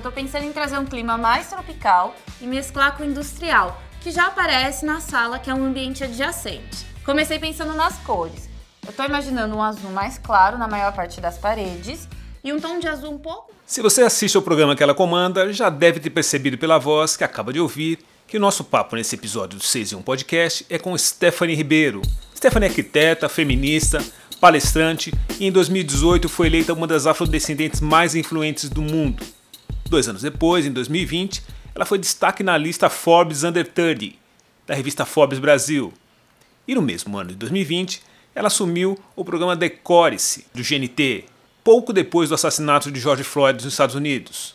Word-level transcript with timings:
Estou 0.00 0.10
pensando 0.10 0.46
em 0.46 0.52
trazer 0.52 0.78
um 0.78 0.86
clima 0.86 1.18
mais 1.18 1.50
tropical 1.50 2.16
e 2.40 2.46
mesclar 2.46 2.96
com 2.96 3.02
o 3.02 3.06
industrial, 3.06 3.82
que 4.00 4.10
já 4.10 4.28
aparece 4.28 4.86
na 4.86 4.98
sala, 4.98 5.38
que 5.38 5.50
é 5.50 5.54
um 5.54 5.62
ambiente 5.62 6.02
adjacente. 6.02 6.86
Comecei 7.04 7.38
pensando 7.38 7.74
nas 7.74 7.98
cores. 7.98 8.48
Eu 8.82 8.92
estou 8.92 9.04
imaginando 9.04 9.54
um 9.54 9.62
azul 9.62 9.90
mais 9.90 10.16
claro 10.16 10.56
na 10.56 10.66
maior 10.66 10.94
parte 10.94 11.20
das 11.20 11.36
paredes 11.36 12.08
e 12.42 12.50
um 12.50 12.58
tom 12.58 12.78
de 12.78 12.88
azul 12.88 13.12
um 13.12 13.18
pouco. 13.18 13.52
Se 13.66 13.82
você 13.82 14.00
assiste 14.00 14.38
ao 14.38 14.42
programa 14.42 14.74
que 14.74 14.82
ela 14.82 14.94
comanda, 14.94 15.52
já 15.52 15.68
deve 15.68 16.00
ter 16.00 16.08
percebido 16.08 16.56
pela 16.56 16.78
voz 16.78 17.14
que 17.14 17.22
acaba 17.22 17.52
de 17.52 17.60
ouvir 17.60 17.98
que 18.26 18.38
o 18.38 18.40
nosso 18.40 18.64
papo 18.64 18.96
nesse 18.96 19.16
episódio 19.16 19.58
do 19.58 19.64
6 19.64 19.92
e 19.92 19.96
1 19.96 20.02
Podcast 20.02 20.66
é 20.70 20.78
com 20.78 20.96
Stephanie 20.96 21.54
Ribeiro. 21.54 22.00
Stephanie 22.34 22.68
é 22.68 22.70
arquiteta, 22.70 23.28
feminista, 23.28 24.02
palestrante 24.40 25.12
e 25.38 25.46
em 25.46 25.52
2018 25.52 26.26
foi 26.26 26.46
eleita 26.46 26.72
uma 26.72 26.86
das 26.86 27.06
afrodescendentes 27.06 27.82
mais 27.82 28.14
influentes 28.14 28.70
do 28.70 28.80
mundo. 28.80 29.22
Dois 29.90 30.08
anos 30.08 30.22
depois, 30.22 30.64
em 30.64 30.70
2020, 30.70 31.42
ela 31.74 31.84
foi 31.84 31.98
destaque 31.98 32.44
na 32.44 32.56
lista 32.56 32.88
Forbes 32.88 33.42
Under 33.42 33.66
30, 33.66 34.14
da 34.64 34.72
revista 34.72 35.04
Forbes 35.04 35.40
Brasil. 35.40 35.92
E 36.68 36.76
no 36.76 36.80
mesmo 36.80 37.18
ano 37.18 37.30
de 37.30 37.34
2020, 37.34 38.00
ela 38.32 38.46
assumiu 38.46 38.96
o 39.16 39.24
programa 39.24 39.56
Decore-se, 39.56 40.46
do 40.54 40.62
GNT, 40.62 41.24
pouco 41.64 41.92
depois 41.92 42.28
do 42.28 42.36
assassinato 42.36 42.88
de 42.88 43.00
George 43.00 43.24
Floyd 43.24 43.64
nos 43.64 43.72
Estados 43.72 43.96
Unidos. 43.96 44.54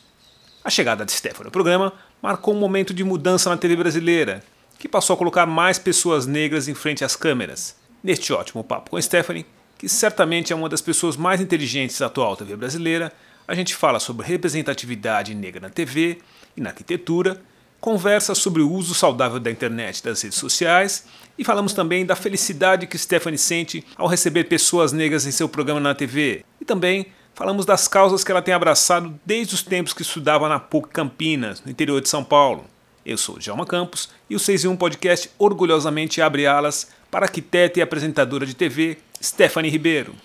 A 0.63 0.69
chegada 0.69 1.03
de 1.03 1.11
Stephanie 1.11 1.47
ao 1.47 1.51
programa 1.51 1.91
marcou 2.21 2.53
um 2.53 2.57
momento 2.57 2.93
de 2.93 3.03
mudança 3.03 3.49
na 3.49 3.57
TV 3.57 3.75
brasileira, 3.75 4.41
que 4.79 4.87
passou 4.87 5.15
a 5.15 5.17
colocar 5.17 5.45
mais 5.45 5.77
pessoas 5.77 6.25
negras 6.25 6.69
em 6.69 6.73
frente 6.73 7.03
às 7.03 7.17
câmeras. 7.17 7.75
Neste 8.01 8.31
ótimo 8.31 8.63
papo 8.63 8.91
com 8.91 9.01
Stephanie, 9.01 9.45
que 9.77 9.89
certamente 9.89 10.53
é 10.53 10.55
uma 10.55 10.69
das 10.69 10.81
pessoas 10.81 11.17
mais 11.17 11.41
inteligentes 11.41 11.99
da 11.99 12.05
atual 12.05 12.37
TV 12.37 12.55
brasileira, 12.55 13.11
a 13.47 13.53
gente 13.53 13.75
fala 13.75 13.99
sobre 13.99 14.25
representatividade 14.25 15.33
negra 15.33 15.61
na 15.61 15.69
TV 15.69 16.19
e 16.55 16.61
na 16.61 16.69
arquitetura, 16.69 17.41
conversa 17.79 18.33
sobre 18.33 18.61
o 18.61 18.71
uso 18.71 18.95
saudável 18.95 19.39
da 19.39 19.51
internet 19.51 19.99
e 19.99 20.03
das 20.03 20.21
redes 20.21 20.39
sociais 20.39 21.05
e 21.37 21.43
falamos 21.43 21.73
também 21.73 22.05
da 22.05 22.15
felicidade 22.15 22.87
que 22.87 22.97
Stephanie 22.97 23.37
sente 23.37 23.85
ao 23.95 24.07
receber 24.07 24.45
pessoas 24.45 24.91
negras 24.91 25.27
em 25.27 25.31
seu 25.31 25.47
programa 25.47 25.79
na 25.79 25.93
TV. 25.93 26.43
E 26.59 26.65
também 26.65 27.07
falamos 27.35 27.65
das 27.65 27.87
causas 27.87 28.23
que 28.23 28.31
ela 28.31 28.41
tem 28.41 28.53
abraçado 28.53 29.13
desde 29.23 29.53
os 29.53 29.61
tempos 29.61 29.93
que 29.93 30.01
estudava 30.01 30.49
na 30.49 30.59
PUC 30.59 30.89
Campinas, 30.89 31.61
no 31.63 31.69
interior 31.69 32.01
de 32.01 32.09
São 32.09 32.23
Paulo. 32.23 32.65
Eu 33.05 33.17
sou 33.17 33.37
Djalma 33.37 33.67
Campos 33.67 34.09
e 34.27 34.35
o 34.35 34.39
6 34.39 34.65
em 34.65 34.67
1 34.69 34.77
Podcast 34.77 35.29
orgulhosamente 35.37 36.21
abre 36.21 36.47
alas 36.47 36.89
para 37.11 37.25
arquiteta 37.27 37.77
e 37.77 37.81
apresentadora 37.83 38.47
de 38.47 38.55
TV 38.55 38.97
Stephanie 39.21 39.69
Ribeiro. 39.69 40.15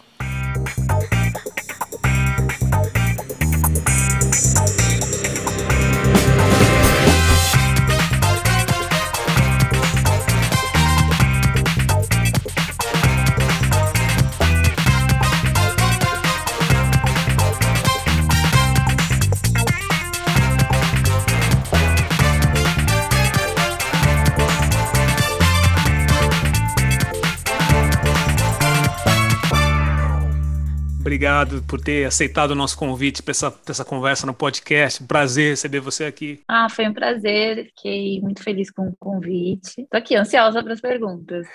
Obrigado 31.40 31.62
por 31.62 31.80
ter 31.80 32.04
aceitado 32.04 32.50
o 32.50 32.54
nosso 32.54 32.76
convite 32.76 33.22
para 33.22 33.30
essa, 33.32 33.60
essa 33.66 33.84
conversa 33.84 34.26
no 34.26 34.34
podcast. 34.34 35.02
Prazer 35.04 35.50
receber 35.50 35.80
você 35.80 36.04
aqui. 36.04 36.40
Ah, 36.46 36.68
foi 36.68 36.88
um 36.88 36.92
prazer. 36.92 37.66
Fiquei 37.76 38.20
muito 38.20 38.42
feliz 38.42 38.70
com 38.70 38.88
o 38.88 38.96
convite. 38.98 39.82
Estou 39.82 39.98
aqui 39.98 40.16
ansiosa 40.16 40.62
para 40.62 40.72
as 40.72 40.80
perguntas. 40.80 41.46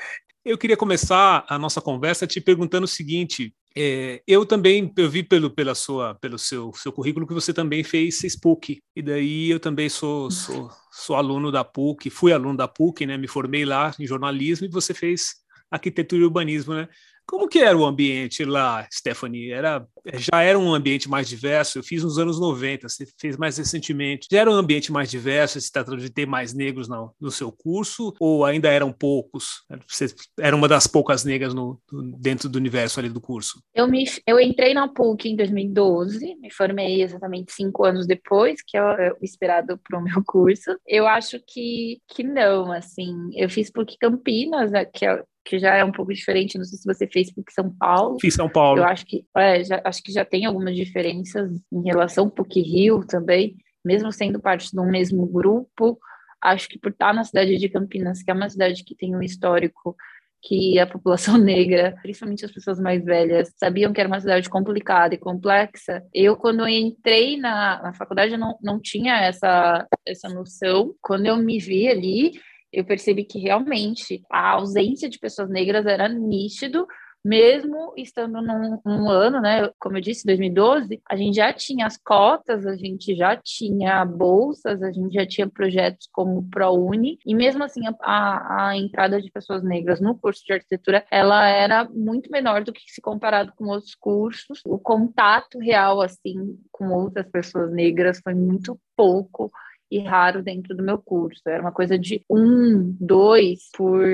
Eu 0.44 0.58
queria 0.58 0.77
começar 0.77 1.45
a 1.47 1.58
nossa 1.58 1.82
conversa 1.82 2.27
te 2.27 2.42
perguntando 2.42 2.86
o 2.86 2.87
seguinte: 2.87 3.54
é, 3.76 4.21
eu 4.27 4.45
também 4.45 4.92
eu 4.98 5.09
vi 5.09 5.23
pelo, 5.23 5.49
pela 5.49 5.76
sua, 5.76 6.15
pelo 6.15 6.38
seu, 6.38 6.71
seu 6.73 6.92
currículo 6.92 7.27
que 7.27 7.33
você 7.33 7.54
também 7.54 7.83
fez 7.83 8.21
PUC, 8.39 8.80
e 8.95 9.02
daí 9.02 9.49
eu 9.49 9.59
também 9.59 9.89
sou, 9.89 10.30
sou, 10.30 10.70
sou 10.92 11.15
aluno 11.15 11.52
da 11.52 11.64
PUC, 11.64 12.09
fui 12.09 12.32
aluno 12.32 12.58
da 12.58 12.67
PUC, 12.67 13.05
né? 13.05 13.17
Me 13.17 13.27
formei 13.27 13.65
lá 13.65 13.92
em 13.99 14.05
jornalismo 14.05 14.67
e 14.67 14.70
você 14.70 14.93
fez 14.93 15.36
arquitetura 15.71 16.21
e 16.21 16.26
urbanismo, 16.26 16.73
né? 16.73 16.88
Como 17.25 17.47
que 17.47 17.59
era 17.59 17.77
o 17.77 17.86
ambiente 17.86 18.45
lá, 18.45 18.87
Stephanie? 18.91 19.52
Era, 19.52 19.86
já 20.13 20.41
era 20.41 20.58
um 20.58 20.73
ambiente 20.73 21.09
mais 21.09 21.27
diverso? 21.27 21.80
Eu 21.80 21.83
fiz 21.83 22.03
nos 22.03 22.19
anos 22.19 22.39
90, 22.39 22.87
você 22.87 23.05
fez 23.19 23.36
mais 23.36 23.58
recentemente. 23.58 24.27
Já 24.31 24.41
era 24.41 24.52
um 24.52 24.53
ambiente 24.53 24.91
mais 24.91 25.09
diverso, 25.09 25.59
se 25.59 25.71
trata 25.71 25.97
de 25.97 26.09
ter 26.09 26.25
mais 26.25 26.53
negros 26.53 26.87
no, 26.87 27.14
no 27.19 27.31
seu 27.31 27.52
curso? 27.52 28.14
Ou 28.19 28.45
ainda 28.45 28.69
eram 28.69 28.91
poucos? 28.91 29.64
Você 29.87 30.14
era 30.39 30.55
uma 30.55 30.67
das 30.67 30.87
poucas 30.87 31.23
negras 31.23 31.53
no, 31.53 31.80
dentro 32.19 32.47
do 32.47 32.58
universo 32.58 32.99
ali 32.99 33.09
do 33.09 33.21
curso? 33.21 33.61
Eu, 33.73 33.87
me, 33.87 34.05
eu 34.27 34.39
entrei 34.39 34.73
na 34.73 34.87
PUC 34.87 35.30
em 35.30 35.35
2012, 35.35 36.35
me 36.35 36.52
formei 36.52 37.02
exatamente 37.02 37.52
cinco 37.52 37.83
anos 37.83 38.05
depois, 38.05 38.61
que 38.65 38.77
é 38.77 38.83
o, 38.83 38.91
é 38.91 39.14
esperado 39.21 39.80
para 39.80 39.99
o 39.99 40.03
meu 40.03 40.23
curso. 40.25 40.77
Eu 40.87 41.08
acho 41.08 41.39
que, 41.47 41.99
que 42.08 42.23
não, 42.23 42.71
assim. 42.71 43.14
Eu 43.33 43.49
fiz 43.49 43.71
PUC 43.71 43.97
Campinas, 43.99 44.71
né, 44.71 44.85
que 44.85 45.05
é 45.05 45.23
que 45.45 45.60
já 45.60 45.76
é 45.76 45.83
um 45.83 45.92
pouco 45.92 46.11
diferente. 46.11 46.58
Não 46.58 46.66
sei 46.66 46.80
se 46.80 46.86
você 46.86 47.08
fez 47.08 47.32
PUC 47.32 47.54
São 47.54 47.70
Paulo. 47.70 48.17
Fiz 48.20 48.33
São 48.33 48.50
Paulo. 48.50 48.80
Eu 48.80 48.86
acho 48.86 49.06
que, 49.06 49.23
é, 49.38 49.64
já, 49.64 49.80
acho 49.86 50.02
que 50.02 50.11
já 50.11 50.26
tem 50.26 50.45
algumas 50.45 50.76
diferenças 50.76 51.52
em 51.72 51.83
relação 51.83 52.26
ao 52.26 52.32
PUC 52.32 52.61
Rio 52.61 53.06
também, 53.06 53.56
mesmo 53.83 54.11
sendo 54.11 54.42
parte 54.42 54.76
do 54.76 54.83
mesmo 54.83 55.26
grupo. 55.28 56.00
Acho 56.42 56.67
que 56.67 56.80
por 56.80 56.92
estar 56.92 57.14
na 57.14 57.23
cidade 57.23 57.58
de 57.58 57.70
Campinas, 57.70 58.23
que 58.23 58.32
é 58.32 58.33
uma 58.33 58.50
cidade 58.50 58.83
que 58.83 58.95
tem 58.95 59.16
um 59.16 59.22
histórico 59.22 59.95
que 60.42 60.80
a 60.80 60.88
população 60.88 61.38
negra, 61.39 61.95
principalmente 62.02 62.45
as 62.45 62.52
pessoas 62.52 62.80
mais 62.80 63.04
velhas, 63.04 63.54
sabiam 63.56 63.94
que 63.94 64.00
era 64.00 64.10
uma 64.10 64.20
cidade 64.20 64.50
complicada 64.50 65.14
e 65.14 65.20
complexa. 65.20 66.04
Eu, 66.14 66.36
quando 66.36 66.62
eu 66.62 66.67
entrei 66.67 67.38
na, 67.38 67.83
na 67.83 67.94
faculdade, 67.94 68.36
não, 68.36 68.58
não 68.64 68.80
tinha 68.80 69.16
essa, 69.22 69.88
essa 70.06 70.27
noção. 70.27 70.95
Quando 71.02 71.27
eu 71.27 71.38
me 71.38 71.60
vi 71.60 71.88
ali, 71.88 72.32
eu 72.75 72.86
percebi 72.86 73.23
que 73.23 73.39
realmente 73.39 74.21
a 74.30 74.52
ausência 74.52 75.09
de 75.09 75.17
pessoas 75.17 75.49
negras 75.49 75.86
era 75.86 76.08
nítido, 76.08 76.86
mesmo 77.25 77.91
estando 77.97 78.39
num, 78.39 78.80
num, 78.86 79.09
ano, 79.09 79.41
né, 79.41 79.67
como 79.80 79.97
eu 79.97 80.02
disse, 80.02 80.27
2012, 80.27 81.02
a 81.09 81.15
gente 81.15 81.37
já 81.37 81.52
tinha 81.52 81.87
as 81.87 81.97
cotas, 81.97 82.67
a 82.67 82.75
gente 82.75 83.15
já 83.15 83.35
tinha 83.35 84.05
bolsas, 84.05 84.83
a 84.83 84.91
gente 84.91 85.11
já 85.11 85.25
tinha 85.25 85.49
projetos 85.49 86.08
como 86.11 86.37
o 86.37 86.47
ProUni, 86.47 87.17
e 87.25 87.33
mesmo 87.33 87.64
assim 87.64 87.81
a, 88.03 88.67
a 88.67 88.77
entrada 88.77 89.19
de 89.19 89.31
pessoas 89.31 89.64
negras 89.64 89.99
no 89.99 90.15
curso 90.15 90.45
de 90.45 90.53
arquitetura, 90.53 91.03
ela 91.09 91.47
era 91.47 91.89
muito 91.89 92.30
menor 92.30 92.64
do 92.64 92.71
que 92.71 92.83
se 92.91 93.02
comparado 93.02 93.52
com 93.55 93.65
outros 93.69 93.95
cursos. 93.95 94.61
O 94.64 94.77
contato 94.77 95.58
real, 95.58 96.02
assim, 96.02 96.59
com 96.71 96.89
outras 96.89 97.27
pessoas 97.31 97.71
negras 97.71 98.19
foi 98.23 98.35
muito 98.35 98.80
pouco, 98.95 99.52
e 99.89 99.99
raro 99.99 100.41
dentro 100.41 100.75
do 100.75 100.83
meu 100.83 100.97
curso. 100.97 101.41
Era 101.47 101.61
uma 101.61 101.71
coisa 101.71 101.97
de 101.97 102.23
um, 102.29 102.95
dois 102.99 103.69
por, 103.75 104.05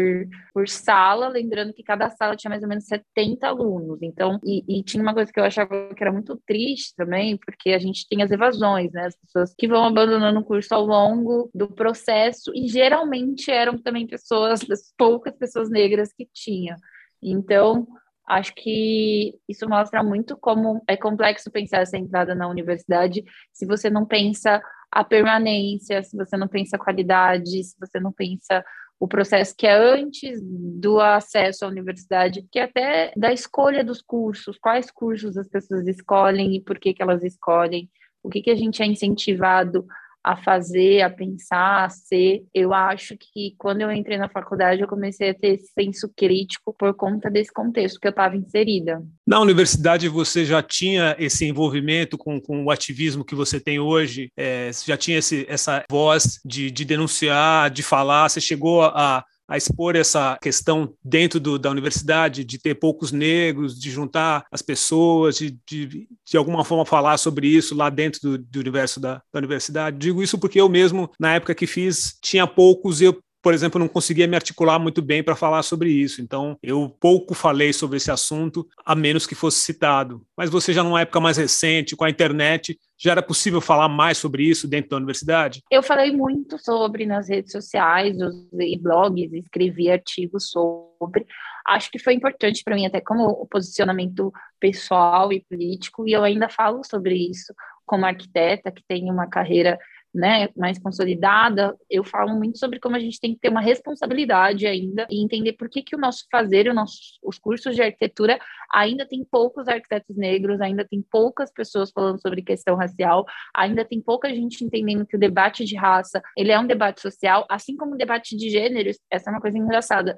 por 0.53 0.67
sala, 0.67 1.27
lembrando 1.27 1.73
que 1.73 1.83
cada 1.83 2.09
sala 2.09 2.35
tinha 2.35 2.49
mais 2.49 2.63
ou 2.63 2.69
menos 2.69 2.85
70 2.85 3.47
alunos. 3.47 3.99
Então, 4.01 4.39
e, 4.43 4.63
e, 4.67 4.83
tinha 4.83 5.01
uma 5.01 5.13
coisa 5.13 5.31
que 5.31 5.39
eu 5.39 5.43
achava 5.43 5.93
que 5.93 6.03
era 6.03 6.11
muito 6.11 6.39
triste 6.45 6.93
também, 6.95 7.37
porque 7.37 7.71
a 7.71 7.79
gente 7.79 8.07
tem 8.07 8.21
as 8.21 8.31
evasões, 8.31 8.91
né? 8.91 9.05
As 9.05 9.15
pessoas 9.15 9.53
que 9.57 9.67
vão 9.67 9.85
abandonando 9.85 10.39
o 10.39 10.45
curso 10.45 10.73
ao 10.73 10.85
longo 10.85 11.49
do 11.53 11.67
processo, 11.67 12.51
e 12.53 12.67
geralmente 12.67 13.49
eram 13.49 13.77
também 13.77 14.07
pessoas, 14.07 14.61
poucas 14.97 15.35
pessoas 15.35 15.69
negras 15.69 16.11
que 16.13 16.27
tinham. 16.33 16.75
Então, 17.21 17.87
acho 18.27 18.53
que 18.55 19.35
isso 19.47 19.67
mostra 19.67 20.03
muito 20.03 20.37
como 20.37 20.81
é 20.87 20.95
complexo 20.95 21.51
pensar 21.51 21.81
essa 21.81 21.97
entrada 21.97 22.33
na 22.33 22.47
universidade 22.47 23.23
se 23.51 23.65
você 23.65 23.89
não 23.89 24.05
pensa 24.05 24.61
a 24.91 25.03
permanência, 25.03 26.03
se 26.03 26.17
você 26.17 26.35
não 26.35 26.47
pensa 26.47 26.75
a 26.75 26.79
qualidade, 26.79 27.63
se 27.63 27.75
você 27.79 27.99
não 27.99 28.11
pensa 28.11 28.63
o 28.99 29.07
processo 29.07 29.55
que 29.57 29.65
é 29.65 29.73
antes 29.73 30.39
do 30.43 30.99
acesso 30.99 31.65
à 31.65 31.67
universidade, 31.67 32.45
que 32.51 32.59
até 32.59 33.11
da 33.17 33.33
escolha 33.33 33.83
dos 33.83 34.01
cursos, 34.01 34.59
quais 34.59 34.91
cursos 34.91 35.37
as 35.37 35.47
pessoas 35.47 35.87
escolhem 35.87 36.55
e 36.55 36.61
por 36.61 36.77
que, 36.77 36.93
que 36.93 37.01
elas 37.01 37.23
escolhem, 37.23 37.89
o 38.21 38.29
que, 38.29 38.41
que 38.41 38.51
a 38.51 38.55
gente 38.55 38.83
é 38.83 38.85
incentivado 38.85 39.87
a 40.23 40.35
fazer, 40.37 41.01
a 41.01 41.09
pensar, 41.09 41.85
a 41.85 41.89
ser. 41.89 42.43
Eu 42.53 42.73
acho 42.73 43.15
que 43.17 43.55
quando 43.57 43.81
eu 43.81 43.91
entrei 43.91 44.17
na 44.17 44.29
faculdade, 44.29 44.81
eu 44.81 44.87
comecei 44.87 45.29
a 45.31 45.33
ter 45.33 45.55
esse 45.55 45.71
senso 45.73 46.11
crítico 46.15 46.75
por 46.77 46.93
conta 46.93 47.29
desse 47.29 47.51
contexto 47.51 47.99
que 47.99 48.07
eu 48.07 48.11
estava 48.11 48.35
inserida. 48.35 49.01
Na 49.25 49.39
universidade, 49.39 50.07
você 50.07 50.45
já 50.45 50.61
tinha 50.61 51.15
esse 51.17 51.45
envolvimento 51.45 52.17
com, 52.17 52.39
com 52.39 52.65
o 52.65 52.71
ativismo 52.71 53.25
que 53.25 53.35
você 53.35 53.59
tem 53.59 53.79
hoje? 53.79 54.31
É, 54.37 54.69
já 54.85 54.97
tinha 54.97 55.17
esse, 55.17 55.45
essa 55.49 55.83
voz 55.89 56.39
de, 56.45 56.69
de 56.69 56.85
denunciar, 56.85 57.69
de 57.69 57.81
falar? 57.81 58.29
Você 58.29 58.39
chegou 58.39 58.83
a, 58.83 59.23
a 59.51 59.57
expor 59.57 59.97
essa 59.97 60.39
questão 60.41 60.93
dentro 61.03 61.37
do, 61.37 61.59
da 61.59 61.69
universidade, 61.69 62.45
de 62.45 62.57
ter 62.57 62.75
poucos 62.75 63.11
negros, 63.11 63.77
de 63.77 63.91
juntar 63.91 64.45
as 64.49 64.61
pessoas, 64.61 65.35
de, 65.35 65.59
de, 65.67 66.07
de 66.25 66.37
alguma 66.37 66.63
forma 66.63 66.85
falar 66.85 67.17
sobre 67.17 67.47
isso 67.47 67.75
lá 67.75 67.89
dentro 67.89 68.21
do, 68.21 68.37
do 68.37 68.59
universo 68.61 68.97
da, 68.97 69.21
da 69.29 69.39
universidade. 69.39 69.97
Digo 69.97 70.23
isso 70.23 70.39
porque 70.39 70.61
eu 70.61 70.69
mesmo, 70.69 71.11
na 71.19 71.33
época 71.33 71.53
que 71.53 71.67
fiz, 71.67 72.17
tinha 72.21 72.47
poucos 72.47 73.01
e 73.01 73.03
eu 73.03 73.21
por 73.41 73.53
exemplo, 73.53 73.79
não 73.79 73.87
conseguia 73.87 74.27
me 74.27 74.35
articular 74.35 74.77
muito 74.77 75.01
bem 75.01 75.23
para 75.23 75.35
falar 75.35 75.63
sobre 75.63 75.89
isso. 75.89 76.21
Então, 76.21 76.57
eu 76.61 76.95
pouco 76.99 77.33
falei 77.33 77.73
sobre 77.73 77.97
esse 77.97 78.11
assunto, 78.11 78.67
a 78.85 78.95
menos 78.95 79.25
que 79.25 79.33
fosse 79.33 79.59
citado. 79.59 80.25
Mas 80.37 80.49
você 80.49 80.71
já 80.71 80.83
numa 80.83 81.01
época 81.01 81.19
mais 81.19 81.37
recente, 81.37 81.95
com 81.95 82.03
a 82.03 82.09
internet, 82.09 82.77
já 82.97 83.11
era 83.11 83.23
possível 83.23 83.59
falar 83.59 83.89
mais 83.89 84.17
sobre 84.17 84.43
isso 84.43 84.67
dentro 84.67 84.91
da 84.91 84.97
universidade? 84.97 85.61
Eu 85.71 85.81
falei 85.81 86.11
muito 86.11 86.57
sobre 86.63 87.05
nas 87.05 87.29
redes 87.29 87.51
sociais, 87.51 88.15
em 88.59 88.79
blogs, 88.79 89.33
escrevi 89.33 89.89
artigos 89.89 90.49
sobre. 90.49 91.25
Acho 91.67 91.89
que 91.89 91.99
foi 91.99 92.13
importante 92.13 92.63
para 92.63 92.75
mim, 92.75 92.85
até 92.85 93.01
como 93.01 93.47
posicionamento 93.47 94.31
pessoal 94.59 95.33
e 95.33 95.43
político, 95.49 96.07
e 96.07 96.11
eu 96.11 96.23
ainda 96.23 96.47
falo 96.47 96.83
sobre 96.83 97.15
isso 97.15 97.53
como 97.85 98.05
arquiteta, 98.05 98.71
que 98.71 98.83
tem 98.87 99.11
uma 99.11 99.27
carreira 99.27 99.77
né, 100.13 100.49
mais 100.57 100.77
consolidada, 100.77 101.75
eu 101.89 102.03
falo 102.03 102.35
muito 102.35 102.57
sobre 102.57 102.79
como 102.79 102.95
a 102.95 102.99
gente 102.99 103.19
tem 103.19 103.33
que 103.33 103.39
ter 103.39 103.49
uma 103.49 103.61
responsabilidade 103.61 104.67
ainda 104.67 105.07
e 105.09 105.23
entender 105.23 105.53
por 105.53 105.69
que, 105.69 105.81
que 105.81 105.95
o 105.95 105.99
nosso 105.99 106.25
fazer, 106.29 106.67
o 106.67 106.73
nosso, 106.73 106.97
os 107.23 107.39
cursos 107.39 107.75
de 107.75 107.81
arquitetura 107.81 108.39
ainda 108.73 109.05
tem 109.05 109.23
poucos 109.23 109.67
arquitetos 109.67 110.15
negros, 110.17 110.59
ainda 110.59 110.85
tem 110.85 111.01
poucas 111.09 111.51
pessoas 111.51 111.91
falando 111.91 112.19
sobre 112.21 112.41
questão 112.41 112.75
racial, 112.75 113.25
ainda 113.55 113.85
tem 113.85 114.01
pouca 114.01 114.29
gente 114.29 114.63
entendendo 114.63 115.05
que 115.05 115.15
o 115.15 115.19
debate 115.19 115.63
de 115.63 115.75
raça, 115.75 116.21
ele 116.37 116.51
é 116.51 116.59
um 116.59 116.67
debate 116.67 117.01
social, 117.01 117.45
assim 117.49 117.77
como 117.77 117.93
o 117.95 117.97
debate 117.97 118.35
de 118.35 118.49
gêneros, 118.49 118.97
essa 119.09 119.29
é 119.29 119.33
uma 119.33 119.41
coisa 119.41 119.57
engraçada 119.57 120.15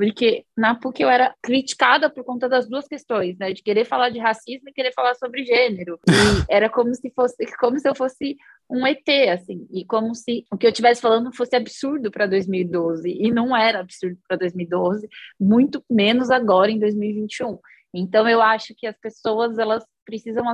porque 0.00 0.46
na 0.56 0.74
PUC 0.74 1.02
eu 1.02 1.10
era 1.10 1.34
criticada 1.42 2.08
por 2.08 2.24
conta 2.24 2.48
das 2.48 2.66
duas 2.66 2.88
questões, 2.88 3.36
né, 3.36 3.52
de 3.52 3.62
querer 3.62 3.84
falar 3.84 4.08
de 4.08 4.18
racismo 4.18 4.70
e 4.70 4.72
querer 4.72 4.94
falar 4.94 5.14
sobre 5.14 5.44
gênero. 5.44 6.00
E 6.08 6.10
era 6.48 6.70
como 6.70 6.94
se 6.94 7.10
fosse, 7.10 7.36
como 7.58 7.78
se 7.78 7.86
eu 7.86 7.94
fosse 7.94 8.38
um 8.70 8.86
ET, 8.86 9.06
assim, 9.30 9.68
e 9.70 9.84
como 9.84 10.14
se 10.14 10.46
o 10.50 10.56
que 10.56 10.64
eu 10.64 10.70
estivesse 10.70 11.02
falando 11.02 11.36
fosse 11.36 11.54
absurdo 11.54 12.10
para 12.10 12.24
2012, 12.24 13.10
e 13.10 13.30
não 13.30 13.54
era 13.54 13.80
absurdo 13.80 14.16
para 14.26 14.38
2012, 14.38 15.06
muito 15.38 15.84
menos 15.90 16.30
agora 16.30 16.70
em 16.70 16.78
2021. 16.78 17.58
Então 17.92 18.26
eu 18.26 18.40
acho 18.40 18.74
que 18.74 18.86
as 18.86 18.98
pessoas 18.98 19.58
elas 19.58 19.84
precisam 20.06 20.48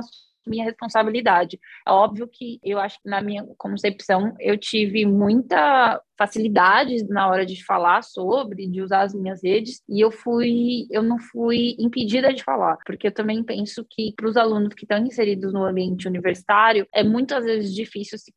minha 0.47 0.63
responsabilidade. 0.63 1.59
É 1.87 1.91
óbvio 1.91 2.27
que 2.27 2.59
eu 2.63 2.79
acho 2.79 3.01
que 3.01 3.09
na 3.09 3.21
minha 3.21 3.45
concepção 3.57 4.35
eu 4.39 4.57
tive 4.57 5.05
muita 5.05 6.01
facilidade 6.17 7.07
na 7.07 7.29
hora 7.29 7.45
de 7.45 7.63
falar 7.63 8.01
sobre, 8.01 8.67
de 8.67 8.81
usar 8.81 9.01
as 9.01 9.13
minhas 9.13 9.43
redes, 9.43 9.81
e 9.87 10.01
eu 10.01 10.11
fui, 10.11 10.87
eu 10.89 11.03
não 11.03 11.19
fui 11.19 11.75
impedida 11.79 12.33
de 12.33 12.43
falar, 12.43 12.77
porque 12.85 13.07
eu 13.07 13.13
também 13.13 13.43
penso 13.43 13.85
que 13.87 14.13
para 14.15 14.27
os 14.27 14.35
alunos 14.35 14.73
que 14.73 14.83
estão 14.83 14.97
inseridos 14.97 15.53
no 15.53 15.63
ambiente 15.63 16.07
universitário, 16.07 16.87
é 16.93 17.03
muitas 17.03 17.45
vezes 17.45 17.73
difícil 17.73 18.17
se 18.17 18.33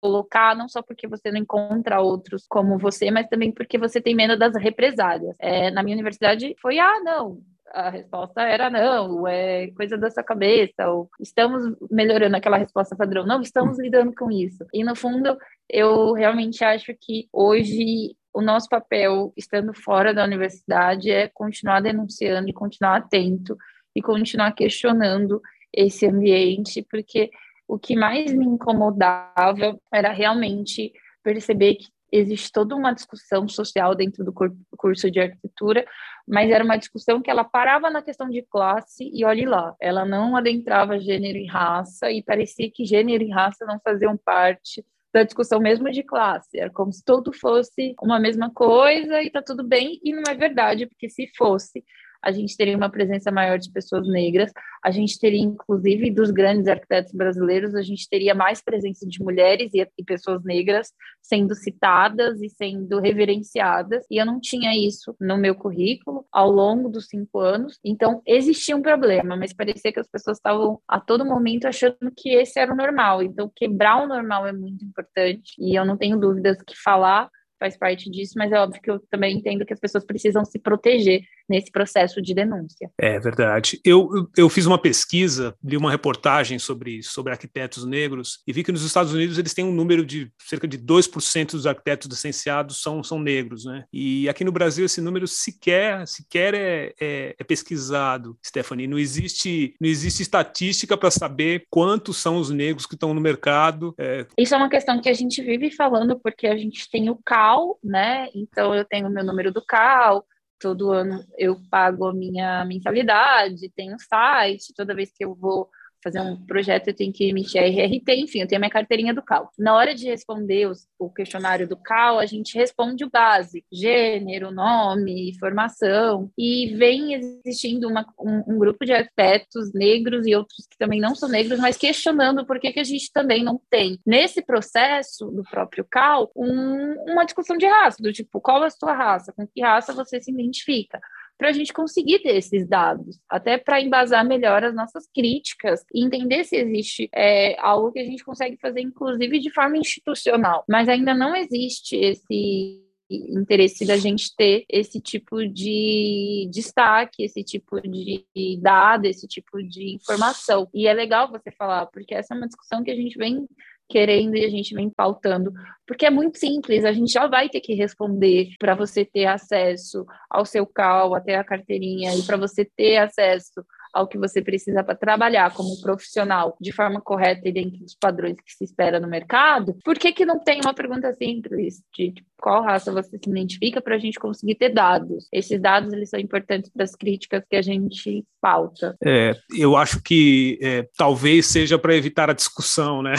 colocar, 0.00 0.54
não 0.54 0.68
só 0.68 0.82
porque 0.82 1.08
você 1.08 1.30
não 1.30 1.40
encontra 1.40 2.00
outros 2.00 2.46
como 2.48 2.78
você, 2.78 3.10
mas 3.10 3.28
também 3.28 3.50
porque 3.50 3.76
você 3.76 4.00
tem 4.00 4.14
medo 4.14 4.38
das 4.38 4.54
represálias. 4.54 5.34
É, 5.40 5.70
na 5.70 5.82
minha 5.82 5.96
universidade 5.96 6.54
foi, 6.60 6.78
ah, 6.78 7.00
não, 7.02 7.40
a 7.72 7.90
resposta 7.90 8.42
era 8.42 8.70
não, 8.70 9.26
é 9.26 9.68
coisa 9.72 9.96
da 9.98 10.10
sua 10.10 10.22
cabeça, 10.22 10.88
ou 10.88 11.10
estamos 11.20 11.76
melhorando 11.90 12.36
aquela 12.36 12.56
resposta 12.56 12.96
padrão. 12.96 13.26
Não, 13.26 13.40
estamos 13.40 13.78
lidando 13.78 14.14
com 14.14 14.30
isso. 14.30 14.64
E 14.72 14.84
no 14.84 14.94
fundo, 14.94 15.36
eu 15.68 16.12
realmente 16.12 16.64
acho 16.64 16.94
que 17.00 17.28
hoje 17.32 18.16
o 18.32 18.42
nosso 18.42 18.68
papel, 18.68 19.32
estando 19.36 19.72
fora 19.72 20.12
da 20.12 20.24
universidade, 20.24 21.10
é 21.10 21.28
continuar 21.28 21.80
denunciando 21.80 22.48
e 22.48 22.52
continuar 22.52 22.96
atento 22.96 23.56
e 23.94 24.02
continuar 24.02 24.52
questionando 24.52 25.40
esse 25.72 26.06
ambiente, 26.06 26.86
porque 26.90 27.30
o 27.66 27.78
que 27.78 27.96
mais 27.96 28.32
me 28.32 28.44
incomodava 28.44 29.78
era 29.92 30.12
realmente 30.12 30.92
perceber 31.22 31.76
que 31.76 31.88
existe 32.18 32.50
toda 32.52 32.74
uma 32.74 32.92
discussão 32.92 33.48
social 33.48 33.94
dentro 33.94 34.24
do 34.24 34.32
curso 34.76 35.10
de 35.10 35.20
arquitetura, 35.20 35.86
mas 36.26 36.50
era 36.50 36.64
uma 36.64 36.76
discussão 36.76 37.20
que 37.20 37.30
ela 37.30 37.44
parava 37.44 37.90
na 37.90 38.02
questão 38.02 38.28
de 38.28 38.42
classe 38.42 39.10
e 39.12 39.24
olhe 39.24 39.44
lá, 39.44 39.74
ela 39.80 40.04
não 40.04 40.36
adentrava 40.36 40.98
gênero 40.98 41.38
e 41.38 41.46
raça 41.46 42.10
e 42.10 42.22
parecia 42.22 42.70
que 42.70 42.84
gênero 42.84 43.24
e 43.24 43.30
raça 43.30 43.64
não 43.64 43.80
faziam 43.80 44.16
parte 44.16 44.84
da 45.12 45.22
discussão 45.22 45.58
mesmo 45.58 45.90
de 45.90 46.02
classe, 46.02 46.58
era 46.58 46.70
como 46.70 46.92
se 46.92 47.02
tudo 47.02 47.32
fosse 47.32 47.94
uma 48.02 48.18
mesma 48.18 48.52
coisa 48.52 49.22
e 49.22 49.30
tá 49.30 49.40
tudo 49.40 49.64
bem, 49.64 49.98
e 50.04 50.12
não 50.12 50.22
é 50.28 50.34
verdade, 50.34 50.86
porque 50.86 51.08
se 51.08 51.30
fosse, 51.36 51.82
a 52.26 52.32
gente 52.32 52.56
teria 52.56 52.76
uma 52.76 52.90
presença 52.90 53.30
maior 53.30 53.56
de 53.56 53.70
pessoas 53.70 54.08
negras, 54.08 54.50
a 54.84 54.90
gente 54.90 55.16
teria, 55.16 55.40
inclusive, 55.40 56.10
dos 56.10 56.32
grandes 56.32 56.66
arquitetos 56.66 57.12
brasileiros, 57.12 57.72
a 57.76 57.82
gente 57.82 58.08
teria 58.08 58.34
mais 58.34 58.60
presença 58.60 59.06
de 59.06 59.22
mulheres 59.22 59.72
e, 59.72 59.86
e 59.96 60.04
pessoas 60.04 60.42
negras 60.42 60.92
sendo 61.22 61.54
citadas 61.54 62.42
e 62.42 62.48
sendo 62.48 62.98
reverenciadas, 62.98 64.04
e 64.10 64.20
eu 64.20 64.26
não 64.26 64.40
tinha 64.40 64.76
isso 64.76 65.14
no 65.20 65.38
meu 65.38 65.54
currículo 65.54 66.26
ao 66.32 66.50
longo 66.50 66.88
dos 66.88 67.06
cinco 67.06 67.38
anos, 67.38 67.78
então 67.84 68.20
existia 68.26 68.76
um 68.76 68.82
problema, 68.82 69.36
mas 69.36 69.52
parecia 69.52 69.92
que 69.92 70.00
as 70.00 70.08
pessoas 70.08 70.38
estavam 70.38 70.80
a 70.88 70.98
todo 70.98 71.24
momento 71.24 71.68
achando 71.68 72.12
que 72.16 72.30
esse 72.30 72.58
era 72.58 72.72
o 72.72 72.76
normal, 72.76 73.22
então 73.22 73.50
quebrar 73.54 74.02
o 74.02 74.08
normal 74.08 74.48
é 74.48 74.52
muito 74.52 74.84
importante, 74.84 75.54
e 75.60 75.78
eu 75.78 75.84
não 75.84 75.96
tenho 75.96 76.18
dúvidas 76.18 76.60
que 76.66 76.76
falar 76.76 77.30
faz 77.58 77.76
parte 77.76 78.10
disso, 78.10 78.34
mas 78.36 78.52
é 78.52 78.58
óbvio 78.58 78.80
que 78.80 78.90
eu 78.90 79.00
também 79.10 79.36
entendo 79.36 79.64
que 79.64 79.72
as 79.72 79.80
pessoas 79.80 80.04
precisam 80.04 80.44
se 80.44 80.58
proteger 80.58 81.22
nesse 81.48 81.70
processo 81.70 82.20
de 82.20 82.34
denúncia. 82.34 82.90
É 83.00 83.18
verdade. 83.20 83.80
Eu, 83.84 84.08
eu 84.36 84.48
fiz 84.48 84.66
uma 84.66 84.78
pesquisa, 84.78 85.54
li 85.62 85.76
uma 85.76 85.90
reportagem 85.90 86.58
sobre, 86.58 87.02
sobre 87.02 87.32
arquitetos 87.32 87.84
negros 87.84 88.40
e 88.46 88.52
vi 88.52 88.64
que 88.64 88.72
nos 88.72 88.82
Estados 88.82 89.12
Unidos 89.12 89.38
eles 89.38 89.54
têm 89.54 89.64
um 89.64 89.72
número 89.72 90.04
de 90.04 90.30
cerca 90.40 90.66
de 90.66 90.78
2% 90.78 91.52
dos 91.52 91.66
arquitetos 91.66 92.08
licenciados 92.08 92.82
são, 92.82 93.02
são 93.02 93.18
negros, 93.18 93.64
né? 93.64 93.84
E 93.92 94.28
aqui 94.28 94.44
no 94.44 94.52
Brasil 94.52 94.84
esse 94.84 95.00
número 95.00 95.26
sequer, 95.26 96.06
sequer 96.06 96.54
é, 96.54 96.92
é, 97.00 97.34
é 97.38 97.44
pesquisado, 97.44 98.36
Stephanie. 98.44 98.86
Não 98.86 98.98
existe, 98.98 99.74
não 99.80 99.88
existe 99.88 100.22
estatística 100.22 100.96
para 100.96 101.10
saber 101.10 101.64
quantos 101.70 102.16
são 102.16 102.36
os 102.36 102.50
negros 102.50 102.86
que 102.86 102.94
estão 102.94 103.14
no 103.14 103.20
mercado. 103.20 103.94
É... 103.98 104.26
Isso 104.38 104.54
é 104.54 104.58
uma 104.58 104.68
questão 104.68 105.00
que 105.00 105.08
a 105.08 105.14
gente 105.14 105.40
vive 105.42 105.70
falando 105.70 106.18
porque 106.18 106.46
a 106.46 106.56
gente 106.56 106.90
tem 106.90 107.08
o 107.08 107.18
CAL, 107.46 107.78
né? 107.82 108.28
Então 108.34 108.74
eu 108.74 108.84
tenho 108.84 109.10
meu 109.10 109.24
número 109.24 109.52
do 109.52 109.64
CAL, 109.64 110.24
todo 110.58 110.90
ano 110.92 111.24
eu 111.38 111.56
pago 111.70 112.06
a 112.06 112.14
minha 112.14 112.64
mensalidade, 112.64 113.72
tenho 113.74 113.96
site, 113.98 114.74
toda 114.74 114.94
vez 114.94 115.12
que 115.12 115.24
eu 115.24 115.34
vou 115.34 115.68
fazer 116.06 116.20
um 116.20 116.36
projeto, 116.36 116.86
eu 116.86 116.94
tenho 116.94 117.12
que 117.12 117.28
emitir 117.28 117.60
a 117.60 117.66
RRT, 117.66 118.14
enfim, 118.14 118.40
eu 118.40 118.46
tenho 118.46 118.60
a 118.60 118.60
minha 118.60 118.70
carteirinha 118.70 119.12
do 119.12 119.22
CAL. 119.22 119.50
Na 119.58 119.74
hora 119.74 119.92
de 119.92 120.06
responder 120.06 120.68
os, 120.68 120.86
o 120.96 121.10
questionário 121.10 121.68
do 121.68 121.76
CAL, 121.76 122.20
a 122.20 122.26
gente 122.26 122.56
responde 122.56 123.04
o 123.04 123.10
básico, 123.10 123.66
gênero, 123.72 124.52
nome, 124.52 125.36
formação, 125.40 126.30
e 126.38 126.72
vem 126.76 127.14
existindo 127.14 127.88
uma, 127.88 128.06
um, 128.20 128.54
um, 128.54 128.58
grupo 128.58 128.84
de 128.84 128.92
arquitetos 128.92 129.72
negros 129.74 130.26
e 130.28 130.36
outros 130.36 130.64
que 130.70 130.78
também 130.78 131.00
não 131.00 131.16
são 131.16 131.28
negros, 131.28 131.58
mas 131.58 131.76
questionando 131.76 132.46
por 132.46 132.60
que, 132.60 132.72
que 132.72 132.80
a 132.80 132.84
gente 132.84 133.10
também 133.12 133.42
não 133.42 133.60
tem, 133.68 133.98
nesse 134.06 134.40
processo 134.44 135.26
do 135.26 135.42
próprio 135.42 135.84
CAL, 135.90 136.30
um, 136.36 137.10
uma 137.10 137.24
discussão 137.24 137.56
de 137.56 137.66
raça, 137.66 138.00
do 138.00 138.12
tipo, 138.12 138.40
qual 138.40 138.62
é 138.62 138.68
a 138.68 138.70
sua 138.70 138.92
raça, 138.92 139.32
com 139.32 139.44
que 139.44 139.60
raça 139.60 139.92
você 139.92 140.20
se 140.20 140.30
identifica 140.30 141.00
para 141.38 141.48
a 141.48 141.52
gente 141.52 141.72
conseguir 141.72 142.20
ter 142.20 142.36
esses 142.36 142.66
dados, 142.66 143.18
até 143.28 143.58
para 143.58 143.80
embasar 143.80 144.26
melhor 144.26 144.64
as 144.64 144.74
nossas 144.74 145.06
críticas 145.14 145.84
e 145.92 146.04
entender 146.04 146.44
se 146.44 146.56
existe 146.56 147.08
é, 147.14 147.58
algo 147.60 147.92
que 147.92 147.98
a 147.98 148.04
gente 148.04 148.24
consegue 148.24 148.56
fazer, 148.56 148.80
inclusive 148.80 149.38
de 149.38 149.50
forma 149.50 149.76
institucional. 149.76 150.64
Mas 150.68 150.88
ainda 150.88 151.14
não 151.14 151.34
existe 151.34 151.96
esse 151.96 152.82
interesse 153.08 153.86
da 153.86 153.96
gente 153.96 154.34
ter 154.36 154.64
esse 154.68 155.00
tipo 155.00 155.46
de 155.46 156.48
destaque, 156.52 157.22
esse 157.22 157.42
tipo 157.44 157.80
de 157.80 158.24
dado, 158.60 159.06
esse 159.06 159.28
tipo 159.28 159.62
de 159.62 159.94
informação. 159.94 160.68
E 160.74 160.88
é 160.88 160.92
legal 160.92 161.30
você 161.30 161.50
falar, 161.52 161.86
porque 161.86 162.14
essa 162.14 162.34
é 162.34 162.36
uma 162.36 162.48
discussão 162.48 162.82
que 162.82 162.90
a 162.90 162.96
gente 162.96 163.16
vem 163.16 163.46
querendo 163.88 164.36
e 164.36 164.44
a 164.44 164.50
gente 164.50 164.74
vem 164.74 164.90
pautando, 164.90 165.52
porque 165.86 166.06
é 166.06 166.10
muito 166.10 166.38
simples, 166.38 166.84
a 166.84 166.92
gente 166.92 167.12
já 167.12 167.26
vai 167.26 167.48
ter 167.48 167.60
que 167.60 167.74
responder 167.74 168.48
para 168.58 168.74
você 168.74 169.04
ter 169.04 169.26
acesso 169.26 170.04
ao 170.28 170.44
seu 170.44 170.66
CAL, 170.66 171.14
até 171.14 171.36
a 171.36 171.44
carteirinha, 171.44 172.14
e 172.14 172.22
para 172.22 172.36
você 172.36 172.64
ter 172.64 172.96
acesso 172.98 173.64
ao 173.96 174.06
que 174.06 174.18
você 174.18 174.42
precisa 174.42 174.84
para 174.84 174.94
trabalhar 174.94 175.54
como 175.54 175.80
profissional 175.80 176.54
de 176.60 176.70
forma 176.70 177.00
correta 177.00 177.48
e 177.48 177.52
dentro 177.52 177.78
dos 177.78 177.94
padrões 177.94 178.36
que 178.36 178.52
se 178.52 178.64
espera 178.64 179.00
no 179.00 179.08
mercado, 179.08 179.74
por 179.82 179.98
que, 179.98 180.12
que 180.12 180.26
não 180.26 180.38
tem 180.38 180.60
uma 180.60 180.74
pergunta 180.74 181.12
simples 181.14 181.82
de 181.96 182.12
qual 182.38 182.62
raça 182.62 182.92
você 182.92 183.16
se 183.16 183.30
identifica 183.30 183.80
para 183.80 183.94
a 183.94 183.98
gente 183.98 184.18
conseguir 184.18 184.56
ter 184.56 184.68
dados? 184.68 185.26
Esses 185.32 185.58
dados 185.58 185.92
eles 185.94 186.10
são 186.10 186.20
importantes 186.20 186.70
para 186.70 186.84
as 186.84 186.94
críticas 186.94 187.42
que 187.48 187.56
a 187.56 187.62
gente 187.62 188.22
pauta. 188.40 188.94
É, 189.02 189.34
eu 189.56 189.74
acho 189.76 190.02
que 190.02 190.58
é, 190.60 190.86
talvez 190.98 191.46
seja 191.46 191.78
para 191.78 191.96
evitar 191.96 192.28
a 192.28 192.34
discussão, 192.34 193.02
né? 193.02 193.14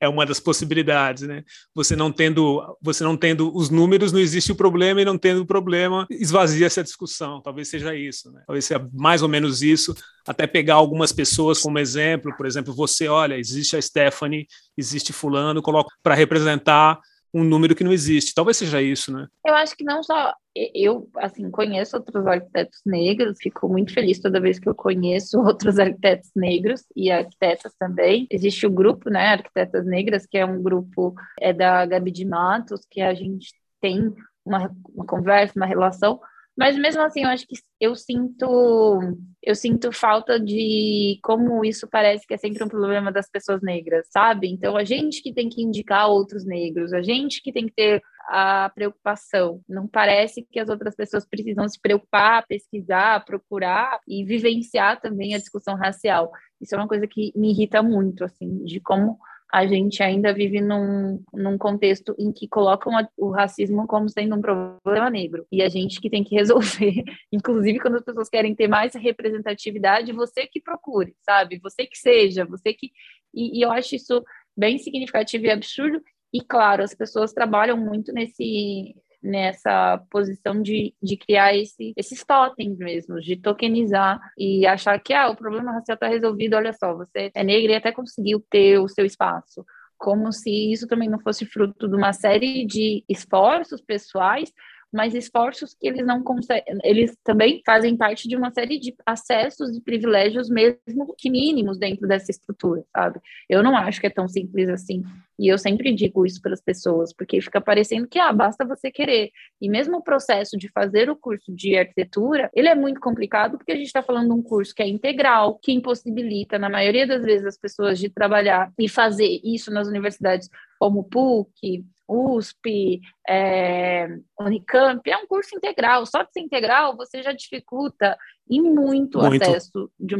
É 0.00 0.08
uma 0.08 0.24
das 0.24 0.38
possibilidades, 0.40 1.24
né? 1.24 1.42
Você 1.74 1.96
não 1.96 2.12
tendo, 2.12 2.76
você 2.80 3.02
não 3.02 3.16
tendo 3.16 3.54
os 3.56 3.70
números, 3.70 4.12
não 4.12 4.20
existe 4.20 4.52
o 4.52 4.56
problema 4.56 5.00
e 5.00 5.04
não 5.04 5.18
tendo 5.18 5.42
o 5.42 5.46
problema, 5.46 6.06
esvazia 6.10 6.66
essa 6.66 6.82
discussão. 6.82 7.40
Talvez 7.42 7.68
seja 7.68 7.94
isso, 7.94 8.30
né? 8.30 8.42
Talvez 8.46 8.64
seja 8.64 8.88
mais 8.92 9.22
ou 9.22 9.28
menos 9.28 9.62
isso, 9.62 9.94
até 10.26 10.46
pegar 10.46 10.74
algumas 10.74 11.12
pessoas 11.12 11.60
como 11.60 11.78
exemplo, 11.78 12.34
por 12.36 12.46
exemplo, 12.46 12.74
você, 12.74 13.08
olha, 13.08 13.38
existe 13.38 13.76
a 13.76 13.82
Stephanie, 13.82 14.46
existe 14.76 15.12
fulano, 15.12 15.62
coloca 15.62 15.94
para 16.02 16.14
representar 16.14 17.00
um 17.32 17.44
número 17.44 17.74
que 17.74 17.84
não 17.84 17.92
existe. 17.92 18.34
Talvez 18.34 18.56
seja 18.56 18.80
isso, 18.80 19.12
né? 19.12 19.26
Eu 19.46 19.54
acho 19.54 19.76
que 19.76 19.84
não 19.84 20.02
só 20.02 20.32
eu, 20.74 21.08
assim, 21.16 21.50
conheço 21.50 21.96
outros 21.96 22.26
arquitetos 22.26 22.80
negros, 22.84 23.38
fico 23.40 23.68
muito 23.68 23.92
feliz 23.92 24.18
toda 24.18 24.40
vez 24.40 24.58
que 24.58 24.68
eu 24.68 24.74
conheço 24.74 25.38
outros 25.40 25.78
arquitetos 25.78 26.30
negros 26.34 26.84
e 26.96 27.10
arquitetas 27.10 27.74
também. 27.78 28.26
Existe 28.30 28.66
o 28.66 28.70
grupo, 28.70 29.10
né, 29.10 29.28
Arquitetas 29.28 29.86
Negras, 29.86 30.26
que 30.26 30.38
é 30.38 30.44
um 30.44 30.62
grupo 30.62 31.14
é 31.40 31.52
da 31.52 31.84
Gabi 31.86 32.10
de 32.10 32.24
Matos, 32.24 32.86
que 32.90 33.00
a 33.00 33.14
gente 33.14 33.52
tem 33.80 34.12
uma, 34.44 34.70
uma 34.94 35.06
conversa, 35.06 35.52
uma 35.56 35.66
relação, 35.66 36.20
mas 36.58 36.76
mesmo 36.76 37.00
assim, 37.02 37.22
eu 37.22 37.28
acho 37.28 37.46
que 37.46 37.54
eu 37.78 37.94
sinto 37.94 39.00
eu 39.40 39.54
sinto 39.54 39.92
falta 39.92 40.40
de 40.40 41.20
como 41.22 41.64
isso 41.64 41.86
parece 41.88 42.26
que 42.26 42.34
é 42.34 42.36
sempre 42.36 42.64
um 42.64 42.68
problema 42.68 43.12
das 43.12 43.30
pessoas 43.30 43.62
negras, 43.62 44.08
sabe? 44.10 44.48
Então 44.48 44.76
a 44.76 44.82
gente 44.82 45.22
que 45.22 45.32
tem 45.32 45.48
que 45.48 45.62
indicar 45.62 46.08
outros 46.08 46.44
negros, 46.44 46.92
a 46.92 47.00
gente 47.00 47.40
que 47.40 47.52
tem 47.52 47.66
que 47.66 47.74
ter 47.74 48.02
a 48.28 48.70
preocupação. 48.74 49.62
Não 49.66 49.88
parece 49.88 50.42
que 50.42 50.60
as 50.60 50.68
outras 50.68 50.94
pessoas 50.94 51.26
precisam 51.26 51.66
se 51.68 51.80
preocupar, 51.80 52.46
pesquisar, 52.46 53.24
procurar 53.24 53.98
e 54.06 54.22
vivenciar 54.24 55.00
também 55.00 55.34
a 55.34 55.38
discussão 55.38 55.74
racial. 55.74 56.30
Isso 56.60 56.74
é 56.74 56.78
uma 56.78 56.86
coisa 56.86 57.06
que 57.06 57.32
me 57.34 57.50
irrita 57.50 57.82
muito, 57.82 58.22
assim, 58.24 58.64
de 58.64 58.80
como 58.80 59.18
a 59.50 59.66
gente 59.66 60.02
ainda 60.02 60.32
vive 60.34 60.60
num, 60.60 61.22
num 61.32 61.56
contexto 61.56 62.14
em 62.18 62.30
que 62.30 62.46
colocam 62.46 62.92
o 63.16 63.30
racismo 63.30 63.86
como 63.86 64.06
sendo 64.08 64.36
um 64.36 64.42
problema 64.42 65.08
negro. 65.08 65.46
E 65.50 65.62
a 65.62 65.68
gente 65.70 66.00
que 66.00 66.10
tem 66.10 66.22
que 66.22 66.34
resolver. 66.34 67.02
Inclusive, 67.32 67.80
quando 67.80 67.96
as 67.96 68.04
pessoas 68.04 68.28
querem 68.28 68.54
ter 68.54 68.68
mais 68.68 68.94
representatividade, 68.94 70.12
você 70.12 70.46
que 70.46 70.60
procure, 70.60 71.16
sabe? 71.22 71.58
Você 71.62 71.86
que 71.86 71.96
seja, 71.96 72.44
você 72.44 72.74
que. 72.74 72.90
E, 73.34 73.58
e 73.58 73.62
eu 73.62 73.70
acho 73.70 73.96
isso 73.96 74.22
bem 74.54 74.76
significativo 74.76 75.46
e 75.46 75.50
absurdo. 75.50 76.02
E, 76.32 76.40
claro, 76.42 76.82
as 76.82 76.94
pessoas 76.94 77.32
trabalham 77.32 77.76
muito 77.76 78.12
nesse, 78.12 78.94
nessa 79.22 79.98
posição 80.10 80.62
de, 80.62 80.94
de 81.02 81.16
criar 81.16 81.54
esse, 81.56 81.92
esses 81.96 82.24
totens 82.24 82.78
mesmo, 82.78 83.20
de 83.20 83.36
tokenizar 83.36 84.20
e 84.36 84.66
achar 84.66 84.98
que 85.00 85.12
ah, 85.12 85.30
o 85.30 85.36
problema 85.36 85.72
racial 85.72 85.94
está 85.94 86.08
resolvido, 86.08 86.54
olha 86.54 86.72
só, 86.72 86.94
você 86.94 87.30
é 87.34 87.42
negra 87.42 87.72
e 87.72 87.76
até 87.76 87.92
conseguiu 87.92 88.44
ter 88.50 88.78
o 88.78 88.88
seu 88.88 89.04
espaço. 89.04 89.64
Como 89.96 90.32
se 90.32 90.72
isso 90.72 90.86
também 90.86 91.08
não 91.08 91.18
fosse 91.18 91.44
fruto 91.44 91.88
de 91.88 91.96
uma 91.96 92.12
série 92.12 92.64
de 92.64 93.04
esforços 93.08 93.80
pessoais 93.80 94.52
mas 94.92 95.14
esforços 95.14 95.74
que 95.74 95.86
eles 95.86 96.04
não 96.06 96.22
conseguem, 96.22 96.78
eles 96.82 97.16
também 97.22 97.62
fazem 97.64 97.96
parte 97.96 98.26
de 98.26 98.36
uma 98.36 98.50
série 98.50 98.78
de 98.78 98.94
acessos 99.04 99.76
e 99.76 99.80
privilégios 99.80 100.48
mesmo 100.48 101.14
que 101.16 101.30
mínimos 101.30 101.78
dentro 101.78 102.08
dessa 102.08 102.30
estrutura, 102.30 102.84
sabe? 102.94 103.20
Eu 103.48 103.62
não 103.62 103.76
acho 103.76 104.00
que 104.00 104.06
é 104.06 104.10
tão 104.10 104.28
simples 104.28 104.68
assim. 104.68 105.02
E 105.38 105.46
eu 105.46 105.56
sempre 105.56 105.94
digo 105.94 106.26
isso 106.26 106.42
para 106.42 106.52
as 106.52 106.60
pessoas, 106.60 107.12
porque 107.12 107.40
fica 107.40 107.60
parecendo 107.60 108.08
que 108.08 108.18
ah, 108.18 108.32
basta 108.32 108.64
você 108.64 108.90
querer. 108.90 109.30
E 109.60 109.68
mesmo 109.68 109.98
o 109.98 110.02
processo 110.02 110.56
de 110.56 110.68
fazer 110.68 111.08
o 111.08 111.16
curso 111.16 111.54
de 111.54 111.76
arquitetura, 111.76 112.50
ele 112.52 112.68
é 112.68 112.74
muito 112.74 113.00
complicado 113.00 113.56
porque 113.56 113.72
a 113.72 113.76
gente 113.76 113.86
está 113.86 114.02
falando 114.02 114.28
de 114.28 114.32
um 114.32 114.42
curso 114.42 114.74
que 114.74 114.82
é 114.82 114.88
integral, 114.88 115.58
que 115.62 115.72
impossibilita, 115.72 116.58
na 116.58 116.68
maioria 116.68 117.06
das 117.06 117.22
vezes, 117.22 117.46
as 117.46 117.58
pessoas 117.58 117.98
de 117.98 118.08
trabalhar 118.08 118.72
e 118.78 118.88
fazer 118.88 119.40
isso 119.44 119.70
nas 119.70 119.86
universidades 119.86 120.48
como 120.78 121.04
PUC, 121.04 121.84
USP, 122.08 123.00
é, 123.28 124.08
Unicamp, 124.40 125.08
é 125.08 125.16
um 125.16 125.26
curso 125.26 125.54
integral. 125.54 126.06
Só 126.06 126.22
de 126.22 126.32
ser 126.32 126.40
integral, 126.40 126.96
você 126.96 127.22
já 127.22 127.32
dificulta 127.32 128.16
e 128.48 128.62
muito, 128.62 129.18
muito. 129.18 129.42
acesso 129.42 129.90
de, 130.00 130.16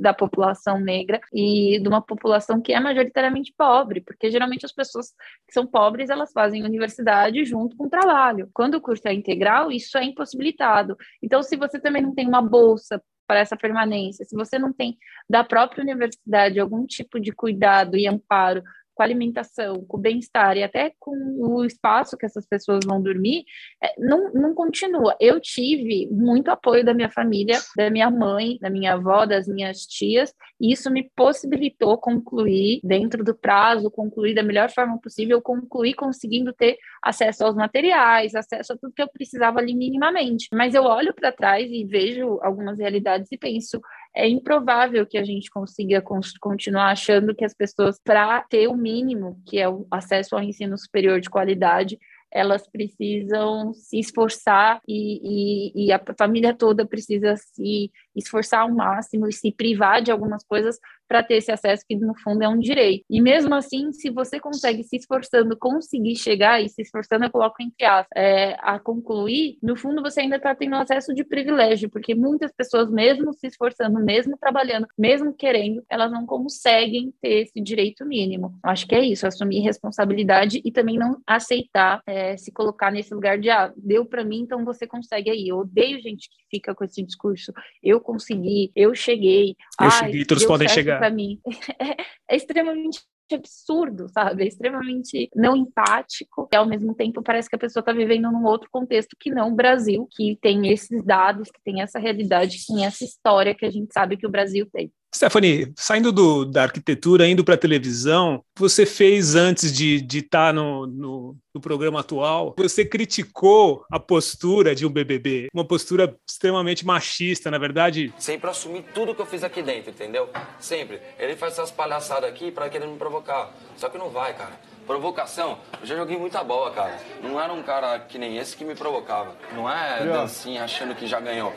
da 0.00 0.12
população 0.12 0.78
negra 0.78 1.18
e 1.32 1.80
de 1.80 1.88
uma 1.88 2.02
população 2.02 2.60
que 2.60 2.74
é 2.74 2.80
majoritariamente 2.80 3.54
pobre, 3.56 4.02
porque 4.02 4.30
geralmente 4.30 4.66
as 4.66 4.72
pessoas 4.72 5.14
que 5.46 5.54
são 5.54 5.66
pobres, 5.66 6.10
elas 6.10 6.30
fazem 6.32 6.62
universidade 6.62 7.44
junto 7.44 7.76
com 7.76 7.86
o 7.86 7.90
trabalho. 7.90 8.50
Quando 8.52 8.74
o 8.74 8.80
curso 8.80 9.08
é 9.08 9.14
integral, 9.14 9.72
isso 9.72 9.96
é 9.96 10.04
impossibilitado. 10.04 10.96
Então, 11.22 11.42
se 11.42 11.56
você 11.56 11.80
também 11.80 12.02
não 12.02 12.14
tem 12.14 12.28
uma 12.28 12.42
bolsa 12.42 13.02
para 13.26 13.40
essa 13.40 13.56
permanência, 13.56 14.24
se 14.24 14.34
você 14.34 14.58
não 14.58 14.72
tem 14.72 14.98
da 15.28 15.44
própria 15.44 15.82
universidade 15.82 16.58
algum 16.58 16.84
tipo 16.84 17.18
de 17.20 17.32
cuidado 17.32 17.96
e 17.96 18.06
amparo 18.06 18.62
com 19.00 19.02
a 19.02 19.06
alimentação, 19.06 19.82
com 19.86 19.96
o 19.96 20.00
bem-estar 20.00 20.58
e 20.58 20.62
até 20.62 20.92
com 20.98 21.10
o 21.38 21.64
espaço 21.64 22.18
que 22.18 22.26
essas 22.26 22.46
pessoas 22.46 22.80
vão 22.84 23.02
dormir, 23.02 23.44
é, 23.82 23.94
não, 23.98 24.30
não 24.34 24.54
continua. 24.54 25.16
Eu 25.18 25.40
tive 25.40 26.06
muito 26.10 26.50
apoio 26.50 26.84
da 26.84 26.92
minha 26.92 27.08
família, 27.08 27.58
da 27.74 27.88
minha 27.88 28.10
mãe, 28.10 28.58
da 28.60 28.68
minha 28.68 28.92
avó, 28.92 29.24
das 29.24 29.48
minhas 29.48 29.86
tias, 29.86 30.34
e 30.60 30.70
isso 30.70 30.90
me 30.90 31.10
possibilitou 31.16 31.96
concluir 31.96 32.80
dentro 32.84 33.24
do 33.24 33.34
prazo, 33.34 33.90
concluir 33.90 34.34
da 34.34 34.42
melhor 34.42 34.70
forma 34.70 35.00
possível, 35.00 35.40
concluir 35.40 35.94
conseguindo 35.94 36.52
ter 36.52 36.76
acesso 37.02 37.46
aos 37.46 37.56
materiais, 37.56 38.34
acesso 38.34 38.74
a 38.74 38.76
tudo 38.76 38.92
que 38.92 39.00
eu 39.00 39.08
precisava 39.08 39.60
ali 39.60 39.74
minimamente. 39.74 40.46
Mas 40.52 40.74
eu 40.74 40.82
olho 40.82 41.14
para 41.14 41.32
trás 41.32 41.70
e 41.70 41.86
vejo 41.86 42.38
algumas 42.42 42.78
realidades 42.78 43.32
e 43.32 43.38
penso, 43.38 43.80
é 44.14 44.28
improvável 44.28 45.06
que 45.06 45.16
a 45.16 45.24
gente 45.24 45.50
consiga 45.50 46.02
continuar 46.40 46.90
achando 46.90 47.34
que 47.34 47.44
as 47.44 47.54
pessoas, 47.54 47.98
para 48.02 48.42
ter 48.42 48.68
o 48.68 48.76
mínimo, 48.76 49.40
que 49.46 49.58
é 49.58 49.68
o 49.68 49.86
acesso 49.90 50.34
ao 50.34 50.42
ensino 50.42 50.76
superior 50.76 51.20
de 51.20 51.30
qualidade, 51.30 51.98
elas 52.32 52.68
precisam 52.68 53.72
se 53.74 53.98
esforçar 53.98 54.80
e, 54.86 55.72
e, 55.74 55.86
e, 55.86 55.92
a 55.92 56.00
família 56.16 56.54
toda 56.54 56.86
precisa 56.86 57.34
se 57.36 57.90
esforçar 58.14 58.60
ao 58.60 58.72
máximo 58.72 59.26
e 59.26 59.32
se 59.32 59.50
privar 59.50 60.00
de 60.00 60.12
algumas 60.12 60.44
coisas 60.44 60.78
para 61.10 61.24
ter 61.24 61.38
esse 61.38 61.50
acesso 61.50 61.84
que 61.84 61.96
no 61.96 62.14
fundo 62.14 62.44
é 62.44 62.48
um 62.48 62.56
direito. 62.56 63.04
E 63.10 63.20
mesmo 63.20 63.52
assim, 63.52 63.90
se 63.90 64.10
você 64.10 64.38
consegue 64.38 64.84
se 64.84 64.94
esforçando 64.94 65.56
conseguir 65.56 66.14
chegar 66.14 66.62
e 66.62 66.68
se 66.68 66.82
esforçando, 66.82 67.24
eu 67.24 67.30
coloco 67.32 67.60
entre 67.60 67.84
aspas, 67.84 68.06
é, 68.14 68.56
a 68.60 68.78
concluir, 68.78 69.58
no 69.60 69.74
fundo 69.74 70.02
você 70.02 70.20
ainda 70.20 70.36
está 70.36 70.54
tendo 70.54 70.76
acesso 70.76 71.12
de 71.12 71.24
privilégio, 71.24 71.90
porque 71.90 72.14
muitas 72.14 72.52
pessoas, 72.52 72.88
mesmo 72.88 73.32
se 73.34 73.48
esforçando, 73.48 73.98
mesmo 73.98 74.38
trabalhando, 74.38 74.86
mesmo 74.96 75.34
querendo, 75.34 75.82
elas 75.90 76.12
não 76.12 76.24
conseguem 76.24 77.12
ter 77.20 77.42
esse 77.42 77.60
direito 77.60 78.06
mínimo. 78.06 78.56
Acho 78.62 78.86
que 78.86 78.94
é 78.94 79.04
isso, 79.04 79.26
assumir 79.26 79.62
responsabilidade 79.62 80.62
e 80.64 80.70
também 80.70 80.96
não 80.96 81.20
aceitar 81.26 82.02
é, 82.06 82.36
se 82.36 82.52
colocar 82.52 82.92
nesse 82.92 83.12
lugar 83.12 83.36
de 83.36 83.50
ah, 83.50 83.72
deu 83.76 84.06
para 84.06 84.24
mim, 84.24 84.42
então 84.42 84.64
você 84.64 84.86
consegue 84.86 85.28
aí. 85.28 85.48
Eu 85.48 85.58
odeio 85.58 86.00
gente 86.00 86.28
que 86.30 86.36
fica 86.48 86.72
com 86.72 86.84
esse 86.84 87.02
discurso. 87.02 87.52
Eu 87.82 88.00
consegui, 88.00 88.70
eu 88.76 88.94
cheguei. 88.94 89.56
Eu 89.80 89.90
cheguei, 89.90 90.24
todos 90.24 90.44
podem 90.44 90.68
chegar 90.68 90.99
para 91.00 91.10
mim. 91.10 91.40
É, 91.80 92.34
é 92.34 92.36
extremamente 92.36 93.00
absurdo, 93.34 94.08
sabe? 94.08 94.44
É 94.44 94.48
extremamente 94.48 95.30
não 95.34 95.56
empático 95.56 96.48
e 96.52 96.56
ao 96.56 96.66
mesmo 96.66 96.94
tempo 96.94 97.22
parece 97.22 97.48
que 97.48 97.56
a 97.56 97.58
pessoa 97.58 97.80
está 97.80 97.92
vivendo 97.92 98.30
num 98.30 98.44
outro 98.44 98.68
contexto 98.70 99.16
que 99.18 99.30
não 99.30 99.52
o 99.52 99.54
Brasil, 99.54 100.06
que 100.10 100.36
tem 100.40 100.68
esses 100.68 101.04
dados, 101.04 101.50
que 101.50 101.60
tem 101.62 101.80
essa 101.80 101.98
realidade, 101.98 102.58
que 102.58 102.74
tem 102.74 102.84
essa 102.84 103.04
história 103.04 103.54
que 103.54 103.64
a 103.64 103.70
gente 103.70 103.92
sabe 103.92 104.16
que 104.16 104.26
o 104.26 104.30
Brasil 104.30 104.68
tem. 104.72 104.92
Stephanie, 105.14 105.72
saindo 105.76 106.12
do, 106.12 106.44
da 106.44 106.62
arquitetura, 106.62 107.26
indo 107.26 107.44
para 107.44 107.54
a 107.54 107.58
televisão, 107.58 108.44
você 108.56 108.86
fez 108.86 109.34
antes 109.34 109.72
de 109.72 110.06
estar 110.06 110.48
tá 110.48 110.52
no, 110.52 110.86
no, 110.86 111.36
no, 111.52 111.60
programa 111.60 112.00
atual, 112.00 112.54
você 112.56 112.84
criticou 112.84 113.84
a 113.90 113.98
postura 113.98 114.74
de 114.74 114.86
um 114.86 114.90
BBB, 114.90 115.48
uma 115.52 115.64
postura 115.64 116.16
extremamente 116.28 116.86
machista, 116.86 117.50
na 117.50 117.58
verdade. 117.58 118.14
Sempre 118.18 118.50
assumi 118.50 118.84
tudo 118.94 119.14
que 119.14 119.20
eu 119.20 119.26
fiz 119.26 119.42
aqui 119.42 119.62
dentro, 119.62 119.90
entendeu? 119.90 120.28
Sempre. 120.60 121.00
Ele 121.18 121.34
faz 121.34 121.54
essas 121.54 121.72
palhaçadas 121.72 122.30
aqui 122.30 122.52
para 122.52 122.68
querer 122.68 122.86
me 122.86 122.96
provocar. 122.96 123.52
Só 123.76 123.88
que 123.88 123.98
não 123.98 124.10
vai, 124.10 124.32
cara. 124.34 124.60
Provocação, 124.86 125.58
eu 125.80 125.86
já 125.86 125.96
joguei 125.96 126.16
muita 126.16 126.42
bola, 126.42 126.70
cara. 126.70 126.98
Não 127.22 127.40
era 127.40 127.52
um 127.52 127.62
cara 127.62 127.98
que 127.98 128.18
nem 128.18 128.38
esse 128.38 128.56
que 128.56 128.64
me 128.64 128.74
provocava. 128.74 129.36
Não 129.54 129.70
é 129.70 130.04
dancinha 130.04 130.64
achando 130.64 130.94
que 130.94 131.06
já 131.06 131.20
ganhou. 131.20 131.52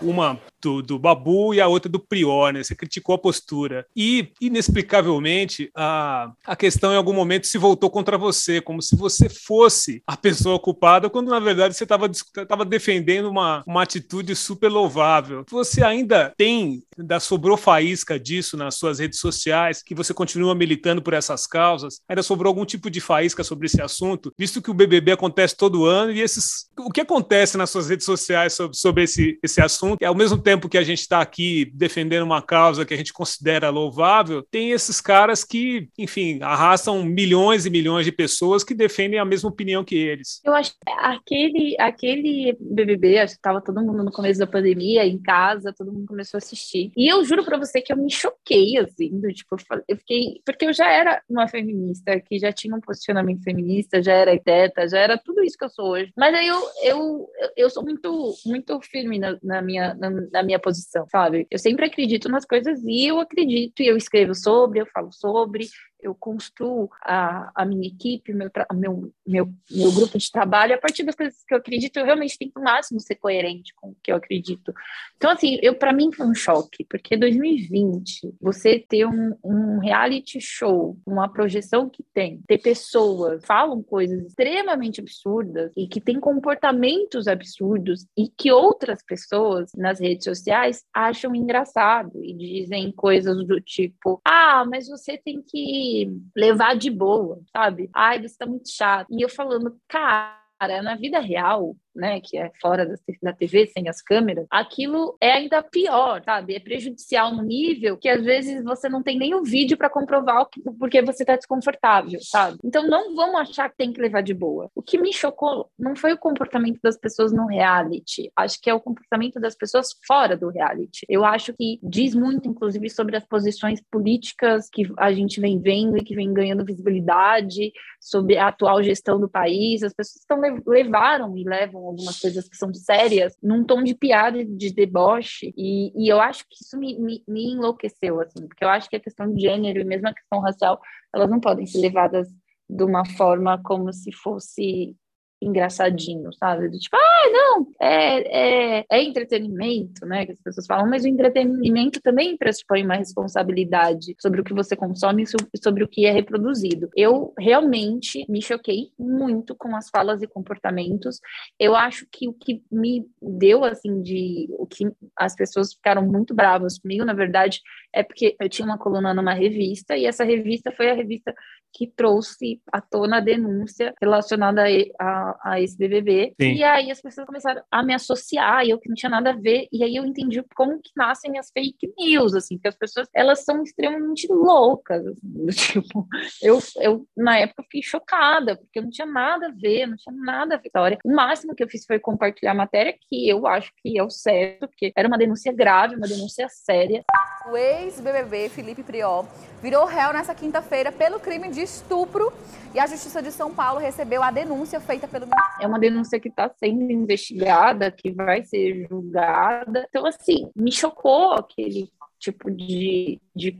Uma 0.00 0.40
do, 0.62 0.80
do 0.80 0.98
Babu 0.98 1.52
e 1.52 1.60
a 1.60 1.66
outra 1.66 1.90
do 1.90 1.98
Prior, 1.98 2.52
né? 2.52 2.62
Você 2.62 2.74
criticou 2.74 3.14
a 3.14 3.18
postura. 3.18 3.84
E, 3.94 4.32
inexplicavelmente, 4.40 5.70
a, 5.74 6.32
a 6.46 6.56
questão 6.56 6.92
em 6.92 6.96
algum 6.96 7.12
momento 7.12 7.46
se 7.46 7.58
voltou 7.58 7.90
contra 7.90 8.16
você, 8.16 8.60
como 8.60 8.80
se 8.80 8.94
você 8.96 9.28
fosse 9.28 10.02
a 10.06 10.16
pessoa 10.16 10.58
culpada, 10.58 11.10
quando 11.10 11.30
na 11.30 11.40
verdade 11.40 11.74
você 11.74 11.84
estava 11.84 12.64
defendendo 12.64 13.28
uma, 13.28 13.62
uma 13.66 13.82
atitude 13.82 14.34
super 14.36 14.68
louvável. 14.68 15.44
Você 15.50 15.84
ainda 15.84 16.32
tem, 16.36 16.82
da 16.96 17.18
sobrou 17.18 17.56
faísca 17.56 18.18
disso 18.18 18.56
nas 18.56 18.76
suas 18.76 18.98
redes 18.98 19.18
sociais, 19.18 19.82
que 19.82 19.94
você 19.94 20.14
continua 20.14 20.54
militando 20.54 21.02
por 21.02 21.14
essas 21.14 21.46
causas? 21.46 22.00
Ainda 22.08 22.22
sobrou 22.22 22.50
algum 22.50 22.64
tipo 22.64 22.90
de 22.90 23.00
faísca 23.00 23.42
sobre 23.42 23.66
esse 23.66 23.80
assunto, 23.80 24.32
visto 24.38 24.62
que 24.62 24.70
o 24.70 24.74
BBB 24.74 25.12
acontece 25.12 25.56
todo 25.56 25.84
ano 25.84 26.12
e 26.12 26.20
esses, 26.20 26.66
o 26.78 26.90
que 26.90 27.00
acontece 27.00 27.56
nas 27.56 27.70
suas 27.70 27.88
redes 27.88 28.06
sociais 28.06 28.52
sobre, 28.52 28.76
sobre 28.76 29.04
esse, 29.04 29.38
esse 29.42 29.60
assunto, 29.60 29.98
é 30.02 30.06
ao 30.06 30.14
mesmo 30.14 30.38
tempo 30.38 30.51
tempo 30.52 30.68
que 30.68 30.76
a 30.76 30.82
gente 30.82 31.00
está 31.00 31.22
aqui 31.22 31.70
defendendo 31.72 32.24
uma 32.24 32.42
causa 32.42 32.84
que 32.84 32.92
a 32.92 32.96
gente 32.96 33.12
considera 33.12 33.70
louvável, 33.70 34.42
tem 34.50 34.72
esses 34.72 35.00
caras 35.00 35.42
que, 35.42 35.88
enfim, 35.96 36.40
arrastam 36.42 37.02
milhões 37.02 37.64
e 37.64 37.70
milhões 37.70 38.04
de 38.04 38.12
pessoas 38.12 38.62
que 38.62 38.74
defendem 38.74 39.18
a 39.18 39.24
mesma 39.24 39.48
opinião 39.48 39.82
que 39.82 39.96
eles. 39.96 40.42
Eu 40.44 40.52
acho 40.52 40.72
que 40.72 40.92
aquele, 40.98 41.76
aquele 41.78 42.54
BBB, 42.60 43.18
acho 43.18 43.34
que 43.34 43.38
estava 43.38 43.62
todo 43.62 43.80
mundo 43.80 44.04
no 44.04 44.12
começo 44.12 44.38
da 44.38 44.46
pandemia, 44.46 45.06
em 45.06 45.18
casa, 45.18 45.72
todo 45.72 45.90
mundo 45.90 46.06
começou 46.06 46.36
a 46.36 46.42
assistir. 46.42 46.92
E 46.94 47.10
eu 47.10 47.24
juro 47.24 47.44
para 47.44 47.56
você 47.56 47.80
que 47.80 47.90
eu 47.90 47.96
me 47.96 48.10
choquei, 48.10 48.76
assim, 48.76 49.08
do, 49.20 49.32
tipo, 49.32 49.56
eu 49.88 49.96
fiquei. 49.96 50.42
Porque 50.44 50.66
eu 50.66 50.72
já 50.74 50.90
era 50.92 51.22
uma 51.30 51.48
feminista, 51.48 52.20
que 52.20 52.38
já 52.38 52.52
tinha 52.52 52.76
um 52.76 52.80
posicionamento 52.80 53.42
feminista, 53.42 54.02
já 54.02 54.12
era 54.12 54.38
teta, 54.38 54.86
já 54.86 54.98
era 54.98 55.16
tudo 55.16 55.42
isso 55.42 55.56
que 55.56 55.64
eu 55.64 55.70
sou 55.70 55.92
hoje. 55.92 56.12
Mas 56.14 56.34
aí 56.34 56.46
eu, 56.46 56.60
eu, 56.82 57.30
eu 57.56 57.70
sou 57.70 57.82
muito, 57.82 58.34
muito 58.44 58.78
firme 58.82 59.18
na, 59.18 59.38
na 59.42 59.62
minha, 59.62 59.94
na, 59.94 60.10
na, 60.10 60.41
minha 60.42 60.58
posição, 60.58 61.06
sabe? 61.08 61.46
Eu 61.50 61.58
sempre 61.58 61.86
acredito 61.86 62.28
nas 62.28 62.44
coisas 62.44 62.82
e 62.84 63.06
eu 63.06 63.20
acredito 63.20 63.82
e 63.82 63.86
eu 63.86 63.96
escrevo 63.96 64.34
sobre, 64.34 64.80
eu 64.80 64.86
falo 64.86 65.12
sobre, 65.12 65.66
eu 66.02 66.14
construo 66.14 66.90
a, 67.00 67.50
a 67.54 67.64
minha 67.64 67.86
equipe, 67.86 68.34
meu, 68.34 68.50
meu, 68.74 69.12
meu, 69.26 69.48
meu 69.70 69.92
grupo 69.92 70.18
de 70.18 70.30
trabalho 70.30 70.74
a 70.74 70.78
partir 70.78 71.04
das 71.04 71.14
coisas 71.14 71.42
que 71.46 71.54
eu 71.54 71.58
acredito. 71.58 71.96
Eu 71.96 72.04
realmente 72.04 72.36
tento 72.38 72.58
o 72.58 72.62
máximo 72.62 73.00
ser 73.00 73.14
coerente 73.14 73.72
com 73.76 73.90
o 73.90 73.96
que 74.02 74.10
eu 74.10 74.16
acredito. 74.16 74.74
Então, 75.16 75.30
assim, 75.30 75.58
eu 75.62 75.74
para 75.74 75.92
mim 75.92 76.12
foi 76.12 76.26
um 76.26 76.34
choque, 76.34 76.84
porque 76.84 77.16
2020, 77.16 78.34
você 78.40 78.78
ter 78.78 79.06
um, 79.06 79.36
um 79.44 79.78
reality 79.78 80.40
show, 80.40 80.98
uma 81.06 81.28
projeção 81.28 81.88
que 81.88 82.02
tem, 82.12 82.42
ter 82.46 82.58
pessoas 82.58 83.42
que 83.42 83.46
falam 83.46 83.82
coisas 83.82 84.26
extremamente 84.26 85.00
absurdas 85.00 85.70
e 85.76 85.86
que 85.86 86.00
têm 86.00 86.18
comportamentos 86.18 87.28
absurdos 87.28 88.06
e 88.16 88.28
que 88.28 88.50
outras 88.50 89.02
pessoas 89.04 89.70
nas 89.76 90.00
redes 90.00 90.24
sociais 90.24 90.84
acham 90.92 91.34
engraçado 91.34 92.22
e 92.22 92.34
dizem 92.34 92.90
coisas 92.92 93.46
do 93.46 93.60
tipo: 93.60 94.20
ah, 94.24 94.64
mas 94.68 94.88
você 94.88 95.16
tem 95.18 95.42
que 95.42 95.91
levar 96.36 96.76
de 96.76 96.90
boa, 96.90 97.40
sabe? 97.52 97.90
Ai, 97.94 98.20
você 98.20 98.36
tá 98.36 98.46
muito 98.46 98.70
chato. 98.70 99.08
E 99.10 99.22
eu 99.22 99.28
falando, 99.28 99.76
cara, 99.88 100.82
na 100.82 100.96
vida 100.96 101.18
real, 101.20 101.76
né, 101.94 102.20
que 102.20 102.38
é 102.38 102.50
fora 102.60 102.86
da 103.22 103.32
TV, 103.32 103.66
sem 103.66 103.88
as 103.88 104.02
câmeras, 104.02 104.46
aquilo 104.50 105.16
é 105.20 105.32
ainda 105.32 105.62
pior, 105.62 106.22
sabe? 106.24 106.54
É 106.54 106.60
prejudicial 106.60 107.34
no 107.34 107.42
nível 107.42 107.96
que 107.96 108.08
às 108.08 108.24
vezes 108.24 108.62
você 108.64 108.88
não 108.88 109.02
tem 109.02 109.18
nem 109.18 109.34
o 109.34 109.42
vídeo 109.42 109.76
para 109.76 109.90
comprovar 109.90 110.42
o 110.42 110.46
que, 110.46 110.60
porque 110.78 111.02
você 111.02 111.24
tá 111.24 111.36
desconfortável, 111.36 112.18
sabe? 112.22 112.58
Então 112.64 112.86
não 112.86 113.14
vamos 113.14 113.40
achar 113.40 113.68
que 113.68 113.76
tem 113.76 113.92
que 113.92 114.00
levar 114.00 114.22
de 114.22 114.34
boa. 114.34 114.70
O 114.74 114.82
que 114.82 114.98
me 114.98 115.12
chocou 115.12 115.70
não 115.78 115.94
foi 115.94 116.12
o 116.12 116.18
comportamento 116.18 116.80
das 116.82 116.96
pessoas 116.96 117.32
no 117.32 117.46
reality, 117.46 118.30
acho 118.36 118.60
que 118.60 118.70
é 118.70 118.74
o 118.74 118.80
comportamento 118.80 119.40
das 119.40 119.54
pessoas 119.54 119.88
fora 120.06 120.36
do 120.36 120.48
reality. 120.48 121.06
Eu 121.08 121.24
acho 121.24 121.52
que 121.52 121.78
diz 121.82 122.14
muito, 122.14 122.48
inclusive, 122.48 122.88
sobre 122.90 123.16
as 123.16 123.24
posições 123.24 123.80
políticas 123.90 124.68
que 124.70 124.90
a 124.98 125.12
gente 125.12 125.40
vem 125.40 125.60
vendo 125.60 125.96
e 125.96 126.04
que 126.04 126.14
vem 126.14 126.32
ganhando 126.32 126.64
visibilidade, 126.64 127.72
sobre 128.00 128.36
a 128.36 128.48
atual 128.48 128.82
gestão 128.82 129.18
do 129.20 129.28
país. 129.28 129.82
As 129.82 129.92
pessoas 129.92 130.16
estão 130.16 130.40
levaram 130.66 131.36
e 131.36 131.44
levam 131.44 131.81
algumas 131.86 132.18
coisas 132.20 132.48
que 132.48 132.56
são 132.56 132.72
sérias, 132.74 133.36
num 133.42 133.64
tom 133.64 133.82
de 133.82 133.94
piada 133.94 134.44
de 134.44 134.72
deboche. 134.72 135.52
E, 135.56 135.92
e 135.94 136.08
eu 136.08 136.20
acho 136.20 136.44
que 136.48 136.62
isso 136.62 136.78
me, 136.78 136.98
me, 136.98 137.24
me 137.26 137.52
enlouqueceu, 137.52 138.20
assim, 138.20 138.46
porque 138.46 138.64
eu 138.64 138.68
acho 138.68 138.88
que 138.88 138.96
a 138.96 139.00
questão 139.00 139.32
de 139.32 139.40
gênero 139.40 139.80
e 139.80 139.84
mesmo 139.84 140.08
a 140.08 140.14
questão 140.14 140.40
racial, 140.40 140.80
elas 141.14 141.30
não 141.30 141.40
podem 141.40 141.66
ser 141.66 141.78
levadas 141.78 142.28
de 142.68 142.84
uma 142.84 143.04
forma 143.04 143.60
como 143.62 143.92
se 143.92 144.12
fosse 144.12 144.96
engraçadinho, 145.44 146.32
sabe? 146.32 146.68
Do 146.68 146.78
tipo, 146.78 146.96
ah, 146.96 147.30
não, 147.30 147.66
é, 147.80 148.78
é, 148.80 148.84
é, 148.90 149.02
entretenimento, 149.02 150.06
né? 150.06 150.26
Que 150.26 150.32
as 150.32 150.40
pessoas 150.40 150.66
falam, 150.66 150.88
mas 150.88 151.04
o 151.04 151.08
entretenimento 151.08 152.00
também 152.00 152.36
pressupõe 152.36 152.84
uma 152.84 152.96
responsabilidade 152.96 154.14
sobre 154.20 154.40
o 154.40 154.44
que 154.44 154.54
você 154.54 154.76
consome 154.76 155.24
e 155.24 155.58
sobre 155.62 155.84
o 155.84 155.88
que 155.88 156.06
é 156.06 156.12
reproduzido. 156.12 156.88
Eu 156.96 157.32
realmente 157.38 158.24
me 158.28 158.40
choquei 158.42 158.90
muito 158.98 159.54
com 159.54 159.74
as 159.76 159.88
falas 159.90 160.22
e 160.22 160.26
comportamentos. 160.26 161.20
Eu 161.58 161.74
acho 161.74 162.06
que 162.10 162.28
o 162.28 162.32
que 162.32 162.62
me 162.70 163.06
deu, 163.20 163.64
assim, 163.64 164.02
de. 164.02 164.48
O 164.58 164.66
que 164.66 164.90
as 165.16 165.34
pessoas 165.34 165.74
ficaram 165.74 166.06
muito 166.06 166.34
bravas 166.34 166.78
comigo, 166.78 167.04
na 167.04 167.14
verdade, 167.14 167.60
é 167.92 168.02
porque 168.02 168.36
eu 168.40 168.48
tinha 168.48 168.66
uma 168.66 168.78
coluna 168.78 169.12
numa 169.12 169.34
revista 169.34 169.96
e 169.96 170.06
essa 170.06 170.24
revista 170.24 170.72
foi 170.72 170.90
a 170.90 170.94
revista 170.94 171.34
que 171.72 171.86
trouxe 171.86 172.60
à 172.70 172.80
tona 172.80 173.16
a 173.16 173.20
denúncia 173.20 173.94
relacionada 174.00 174.62
a, 175.00 175.31
a, 175.42 175.60
esse 175.60 175.76
BBB. 175.76 176.34
Sim. 176.40 176.54
E 176.54 176.64
aí 176.64 176.90
as 176.90 177.00
pessoas 177.00 177.26
começaram 177.26 177.62
a 177.70 177.82
me 177.82 177.94
associar, 177.94 178.64
e 178.64 178.70
eu 178.70 178.78
que 178.78 178.88
não 178.88 178.96
tinha 178.96 179.10
nada 179.10 179.30
a 179.30 179.36
ver, 179.36 179.68
e 179.72 179.84
aí 179.84 179.94
eu 179.94 180.04
entendi 180.04 180.42
como 180.54 180.80
que 180.80 180.90
nascem 180.96 181.38
as 181.38 181.50
fake 181.50 181.92
news, 181.96 182.34
assim, 182.34 182.58
que 182.58 182.68
as 182.68 182.76
pessoas, 182.76 183.08
elas 183.14 183.44
são 183.44 183.62
extremamente 183.62 184.26
loucas, 184.28 185.06
assim, 185.06 185.46
tipo, 185.82 186.08
eu, 186.42 186.58
eu 186.80 187.06
na 187.16 187.38
época 187.38 187.62
fiquei 187.62 187.82
chocada, 187.82 188.56
porque 188.56 188.80
eu 188.80 188.82
não 188.82 188.90
tinha 188.90 189.06
nada 189.06 189.46
a 189.46 189.50
ver, 189.50 189.86
não 189.86 189.96
tinha 189.96 190.14
nada 190.14 190.56
a 190.56 190.58
ver 190.58 190.72
história. 190.72 190.98
O 191.04 191.14
máximo 191.14 191.54
que 191.54 191.62
eu 191.62 191.68
fiz 191.68 191.84
foi 191.84 191.98
compartilhar 191.98 192.52
a 192.52 192.54
matéria, 192.54 192.94
que 193.08 193.28
eu 193.28 193.46
acho 193.46 193.70
que 193.76 193.98
é 193.98 194.02
o 194.02 194.10
certo, 194.10 194.66
porque 194.66 194.90
era 194.96 195.06
uma 195.06 195.18
denúncia 195.18 195.52
grave, 195.52 195.94
uma 195.94 196.08
denúncia 196.08 196.48
séria. 196.48 197.04
O 197.50 197.56
ex-BBB 197.56 198.48
Felipe 198.48 198.82
Priol 198.82 199.28
virou 199.62 199.84
réu 199.84 200.12
nessa 200.12 200.34
quinta-feira 200.34 200.90
pelo 200.90 201.20
crime 201.20 201.50
de 201.50 201.60
estupro 201.60 202.32
e 202.74 202.80
a 202.80 202.86
Justiça 202.86 203.20
de 203.20 203.30
São 203.30 203.52
Paulo 203.54 203.78
recebeu 203.78 204.22
a 204.22 204.30
denúncia 204.30 204.80
feita 204.80 205.06
pelo. 205.06 205.21
É 205.60 205.66
uma 205.66 205.78
denúncia 205.78 206.20
que 206.20 206.28
está 206.28 206.48
sendo 206.48 206.90
investigada, 206.90 207.90
que 207.90 208.10
vai 208.10 208.44
ser 208.44 208.86
julgada. 208.88 209.86
Então, 209.88 210.06
assim, 210.06 210.50
me 210.54 210.72
chocou 210.72 211.32
aquele 211.32 211.90
tipo 212.18 212.50
de, 212.50 213.20
de, 213.34 213.56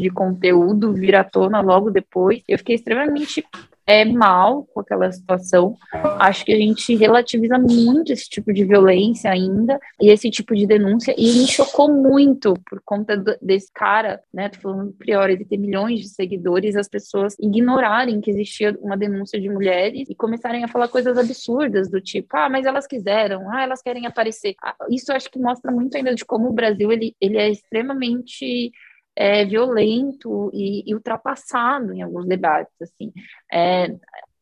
de 0.00 0.10
conteúdo 0.10 0.94
vir 0.94 1.14
à 1.14 1.22
tona 1.24 1.60
logo 1.60 1.90
depois. 1.90 2.42
Eu 2.48 2.58
fiquei 2.58 2.74
extremamente 2.74 3.44
é, 3.86 4.04
mal 4.04 4.64
com 4.74 4.80
aquela 4.80 5.10
situação. 5.12 5.76
Acho 6.18 6.44
que 6.44 6.52
a 6.52 6.56
gente 6.56 6.94
relativiza 6.96 7.58
muito 7.58 8.12
esse 8.12 8.28
tipo 8.28 8.52
de 8.52 8.64
violência 8.64 9.30
ainda 9.30 9.78
e 10.00 10.10
esse 10.10 10.30
tipo 10.30 10.54
de 10.54 10.66
denúncia, 10.66 11.14
e 11.16 11.38
me 11.38 11.46
chocou 11.46 11.92
muito 11.92 12.54
por 12.68 12.80
conta 12.84 13.16
do, 13.16 13.36
desse 13.40 13.70
cara, 13.72 14.20
né? 14.34 14.48
Tô 14.48 14.60
falando 14.60 14.86
do 14.86 14.92
Priori, 14.92 15.34
ele 15.34 15.44
ter 15.44 15.56
milhões 15.56 16.00
de 16.00 16.08
seguidores, 16.08 16.74
as 16.74 16.88
pessoas 16.88 17.36
ignorarem 17.38 18.20
que 18.20 18.30
existia 18.30 18.76
uma 18.80 18.96
denúncia 18.96 19.40
de 19.40 19.48
mulheres 19.48 20.08
e 20.10 20.14
começarem 20.14 20.64
a 20.64 20.68
falar 20.68 20.88
coisas 20.88 21.16
absurdas 21.16 21.88
do 21.88 22.00
tipo, 22.00 22.28
ah, 22.36 22.48
mas 22.48 22.66
elas 22.66 22.86
quiseram, 22.86 23.50
ah, 23.50 23.62
elas 23.62 23.82
querem 23.82 24.06
aparecer. 24.06 24.54
Ah, 24.62 24.74
isso 24.90 25.12
acho 25.12 25.30
que 25.30 25.38
mostra 25.38 25.70
muito 25.70 25.96
ainda 25.96 26.14
de 26.14 26.24
como 26.24 26.48
o 26.48 26.52
Brasil 26.52 26.90
ele, 26.90 27.14
ele 27.20 27.36
é 27.36 27.48
extremamente 27.50 28.72
é, 29.16 29.44
violento 29.44 30.50
e, 30.52 30.88
e, 30.88 30.94
ultrapassado 30.94 31.92
em 31.94 32.02
alguns 32.02 32.26
debates, 32.26 32.74
assim. 32.82 33.12
É, 33.50 33.86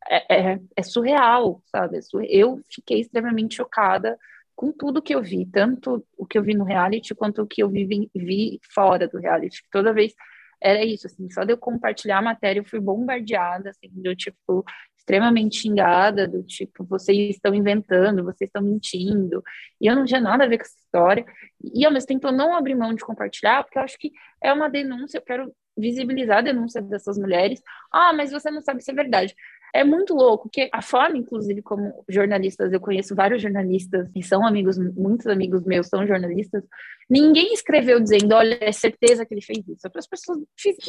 é, 0.08 0.52
é, 0.52 0.60
é 0.76 0.82
surreal, 0.82 1.62
sabe? 1.66 1.98
É 1.98 2.00
eu 2.28 2.60
fiquei 2.68 3.00
extremamente 3.00 3.56
chocada 3.56 4.18
com 4.54 4.72
tudo 4.72 5.02
que 5.02 5.14
eu 5.14 5.22
vi, 5.22 5.46
tanto 5.46 6.04
o 6.16 6.26
que 6.26 6.38
eu 6.38 6.42
vi 6.42 6.54
no 6.54 6.64
reality 6.64 7.14
quanto 7.14 7.42
o 7.42 7.46
que 7.46 7.62
eu 7.62 7.68
vi, 7.68 8.10
vi 8.14 8.60
fora 8.72 9.08
do 9.08 9.18
reality. 9.18 9.62
Toda 9.70 9.92
vez 9.92 10.14
era 10.60 10.84
isso, 10.84 11.06
assim, 11.06 11.30
só 11.30 11.44
de 11.44 11.52
eu 11.52 11.58
compartilhar 11.58 12.18
a 12.18 12.22
matéria, 12.22 12.60
eu 12.60 12.64
fui 12.64 12.80
bombardeada, 12.80 13.70
assim, 13.70 13.88
do 13.90 14.14
tipo, 14.16 14.64
extremamente 15.04 15.58
xingada, 15.58 16.26
do 16.26 16.42
tipo, 16.42 16.82
vocês 16.84 17.36
estão 17.36 17.54
inventando, 17.54 18.24
vocês 18.24 18.48
estão 18.48 18.62
mentindo, 18.62 19.42
e 19.78 19.86
eu 19.86 19.94
não 19.94 20.06
tinha 20.06 20.20
nada 20.20 20.44
a 20.44 20.48
ver 20.48 20.56
com 20.56 20.64
essa 20.64 20.78
história, 20.78 21.26
e 21.74 21.84
ao 21.84 21.92
mesmo 21.92 22.08
tempo 22.08 22.26
eu 22.26 22.32
não 22.32 22.56
abri 22.56 22.74
mão 22.74 22.94
de 22.94 23.04
compartilhar, 23.04 23.62
porque 23.62 23.78
eu 23.78 23.82
acho 23.82 23.98
que 23.98 24.10
é 24.42 24.50
uma 24.50 24.68
denúncia, 24.68 25.18
eu 25.18 25.22
quero 25.22 25.52
visibilizar 25.76 26.38
a 26.38 26.42
denúncia 26.42 26.80
dessas 26.80 27.18
mulheres, 27.18 27.60
ah, 27.92 28.12
mas 28.14 28.32
você 28.32 28.50
não 28.50 28.62
sabe 28.62 28.82
se 28.82 28.90
é 28.90 28.94
verdade. 28.94 29.34
É 29.74 29.82
muito 29.82 30.14
louco, 30.14 30.48
que 30.50 30.70
a 30.72 30.80
forma, 30.80 31.18
inclusive, 31.18 31.60
como 31.60 32.04
jornalistas, 32.08 32.72
eu 32.72 32.80
conheço 32.80 33.14
vários 33.14 33.42
jornalistas 33.42 34.08
e 34.14 34.22
são 34.22 34.46
amigos, 34.46 34.78
muitos 34.78 35.26
amigos 35.26 35.64
meus 35.64 35.88
são 35.88 36.06
jornalistas, 36.06 36.62
ninguém 37.08 37.52
escreveu 37.52 38.00
dizendo, 38.00 38.34
olha, 38.34 38.58
é 38.60 38.72
certeza 38.72 39.24
que 39.24 39.34
ele 39.34 39.42
fez 39.42 39.58
isso. 39.68 39.88
As 39.94 40.06
pessoas 40.06 40.38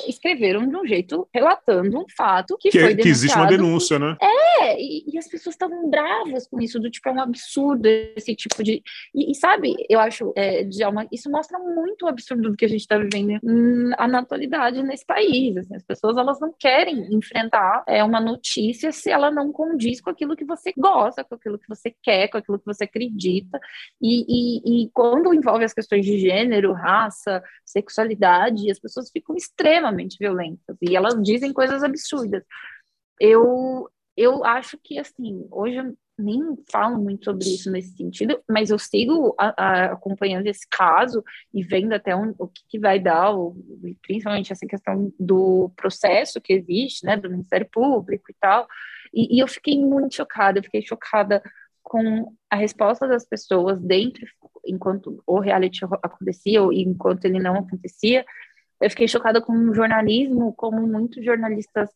escreveram 0.08 0.68
de 0.68 0.76
um 0.76 0.86
jeito 0.86 1.28
relatando 1.34 2.00
um 2.00 2.06
fato 2.16 2.58
que, 2.60 2.70
que 2.70 2.80
foi 2.80 2.96
denunciado. 2.96 3.04
Que 3.04 3.10
existe 3.10 3.38
uma 3.38 3.48
denúncia, 3.48 4.00
né? 4.00 4.18
É, 4.22 4.80
e, 4.80 5.04
e 5.14 5.18
as 5.18 5.28
pessoas 5.28 5.56
estavam 5.56 5.90
bravas 5.90 6.48
com 6.48 6.62
isso, 6.62 6.80
do 6.80 6.90
tipo, 6.90 7.10
é 7.10 7.12
um 7.12 7.22
absurdo 7.22 7.88
esse 8.16 8.36
tipo 8.36 8.64
de... 8.64 8.82
E, 9.14 9.32
e 9.32 9.36
sabe, 9.36 9.76
eu 9.90 10.00
acho, 10.00 10.32
é, 10.36 10.64
Djalma, 10.64 11.08
isso 11.12 11.30
mostra 11.30 11.60
muito 11.60 12.06
o 12.06 12.08
absurdo 12.08 12.52
do 12.52 12.58
que 12.58 12.66
a 12.66 12.70
gente 12.70 12.82
está 12.82 12.98
vivendo 12.98 13.40
na 13.44 14.20
atualidade 14.20 14.82
nesse 14.84 15.06
país. 15.06 15.58
Assim, 15.58 15.76
as 15.76 15.84
pessoas, 15.84 16.18
elas 16.18 16.40
não 16.40 16.54
querem 16.58 17.14
enfrentar 17.14 17.84
é, 17.88 18.04
uma 18.04 18.20
notícia 18.20 18.46
notícia 18.46 18.92
se 18.92 19.10
ela 19.10 19.32
não 19.32 19.52
condiz 19.52 20.00
com 20.00 20.10
aquilo 20.10 20.36
que 20.36 20.46
você 20.46 20.74
gosta, 20.78 21.24
com 21.24 21.36
aquilo 21.36 21.58
que 21.58 21.68
você 21.68 21.94
quer, 22.04 22.28
com 22.30 22.38
aquilo 22.38 22.60
que 22.60 22.66
você 22.66 22.84
acredita. 22.84 23.60
E, 24.02 24.26
e, 24.28 24.84
e 24.84 24.90
quando 24.94 25.34
envolve 25.34 25.64
as 25.64 25.74
questões 25.74 26.05
de 26.06 26.20
gênero, 26.20 26.74
raça, 26.74 27.44
sexualidade, 27.66 28.70
as 28.72 28.80
pessoas 28.80 29.10
ficam 29.10 29.36
extremamente 29.36 30.18
violentas 30.20 30.78
e 30.82 30.96
elas 30.96 31.16
dizem 31.22 31.52
coisas 31.52 31.84
absurdas. 31.84 32.44
Eu, 33.20 33.90
eu 34.16 34.44
acho 34.46 34.78
que, 34.84 35.00
assim, 35.00 35.48
hoje 35.52 35.82
nem 36.18 36.42
falam 36.72 37.02
muito 37.02 37.26
sobre 37.26 37.46
isso 37.46 37.70
nesse 37.70 37.96
sentido, 37.96 38.42
mas 38.50 38.70
eu 38.70 38.80
sigo 38.80 39.36
a, 39.38 39.54
a, 39.58 39.86
acompanhando 39.94 40.48
esse 40.48 40.66
caso 40.70 41.24
e 41.54 41.62
vendo 41.62 41.94
até 41.94 42.16
um, 42.16 42.34
o 42.38 42.48
que, 42.48 42.62
que, 42.70 42.80
vai 42.80 43.00
dar, 43.00 43.36
o, 43.36 43.56
principalmente 44.02 44.52
essa 44.54 44.66
questão 44.66 45.12
do 45.20 45.70
processo 45.76 46.40
que 46.40 46.54
existe, 46.54 47.06
né, 47.06 47.18
do 47.18 47.30
Ministério 47.30 47.68
Público 47.70 48.32
e 48.32 48.36
tal, 48.40 48.66
e, 49.14 49.38
e 49.38 49.40
eu 49.40 49.48
fiquei 49.48 49.78
muito 49.78 50.16
chocada, 50.16 50.60
eu 50.60 50.64
fiquei 50.64 50.82
chocada 50.82 51.42
com 51.86 52.34
a 52.50 52.56
resposta 52.56 53.08
das 53.08 53.24
pessoas 53.24 53.80
dentro, 53.80 54.26
enquanto 54.66 55.22
o 55.26 55.40
reality 55.40 55.86
acontecia 56.02 56.62
ou 56.64 56.74
enquanto 56.74 57.26
ele 57.26 57.40
não 57.40 57.56
acontecia, 57.56 58.26
eu 58.82 58.90
fiquei 58.90 59.08
chocada 59.08 59.40
com 59.40 59.54
o 59.54 59.74
jornalismo, 59.74 60.52
como 60.54 60.86
muitos 60.88 61.24
jornalistas 61.24 61.90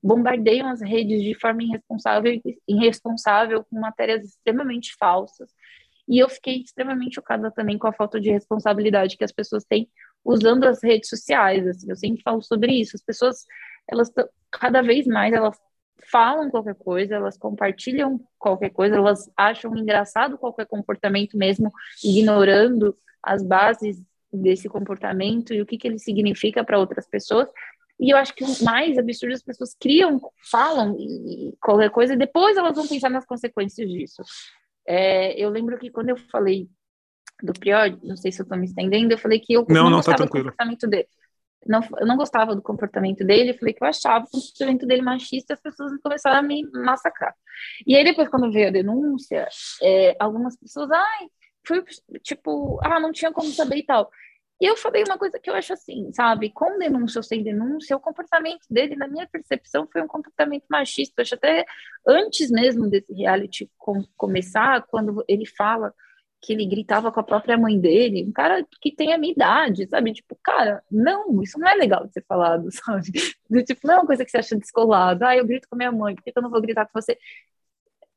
bombardeiam 0.00 0.68
as 0.70 0.80
redes 0.80 1.20
de 1.20 1.34
forma 1.34 1.64
irresponsável, 1.64 2.40
irresponsável 2.68 3.64
com 3.64 3.80
matérias 3.80 4.24
extremamente 4.24 4.94
falsas. 4.96 5.50
E 6.08 6.22
eu 6.22 6.28
fiquei 6.28 6.62
extremamente 6.62 7.16
chocada 7.16 7.50
também 7.50 7.76
com 7.76 7.88
a 7.88 7.92
falta 7.92 8.20
de 8.20 8.30
responsabilidade 8.30 9.16
que 9.16 9.24
as 9.24 9.32
pessoas 9.32 9.64
têm 9.64 9.88
usando 10.24 10.64
as 10.64 10.82
redes 10.82 11.08
sociais. 11.08 11.66
Assim, 11.66 11.90
eu 11.90 11.96
sempre 11.96 12.22
falo 12.22 12.40
sobre 12.40 12.72
isso. 12.72 12.96
As 12.96 13.02
pessoas, 13.02 13.44
elas 13.90 14.10
cada 14.52 14.82
vez 14.82 15.04
mais 15.06 15.32
elas 15.32 15.58
falam 16.10 16.50
qualquer 16.50 16.74
coisa, 16.74 17.14
elas 17.14 17.36
compartilham 17.36 18.20
qualquer 18.38 18.70
coisa, 18.70 18.96
elas 18.96 19.30
acham 19.36 19.76
engraçado 19.76 20.38
qualquer 20.38 20.66
comportamento 20.66 21.36
mesmo, 21.36 21.72
ignorando 22.02 22.96
as 23.22 23.42
bases 23.42 24.02
desse 24.32 24.68
comportamento 24.68 25.52
e 25.52 25.60
o 25.60 25.66
que, 25.66 25.76
que 25.76 25.86
ele 25.86 25.98
significa 25.98 26.64
para 26.64 26.78
outras 26.78 27.06
pessoas. 27.06 27.48
E 28.00 28.10
eu 28.12 28.16
acho 28.16 28.34
que 28.34 28.42
o 28.42 28.64
mais 28.64 28.98
absurdo 28.98 29.34
as 29.34 29.42
pessoas 29.42 29.76
criam, 29.78 30.20
falam 30.50 30.96
e 30.98 31.54
qualquer 31.60 31.90
coisa, 31.90 32.14
e 32.14 32.18
depois 32.18 32.56
elas 32.56 32.74
vão 32.74 32.86
pensar 32.86 33.10
nas 33.10 33.24
consequências 33.24 33.88
disso. 33.88 34.22
É, 34.86 35.38
eu 35.40 35.50
lembro 35.50 35.78
que 35.78 35.90
quando 35.90 36.08
eu 36.08 36.16
falei 36.16 36.68
do 37.42 37.52
Prior, 37.52 37.96
não 38.02 38.16
sei 38.16 38.32
se 38.32 38.40
eu 38.40 38.44
estou 38.44 38.58
me 38.58 38.66
estendendo, 38.66 39.12
eu 39.12 39.18
falei 39.18 39.38
que 39.38 39.52
eu 39.52 39.64
não, 39.68 39.84
não, 39.84 39.90
não 39.90 39.96
gostava 39.98 40.18
tá 40.18 40.24
do 40.24 40.30
comportamento 40.30 40.86
dele. 40.88 41.08
Não, 41.66 41.80
eu 41.98 42.06
não 42.06 42.16
gostava 42.16 42.54
do 42.54 42.62
comportamento 42.62 43.24
dele, 43.24 43.56
falei 43.56 43.72
que 43.72 43.82
eu 43.82 43.88
achava 43.88 44.24
o 44.24 44.30
comportamento 44.30 44.86
dele 44.86 45.02
machista, 45.02 45.54
as 45.54 45.60
pessoas 45.60 45.92
começaram 46.02 46.38
a 46.38 46.42
me 46.42 46.68
massacrar. 46.72 47.34
E 47.86 47.96
aí 47.96 48.04
depois, 48.04 48.28
quando 48.28 48.50
veio 48.50 48.68
a 48.68 48.72
denúncia, 48.72 49.46
é, 49.82 50.16
algumas 50.18 50.56
pessoas, 50.56 50.90
ai, 50.90 51.28
foi 51.66 51.84
tipo, 52.22 52.80
ah, 52.82 52.98
não 52.98 53.12
tinha 53.12 53.32
como 53.32 53.48
saber 53.48 53.76
e 53.76 53.84
tal. 53.84 54.10
E 54.60 54.64
eu 54.64 54.76
falei 54.76 55.02
uma 55.02 55.18
coisa 55.18 55.40
que 55.40 55.50
eu 55.50 55.54
acho 55.54 55.72
assim, 55.72 56.12
sabe? 56.12 56.50
Com 56.50 56.78
denúncia 56.78 57.18
ou 57.18 57.22
sem 57.24 57.42
denúncia, 57.42 57.96
o 57.96 58.00
comportamento 58.00 58.64
dele, 58.70 58.94
na 58.94 59.08
minha 59.08 59.26
percepção, 59.26 59.88
foi 59.92 60.00
um 60.00 60.06
comportamento 60.06 60.64
machista. 60.70 61.14
Eu 61.18 61.22
acho 61.22 61.34
até 61.34 61.64
antes 62.06 62.48
mesmo 62.48 62.88
desse 62.88 63.12
reality 63.12 63.68
com, 63.76 64.04
começar, 64.16 64.82
quando 64.82 65.24
ele 65.26 65.46
fala 65.46 65.92
que 66.42 66.52
ele 66.52 66.66
gritava 66.66 67.12
com 67.12 67.20
a 67.20 67.22
própria 67.22 67.56
mãe 67.56 67.78
dele, 67.78 68.24
um 68.28 68.32
cara 68.32 68.66
que 68.80 68.94
tem 68.94 69.12
a 69.12 69.18
minha 69.18 69.32
idade, 69.32 69.88
sabe? 69.88 70.12
Tipo, 70.12 70.36
cara, 70.42 70.82
não, 70.90 71.40
isso 71.42 71.58
não 71.58 71.68
é 71.68 71.74
legal 71.74 72.06
de 72.06 72.12
ser 72.12 72.24
falado, 72.26 72.68
sabe? 72.72 73.12
Tipo, 73.64 73.80
não 73.86 73.94
é 73.94 73.96
uma 73.98 74.06
coisa 74.06 74.24
que 74.24 74.30
você 74.30 74.38
acha 74.38 74.56
descolado. 74.56 75.24
Ah, 75.24 75.36
eu 75.36 75.46
grito 75.46 75.68
com 75.68 75.76
a 75.76 75.78
minha 75.78 75.92
mãe, 75.92 76.14
por 76.14 76.24
que 76.24 76.32
eu 76.36 76.42
não 76.42 76.50
vou 76.50 76.60
gritar 76.60 76.86
com 76.86 77.00
você? 77.00 77.16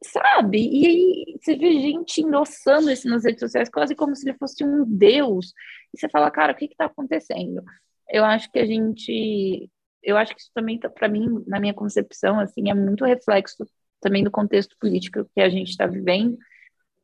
sabe? 0.03 0.57
E 0.59 0.85
aí 0.87 1.37
você 1.41 1.55
vê 1.55 1.73
gente 1.79 2.21
endossando 2.21 2.91
isso 2.91 3.07
nas 3.09 3.23
redes 3.23 3.39
sociais, 3.39 3.69
quase 3.69 3.95
como 3.95 4.15
se 4.15 4.27
ele 4.27 4.37
fosse 4.37 4.63
um 4.63 4.85
deus. 4.85 5.53
E 5.93 5.99
você 5.99 6.09
fala, 6.09 6.31
cara, 6.31 6.53
o 6.53 6.55
que 6.55 6.65
está 6.65 6.85
acontecendo? 6.85 7.63
Eu 8.09 8.25
acho 8.25 8.51
que 8.51 8.59
a 8.59 8.65
gente. 8.65 9.69
Eu 10.03 10.17
acho 10.17 10.35
que 10.35 10.41
isso 10.41 10.51
também, 10.53 10.79
tá, 10.79 10.89
para 10.89 11.07
mim, 11.07 11.43
na 11.47 11.59
minha 11.59 11.73
concepção, 11.73 12.39
assim, 12.39 12.69
é 12.69 12.73
muito 12.73 13.05
reflexo 13.05 13.65
também 13.99 14.23
do 14.23 14.31
contexto 14.31 14.75
político 14.79 15.25
que 15.33 15.41
a 15.41 15.49
gente 15.49 15.69
está 15.69 15.87
vivendo. 15.87 16.37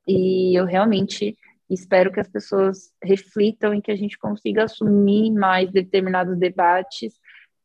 E 0.08 0.58
eu 0.58 0.66
realmente 0.66 1.38
espero 1.70 2.12
que 2.12 2.20
as 2.20 2.28
pessoas 2.28 2.92
reflitam 3.02 3.74
e 3.74 3.82
que 3.82 3.92
a 3.92 3.96
gente 3.96 4.18
consiga 4.18 4.66
assumir 4.66 5.32
mais 5.32 5.72
determinados 5.72 6.38
debates 6.38 7.14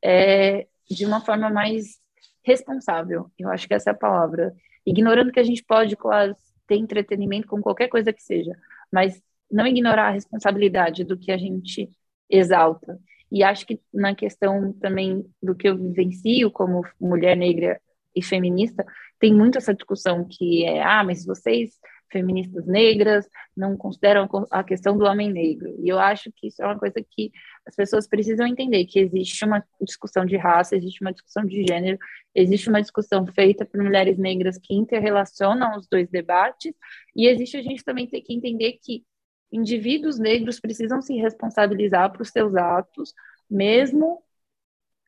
é, 0.03 0.67
de 0.89 1.05
uma 1.05 1.21
forma 1.21 1.51
mais 1.51 1.99
responsável. 2.45 3.31
Eu 3.39 3.51
acho 3.51 3.67
que 3.67 3.75
essa 3.75 3.91
é 3.91 3.93
a 3.93 3.97
palavra 3.97 4.55
ignorando 4.87 5.33
que 5.33 5.41
a 5.41 5.45
gente 5.45 5.65
pode, 5.65 5.97
claro, 5.97 6.37
ter 6.67 6.77
entretenimento 6.77 7.49
com 7.49 7.61
qualquer 7.61 7.89
coisa 7.89 8.13
que 8.13 8.23
seja, 8.23 8.53
mas 8.93 9.21
não 9.51 9.67
ignorar 9.67 10.09
a 10.09 10.13
responsabilidade 10.13 11.05
do 11.05 11.19
que 11.19 11.33
a 11.33 11.37
gente 11.37 11.91
exalta. 12.31 12.99
E 13.31 13.43
acho 13.43 13.67
que 13.67 13.81
na 13.93 14.15
questão 14.15 14.73
também 14.75 15.25
do 15.43 15.55
que 15.55 15.69
eu 15.69 15.77
vivencio 15.77 16.51
como 16.51 16.83
mulher 17.01 17.37
negra 17.37 17.81
e 18.15 18.23
feminista, 18.23 18.85
tem 19.19 19.35
muito 19.35 19.59
essa 19.59 19.75
discussão 19.75 20.25
que 20.25 20.65
é, 20.65 20.83
ah, 20.83 21.03
mas 21.05 21.25
vocês 21.25 21.79
feministas 22.11 22.67
negras 22.67 23.29
não 23.57 23.77
consideram 23.77 24.29
a 24.51 24.63
questão 24.63 24.97
do 24.97 25.05
homem 25.05 25.33
negro. 25.33 25.75
E 25.83 25.89
eu 25.89 25.99
acho 25.99 26.31
que 26.35 26.49
isso 26.49 26.63
é 26.63 26.67
uma 26.67 26.79
coisa 26.79 26.95
que 27.11 27.31
as 27.67 27.75
pessoas 27.75 28.09
precisam 28.09 28.47
entender, 28.47 28.85
que 28.87 28.99
existe 28.99 29.45
uma 29.45 29.65
discussão 29.81 30.25
de 30.25 30.37
raça, 30.37 30.77
existe 30.77 31.01
uma 31.03 31.13
discussão 31.13 31.45
de 31.45 31.65
gênero, 31.67 31.99
existe 32.35 32.69
uma 32.69 32.81
discussão 32.81 33.27
feita 33.27 33.65
por 33.65 33.83
mulheres 33.83 34.19
negras 34.19 34.59
que 34.59 34.75
interrelacionam 34.75 35.77
os 35.77 35.87
dois 35.89 36.09
debates, 36.09 36.75
e 37.15 37.27
existe 37.27 37.57
a 37.57 37.63
gente 37.63 37.85
também 37.85 38.07
ter 38.07 38.21
que 38.21 38.35
entender 38.35 38.79
que 38.83 39.05
indivíduos 39.53 40.19
negros 40.19 40.61
precisam 40.61 41.01
se 41.01 41.15
responsabilizar 41.17 42.13
por 42.13 42.27
seus 42.27 42.55
atos, 42.55 43.15
mesmo 43.51 44.23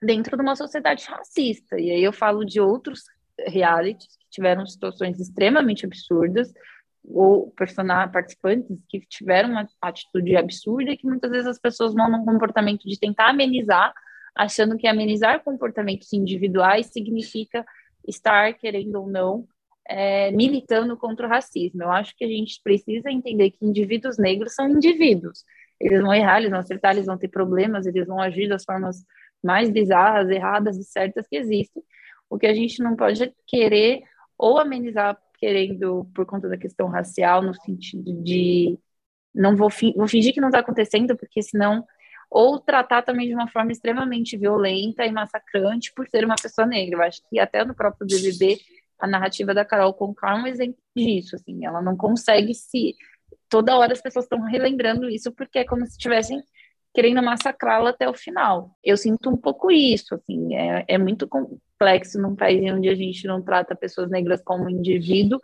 dentro 0.01 0.37
de 0.37 0.43
uma 0.43 0.57
sociedade 0.57 1.05
racista. 1.07 1.79
E 1.79 1.91
aí 1.91 2.03
eu 2.03 2.13
falo 2.13 2.45
de 2.45 2.61
outros 2.61 3.03
realities 3.47 4.17
que 4.17 4.31
tiveram 4.31 4.67
situações 4.67 5.19
extremamente 5.21 5.85
absurdas, 5.85 6.53
ou 7.05 7.51
personagens 7.53 8.13
participantes 8.13 8.77
que 8.89 9.01
tiveram 9.01 9.51
uma 9.51 9.69
atitude 9.81 10.37
absurda 10.37 10.97
que 10.97 11.07
muitas 11.07 11.31
vezes 11.31 11.47
as 11.47 11.59
pessoas 11.59 11.95
vão 11.95 12.11
num 12.11 12.25
comportamento 12.25 12.87
de 12.87 12.99
tentar 12.99 13.31
amenizar, 13.31 13.93
achando 14.37 14.77
que 14.77 14.87
amenizar 14.87 15.43
comportamentos 15.43 16.13
individuais 16.13 16.87
significa 16.87 17.65
estar, 18.07 18.53
querendo 18.55 18.97
ou 18.97 19.09
não, 19.09 19.47
é, 19.89 20.31
militando 20.33 20.97
contra 20.97 21.27
o 21.27 21.31
racismo. 21.31 21.83
Eu 21.83 21.91
acho 21.91 22.15
que 22.17 22.25
a 22.25 22.29
gente 22.29 22.61
precisa 22.63 23.11
entender 23.11 23.51
que 23.51 23.65
indivíduos 23.65 24.19
negros 24.19 24.55
são 24.55 24.69
indivíduos. 24.69 25.45
Eles 25.81 26.03
vão 26.03 26.13
errar, 26.13 26.39
eles 26.39 26.51
vão 26.51 26.61
acertar, 26.61 26.93
eles 26.93 27.07
vão 27.07 27.17
ter 27.17 27.29
problemas, 27.29 27.87
eles 27.87 28.07
vão 28.07 28.21
agir 28.21 28.49
das 28.49 28.65
formas 28.65 29.05
mais 29.43 29.71
bizarras, 29.71 30.29
erradas 30.29 30.77
e 30.77 30.85
certas 30.85 31.27
que 31.27 31.37
existem. 31.37 31.83
O 32.29 32.39
que 32.39 32.47
a 32.47 32.55
gente 32.55 32.83
não 32.83 32.97
pode 32.97 33.33
querer 33.47 34.03
ou 34.37 34.59
amenizar 34.59 35.19
querendo, 35.39 36.09
por 36.15 36.27
conta 36.27 36.49
da 36.49 36.59
questão 36.59 36.89
racial, 36.89 37.43
no 37.43 37.55
sentido 37.55 38.13
de 38.23 38.79
não 39.35 39.57
vou, 39.57 39.71
fi 39.71 39.93
vou 39.97 40.09
fingir 40.09 40.35
que 40.35 40.41
não 40.41 40.49
está 40.49 40.61
acontecendo, 40.61 41.17
porque 41.17 41.43
senão 41.43 41.85
ou 42.31 42.61
tratar 42.61 43.03
também 43.03 43.29
de 43.29 43.35
uma 43.35 43.49
forma 43.49 43.73
extremamente 43.73 44.37
violenta 44.37 45.05
e 45.07 45.11
massacrante 45.11 45.93
por 45.95 46.07
ser 46.09 46.25
uma 46.25 46.37
pessoa 46.37 46.67
negra. 46.67 46.99
Eu 46.99 47.03
acho 47.03 47.23
que 47.29 47.39
até 47.39 47.65
no 47.65 47.75
próprio 47.75 48.07
BBB 48.07 48.59
a 48.99 49.07
narrativa 49.07 49.55
da 49.55 49.65
Carol 49.65 49.95
Conká 49.95 50.33
é 50.33 50.35
um 50.35 50.47
exemplo 50.47 50.79
disso, 50.95 51.37
assim, 51.37 51.65
ela 51.65 51.81
não 51.81 51.97
consegue 51.97 52.53
se 52.53 52.97
toda 53.49 53.79
hora 53.79 53.93
as 53.93 54.03
pessoas 54.03 54.25
estão 54.25 54.43
relembrando 54.43 55.09
isso 55.09 55.33
porque 55.33 55.61
é 55.61 55.65
como 55.65 55.87
se 55.87 55.93
estivessem 55.93 56.43
querendo 56.99 57.23
massacrá-la 57.23 57.91
até 57.91 58.09
o 58.09 58.13
final. 58.13 58.73
Eu 58.83 58.97
sinto 58.97 59.31
um 59.31 59.37
pouco 59.37 59.71
isso, 59.71 60.17
assim, 60.17 60.57
é, 60.57 60.85
é 60.89 60.99
muito 60.99 61.29
complexo 61.29 62.21
num 62.21 62.35
país 62.35 62.61
onde 62.73 62.89
a 62.89 62.95
gente 62.97 63.25
não 63.25 63.41
trata 63.41 63.77
pessoas 63.77 64.11
negras 64.11 64.43
como 64.43 64.69
indivíduo, 64.69 65.39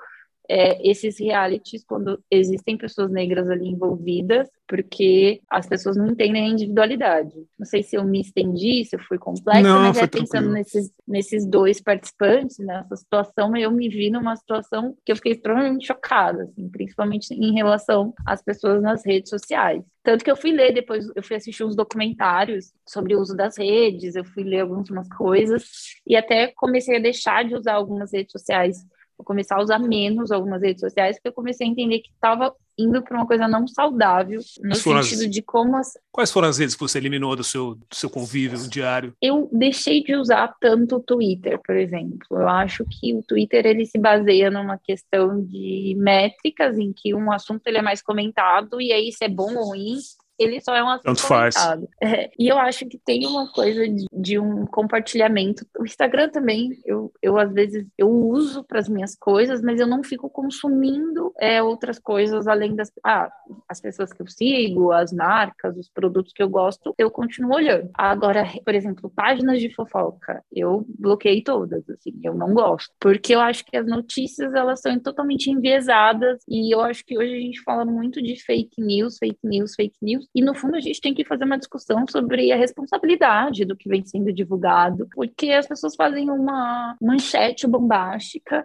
é, 0.49 0.89
esses 0.89 1.19
realities, 1.19 1.85
quando 1.85 2.23
existem 2.31 2.77
pessoas 2.77 3.11
negras 3.11 3.49
ali 3.49 3.69
envolvidas, 3.69 4.49
porque 4.67 5.41
as 5.49 5.67
pessoas 5.67 5.97
não 5.97 6.09
entendem 6.09 6.45
a 6.45 6.49
individualidade. 6.49 7.35
Não 7.59 7.67
sei 7.67 7.83
se 7.83 7.97
eu 7.97 8.05
me 8.05 8.21
estendi, 8.21 8.85
se 8.85 8.97
eu 8.97 9.01
fui 9.01 9.19
complexa, 9.19 9.63
não, 9.63 9.81
mas 9.81 9.99
é 9.99 10.07
pensando 10.07 10.51
nesses, 10.51 10.91
nesses 11.07 11.47
dois 11.47 11.81
participantes, 11.81 12.59
nessa 12.59 12.97
situação, 12.97 13.57
eu 13.57 13.71
me 13.71 13.89
vi 13.89 14.11
numa 14.11 14.37
situação 14.37 14.97
que 15.05 15.13
eu 15.13 15.17
fiquei 15.17 15.33
extremamente 15.33 15.87
chocada, 15.87 16.45
assim, 16.45 16.69
principalmente 16.69 17.33
em 17.33 17.55
relação 17.55 18.13
às 18.27 18.43
pessoas 18.43 18.83
nas 18.83 19.05
redes 19.05 19.31
sociais. 19.31 19.83
Tanto 20.03 20.23
que 20.23 20.31
eu 20.31 20.37
fui 20.37 20.53
ler 20.53 20.73
depois, 20.73 21.11
eu 21.17 21.23
fui 21.23 21.37
assistir 21.37 21.65
uns 21.65 21.75
documentários 21.75 22.73
sobre 22.87 23.15
o 23.15 23.21
uso 23.21 23.35
das 23.35 23.57
redes, 23.57 24.15
eu 24.15 24.25
fui 24.25 24.45
ler 24.45 24.61
algumas 24.61 25.09
coisas 25.09 25.65
e 26.07 26.15
até 26.15 26.49
comecei 26.49 26.97
a 26.97 27.01
deixar 27.01 27.43
de 27.45 27.55
usar 27.55 27.75
algumas 27.75 28.13
redes 28.13 28.33
sociais 28.33 28.85
vou 29.17 29.25
começar 29.25 29.57
a 29.57 29.63
usar 29.63 29.79
menos 29.79 30.31
algumas 30.31 30.63
redes 30.63 30.81
sociais, 30.81 31.17
porque 31.17 31.29
eu 31.29 31.33
comecei 31.33 31.67
a 31.67 31.71
entender 31.71 32.01
que 32.01 32.11
estava 32.11 32.55
indo 32.77 33.03
para 33.03 33.17
uma 33.17 33.27
coisa 33.27 33.47
não 33.47 33.69
saudável, 33.69 34.41
no 34.63 34.75
sentido 34.75 35.25
as... 35.25 35.31
de 35.31 35.43
como 35.43 35.77
as... 35.77 35.93
Quais 36.11 36.33
foram 36.33 36.49
as 36.49 36.59
redes 36.59 36.75
que 36.75 36.81
você 36.81 36.99
eliminou 36.99 37.37
do 37.37 37.45
seu, 37.45 37.77
do 37.77 37.95
seu 37.95 38.11
convívio 38.11 38.59
diário? 38.69 39.15
Eu 39.23 39.49
deixei 39.53 40.03
de 40.03 40.17
usar 40.17 40.55
tanto 40.61 40.97
o 40.97 41.01
Twitter, 41.01 41.61
por 41.65 41.77
exemplo. 41.77 42.27
Eu 42.33 42.49
acho 42.49 42.85
que 42.85 43.15
o 43.15 43.23
Twitter 43.23 43.65
ele 43.65 43.87
se 43.87 43.99
baseia 43.99 44.51
numa 44.51 44.77
questão 44.77 45.41
de 45.41 45.95
métricas, 45.97 46.77
em 46.77 46.93
que 46.93 47.15
um 47.15 47.31
assunto 47.31 47.67
ele 47.67 47.79
é 47.79 47.83
mais 47.83 48.03
comentado, 48.03 48.81
e 48.81 48.93
aí 48.93 49.13
se 49.13 49.25
é 49.25 49.29
bom 49.29 49.55
ou 49.55 49.69
ruim, 49.69 49.99
ele 50.39 50.61
só 50.61 50.75
é 50.75 50.83
um 50.83 50.89
assunto 50.89 51.05
Tanto 51.05 51.23
faz. 51.23 51.55
É, 52.03 52.31
e 52.39 52.49
eu 52.49 52.59
acho 52.59 52.87
que 52.87 52.99
tem 52.99 53.27
uma 53.27 53.51
coisa 53.53 53.89
de, 53.89 54.07
de, 54.13 54.39
um 54.39 54.67
compartilhamento. 54.67 55.67
O 55.79 55.85
Instagram 55.85 56.29
também, 56.29 56.79
eu, 56.85 57.13
eu 57.23 57.39
às 57.39 57.53
vezes 57.53 57.87
eu 57.97 58.09
uso 58.09 58.65
para 58.65 58.81
as 58.81 58.89
minhas 58.89 59.15
coisas, 59.15 59.63
mas 59.63 59.81
eu 59.81 59.87
não 59.87 60.03
fico 60.03 60.29
consumindo 60.29 61.33
é, 61.39 61.63
outras 61.63 61.99
coisas 61.99 62.47
além 62.47 62.75
das 62.75 62.91
ah, 63.05 63.31
as 63.69 63.81
pessoas 63.81 64.13
que 64.13 64.23
eu 64.23 64.29
sigo, 64.29 64.93
as 64.93 65.13
marcas, 65.13 65.77
os 65.77 65.89
produtos 65.89 66.33
que 66.33 66.43
eu 66.43 66.49
gosto, 66.49 66.95
eu 66.99 67.11
continuo 67.11 67.55
olhando. 67.55 67.91
Agora, 67.95 68.45
por 68.65 68.75
exemplo, 68.75 69.11
páginas 69.15 69.61
de 69.61 69.73
fofoca, 69.75 70.43
eu 70.53 70.85
bloqueei 70.99 71.43
todas, 71.43 71.89
assim, 71.89 72.13
eu 72.23 72.35
não 72.35 72.53
gosto, 72.53 72.93
porque 72.99 73.35
eu 73.35 73.41
acho 73.41 73.65
que 73.65 73.77
as 73.77 73.87
notícias 73.87 74.55
elas 74.55 74.81
são 74.81 74.99
totalmente 74.99 75.51
enviesadas 75.51 76.43
e 76.49 76.75
eu 76.75 76.81
acho 76.81 77.05
que 77.05 77.17
hoje 77.17 77.35
a 77.35 77.41
gente 77.41 77.63
fala 77.63 77.85
muito 77.85 78.23
de 78.23 78.37
fake 78.43 78.81
news, 78.81 79.17
fake 79.19 79.39
news, 79.43 79.75
fake 79.75 79.97
news, 80.03 80.24
e 80.35 80.43
no 80.43 80.55
fundo 80.55 80.77
a 80.77 80.81
gente 80.81 81.01
tem 81.01 81.15
que 81.15 81.25
fazer 81.25 81.45
uma 81.45 81.59
discussão 81.59 82.05
sobre 82.09 82.53
a 82.53 82.57
responsabilidade 82.57 83.65
do 83.65 83.77
que 83.77 83.89
vem 83.89 84.05
sendo 84.05 84.33
divulgado, 84.33 85.09
porque 85.15 85.51
as 85.51 85.67
pessoas 85.67 85.95
fazem 85.95 86.31
uma 86.31 86.97
manchete 87.01 87.67
bombástica 87.67 88.65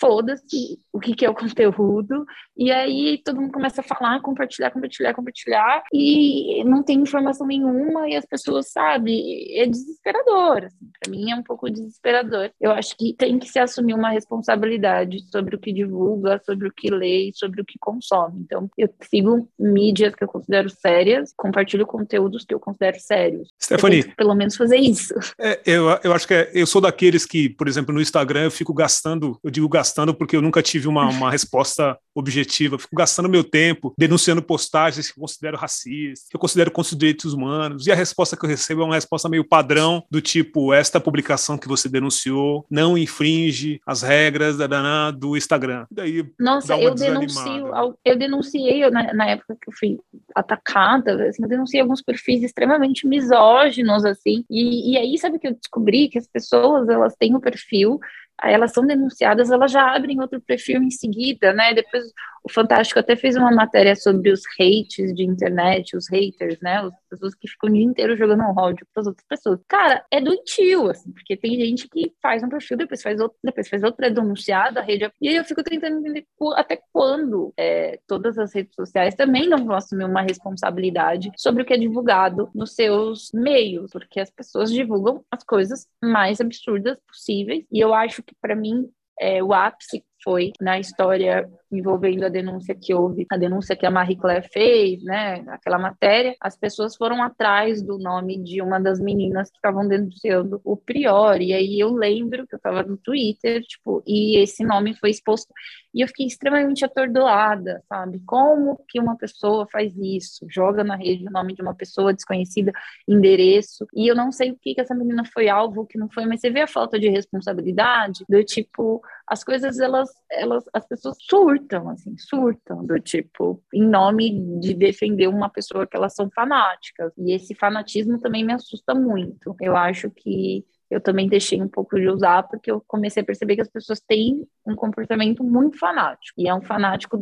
foda-se 0.00 0.78
o 0.92 0.98
que, 0.98 1.14
que 1.14 1.24
é 1.24 1.30
o 1.30 1.34
conteúdo, 1.34 2.24
e 2.56 2.70
aí 2.70 3.20
todo 3.24 3.40
mundo 3.40 3.52
começa 3.52 3.80
a 3.80 3.84
falar, 3.84 4.20
compartilhar, 4.20 4.70
compartilhar, 4.70 5.14
compartilhar, 5.14 5.82
e 5.92 6.64
não 6.64 6.82
tem 6.82 7.00
informação 7.00 7.46
nenhuma, 7.46 8.08
e 8.08 8.16
as 8.16 8.24
pessoas, 8.24 8.70
sabe, 8.70 9.54
é 9.58 9.66
desesperador, 9.66 10.64
assim, 10.64 10.86
para 11.00 11.10
mim 11.10 11.30
é 11.30 11.36
um 11.36 11.42
pouco 11.42 11.70
desesperador. 11.70 12.50
Eu 12.60 12.72
acho 12.72 12.96
que 12.96 13.14
tem 13.14 13.38
que 13.38 13.48
se 13.48 13.58
assumir 13.58 13.94
uma 13.94 14.10
responsabilidade 14.10 15.18
sobre 15.30 15.56
o 15.56 15.58
que 15.58 15.72
divulga, 15.72 16.40
sobre 16.44 16.68
o 16.68 16.72
que 16.72 16.90
lê, 16.90 17.30
sobre 17.34 17.60
o 17.60 17.64
que 17.64 17.78
consome. 17.78 18.40
Então, 18.40 18.68
eu 18.76 18.88
sigo 19.02 19.48
mídias 19.58 20.14
que 20.14 20.24
eu 20.24 20.28
considero 20.28 20.70
sérias, 20.70 21.32
compartilho 21.36 21.86
conteúdos 21.86 22.44
que 22.44 22.54
eu 22.54 22.60
considero 22.60 22.98
sérios. 22.98 23.48
Stephanie, 23.62 24.14
pelo 24.16 24.34
menos 24.34 24.56
fazer 24.56 24.78
isso. 24.78 25.14
É, 25.38 25.60
eu, 25.66 25.86
eu 26.02 26.12
acho 26.12 26.26
que 26.26 26.34
é, 26.34 26.50
eu 26.54 26.66
sou 26.66 26.80
daqueles 26.80 27.26
que, 27.26 27.48
por 27.48 27.68
exemplo, 27.68 27.94
no 27.94 28.00
Instagram 28.00 28.44
eu 28.44 28.50
fico 28.50 28.72
gastando, 28.72 29.38
eu 29.42 29.50
digo 29.50 29.68
gastando 29.76 30.14
porque 30.14 30.34
eu 30.34 30.42
nunca 30.42 30.62
tive 30.62 30.88
uma, 30.88 31.08
uma 31.08 31.30
resposta 31.30 31.98
objetiva. 32.14 32.76
Eu 32.76 32.78
fico 32.78 32.96
gastando 32.96 33.28
meu 33.28 33.44
tempo 33.44 33.94
denunciando 33.98 34.42
postagens 34.42 35.10
que 35.10 35.18
eu 35.18 35.20
considero 35.20 35.56
racistas, 35.56 36.28
que 36.30 36.36
eu 36.36 36.40
considero 36.40 36.70
contra 36.70 36.92
os 36.92 36.98
direitos 36.98 37.34
humanos. 37.34 37.86
E 37.86 37.92
a 37.92 37.94
resposta 37.94 38.36
que 38.36 38.44
eu 38.44 38.48
recebo 38.48 38.82
é 38.82 38.84
uma 38.84 38.94
resposta 38.94 39.28
meio 39.28 39.46
padrão, 39.46 40.02
do 40.10 40.20
tipo: 40.20 40.72
esta 40.72 40.98
publicação 40.98 41.58
que 41.58 41.68
você 41.68 41.88
denunciou 41.88 42.64
não 42.70 42.96
infringe 42.96 43.80
as 43.86 44.02
regras 44.02 44.56
da, 44.56 44.66
da, 44.66 45.10
do 45.10 45.36
Instagram. 45.36 45.86
daí, 45.90 46.24
Nossa, 46.38 46.76
eu 46.76 46.94
denuncio, 46.94 47.96
eu 48.04 48.16
denunciei 48.16 48.88
na, 48.90 49.12
na, 49.12 49.26
época 49.26 49.56
que 49.60 49.68
eu 49.68 49.74
fui 49.78 49.98
atacada, 50.34 51.28
assim, 51.28 51.42
eu 51.42 51.48
denunciei 51.48 51.80
alguns 51.80 52.00
perfis 52.00 52.42
extremamente 52.42 53.06
misóginos, 53.06 54.04
assim, 54.04 54.44
e, 54.50 54.92
e 54.92 54.96
aí 54.96 55.18
sabe 55.18 55.38
que 55.38 55.48
eu 55.48 55.54
descobri 55.54 56.08
que 56.08 56.18
as 56.18 56.26
pessoas 56.26 56.88
elas 56.88 57.14
têm 57.16 57.34
o 57.34 57.38
um 57.38 57.40
perfil 57.40 58.00
elas 58.42 58.72
são 58.72 58.86
denunciadas, 58.86 59.50
elas 59.50 59.72
já 59.72 59.94
abrem 59.94 60.20
outro 60.20 60.40
perfil 60.40 60.82
em 60.82 60.90
seguida, 60.90 61.52
né? 61.52 61.74
Depois 61.74 62.04
o 62.46 62.52
Fantástico 62.52 63.00
até 63.00 63.16
fez 63.16 63.34
uma 63.34 63.50
matéria 63.50 63.96
sobre 63.96 64.30
os 64.30 64.42
hates 64.58 65.12
de 65.12 65.24
internet, 65.24 65.96
os 65.96 66.08
haters, 66.08 66.60
né? 66.60 66.78
As 66.78 66.92
pessoas 67.10 67.34
que 67.34 67.48
ficam 67.48 67.68
o 67.68 67.72
dia 67.72 67.82
inteiro 67.82 68.16
jogando 68.16 68.44
ódio 68.56 68.86
para 68.94 69.00
as 69.00 69.06
outras 69.08 69.26
pessoas. 69.26 69.60
Cara, 69.66 70.04
é 70.12 70.20
doentio, 70.20 70.88
assim, 70.88 71.10
porque 71.10 71.36
tem 71.36 71.58
gente 71.58 71.88
que 71.88 72.12
faz 72.22 72.44
um 72.44 72.48
perfil, 72.48 72.76
depois 72.76 73.02
faz 73.02 73.20
outro, 73.20 73.36
depois 73.42 73.68
faz 73.68 73.82
outro, 73.82 74.04
é 74.04 74.08
a 74.52 74.80
rede. 74.80 75.10
E 75.20 75.28
aí 75.28 75.36
eu 75.36 75.44
fico 75.44 75.62
tentando 75.64 75.98
entender 75.98 76.24
até 76.54 76.80
quando 76.92 77.52
é, 77.56 77.98
todas 78.06 78.38
as 78.38 78.54
redes 78.54 78.74
sociais 78.76 79.16
também 79.16 79.48
não 79.48 79.64
vão 79.64 79.74
assumir 79.74 80.04
uma 80.04 80.22
responsabilidade 80.22 81.32
sobre 81.36 81.64
o 81.64 81.66
que 81.66 81.74
é 81.74 81.76
divulgado 81.76 82.48
nos 82.54 82.74
seus 82.74 83.30
meios, 83.34 83.90
porque 83.90 84.20
as 84.20 84.30
pessoas 84.30 84.70
divulgam 84.70 85.24
as 85.32 85.42
coisas 85.42 85.88
mais 86.00 86.40
absurdas 86.40 86.96
possíveis. 87.08 87.64
E 87.72 87.80
eu 87.80 87.92
acho 87.92 88.22
que, 88.26 88.34
para 88.40 88.56
mim, 88.56 88.90
é, 89.18 89.42
o 89.42 89.52
ápice 89.52 90.04
foi 90.26 90.52
na 90.60 90.80
história 90.80 91.48
envolvendo 91.70 92.24
a 92.24 92.28
denúncia 92.28 92.74
que 92.74 92.92
houve, 92.92 93.26
a 93.30 93.36
denúncia 93.36 93.76
que 93.76 93.86
a 93.86 93.90
Marie 93.90 94.16
Claire 94.16 94.48
fez, 94.52 95.02
né, 95.04 95.44
aquela 95.48 95.78
matéria, 95.78 96.34
as 96.40 96.56
pessoas 96.56 96.96
foram 96.96 97.22
atrás 97.22 97.82
do 97.82 97.98
nome 97.98 98.42
de 98.42 98.60
uma 98.60 98.80
das 98.80 99.00
meninas 99.00 99.50
que 99.50 99.56
estavam 99.56 99.86
denunciando 99.86 100.60
o 100.64 100.76
Prior, 100.76 101.40
e 101.40 101.52
aí 101.52 101.78
eu 101.78 101.92
lembro 101.92 102.46
que 102.46 102.54
eu 102.54 102.58
estava 102.58 102.82
no 102.82 102.96
Twitter, 102.96 103.62
tipo, 103.62 104.02
e 104.06 104.38
esse 104.38 104.64
nome 104.64 104.94
foi 104.94 105.10
exposto, 105.10 105.52
e 105.94 106.00
eu 106.02 106.08
fiquei 106.08 106.26
extremamente 106.26 106.84
atordoada, 106.84 107.82
sabe, 107.88 108.20
como 108.26 108.80
que 108.88 109.00
uma 109.00 109.16
pessoa 109.16 109.66
faz 109.70 109.92
isso, 109.96 110.46
joga 110.48 110.84
na 110.84 110.96
rede 110.96 111.26
o 111.26 111.32
nome 111.32 111.54
de 111.54 111.62
uma 111.62 111.74
pessoa 111.74 112.12
desconhecida, 112.12 112.72
endereço, 113.08 113.86
e 113.94 114.08
eu 114.08 114.14
não 114.14 114.30
sei 114.30 114.50
o 114.52 114.56
que 114.56 114.74
que 114.74 114.80
essa 114.80 114.94
menina 114.94 115.24
foi 115.32 115.48
alvo, 115.48 115.82
o 115.82 115.86
que 115.86 115.98
não 115.98 116.08
foi, 116.08 116.26
mas 116.26 116.40
você 116.40 116.50
vê 116.50 116.60
a 116.60 116.66
falta 116.68 116.98
de 116.98 117.08
responsabilidade, 117.08 118.24
do 118.28 118.42
tipo, 118.44 119.02
as 119.26 119.42
coisas, 119.42 119.78
elas, 119.80 120.08
elas, 120.30 120.64
as 120.72 120.86
pessoas 120.86 121.16
surtam, 121.20 121.88
assim, 121.90 122.16
surtam, 122.16 122.86
do 122.86 122.98
tipo, 123.00 123.62
em 123.74 123.82
nome 123.82 124.60
de 124.60 124.72
defender 124.72 125.26
uma 125.26 125.48
pessoa 125.48 125.86
que 125.86 125.96
elas 125.96 126.14
são 126.14 126.30
fanáticas. 126.30 127.12
E 127.18 127.32
esse 127.32 127.54
fanatismo 127.54 128.20
também 128.20 128.44
me 128.44 128.52
assusta 128.52 128.94
muito. 128.94 129.56
Eu 129.60 129.76
acho 129.76 130.10
que 130.10 130.64
eu 130.88 131.00
também 131.00 131.28
deixei 131.28 131.60
um 131.60 131.68
pouco 131.68 131.98
de 131.98 132.08
usar 132.08 132.44
porque 132.44 132.70
eu 132.70 132.80
comecei 132.86 133.22
a 133.22 133.26
perceber 133.26 133.56
que 133.56 133.62
as 133.62 133.70
pessoas 133.70 134.00
têm 134.00 134.46
um 134.64 134.76
comportamento 134.76 135.42
muito 135.42 135.76
fanático. 135.76 136.40
E 136.40 136.48
é 136.48 136.54
um 136.54 136.62
fanático 136.62 137.18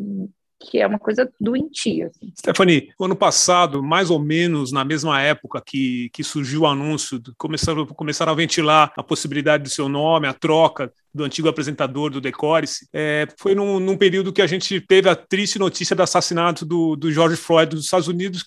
que 0.65 0.81
é 0.81 0.87
uma 0.87 0.99
coisa 0.99 1.31
doentia. 1.41 2.07
Assim. 2.07 2.33
Stephanie, 2.37 2.91
ano 3.01 3.17
passado, 3.17 3.83
mais 3.83 4.11
ou 4.11 4.19
menos 4.19 4.73
na 4.73 4.85
mesma 4.85 5.21
época 5.21 5.63
que, 5.65 6.11
que 6.13 6.25
surgiu 6.25 6.63
o 6.63 6.67
anúncio, 6.67 7.21
começaram, 7.37 7.87
começaram 7.87 8.33
a 8.33 8.35
ventilar 8.35 8.93
a 8.97 9.03
possibilidade 9.03 9.65
do 9.65 9.69
seu 9.69 9.89
nome, 9.89 10.27
a 10.27 10.33
troca 10.33 10.93
do 11.15 11.23
antigo 11.23 11.49
apresentador 11.49 12.11
do 12.11 12.21
Decorice, 12.21 12.89
é, 12.93 13.29
foi 13.39 13.55
num, 13.55 13.79
num, 13.79 13.97
período 13.97 14.33
que 14.33 14.43
a 14.43 14.47
gente 14.49 14.81
teve 14.81 15.09
a 15.09 15.15
triste 15.15 15.61
notícia 15.61 15.95
do 15.95 16.03
assassinato 16.03 16.65
do, 16.65 16.97
do 16.97 17.13
George 17.13 17.37
Floyd 17.37 17.71
dos 17.71 17.85
Estados 17.85 18.09
Unidos. 18.09 18.45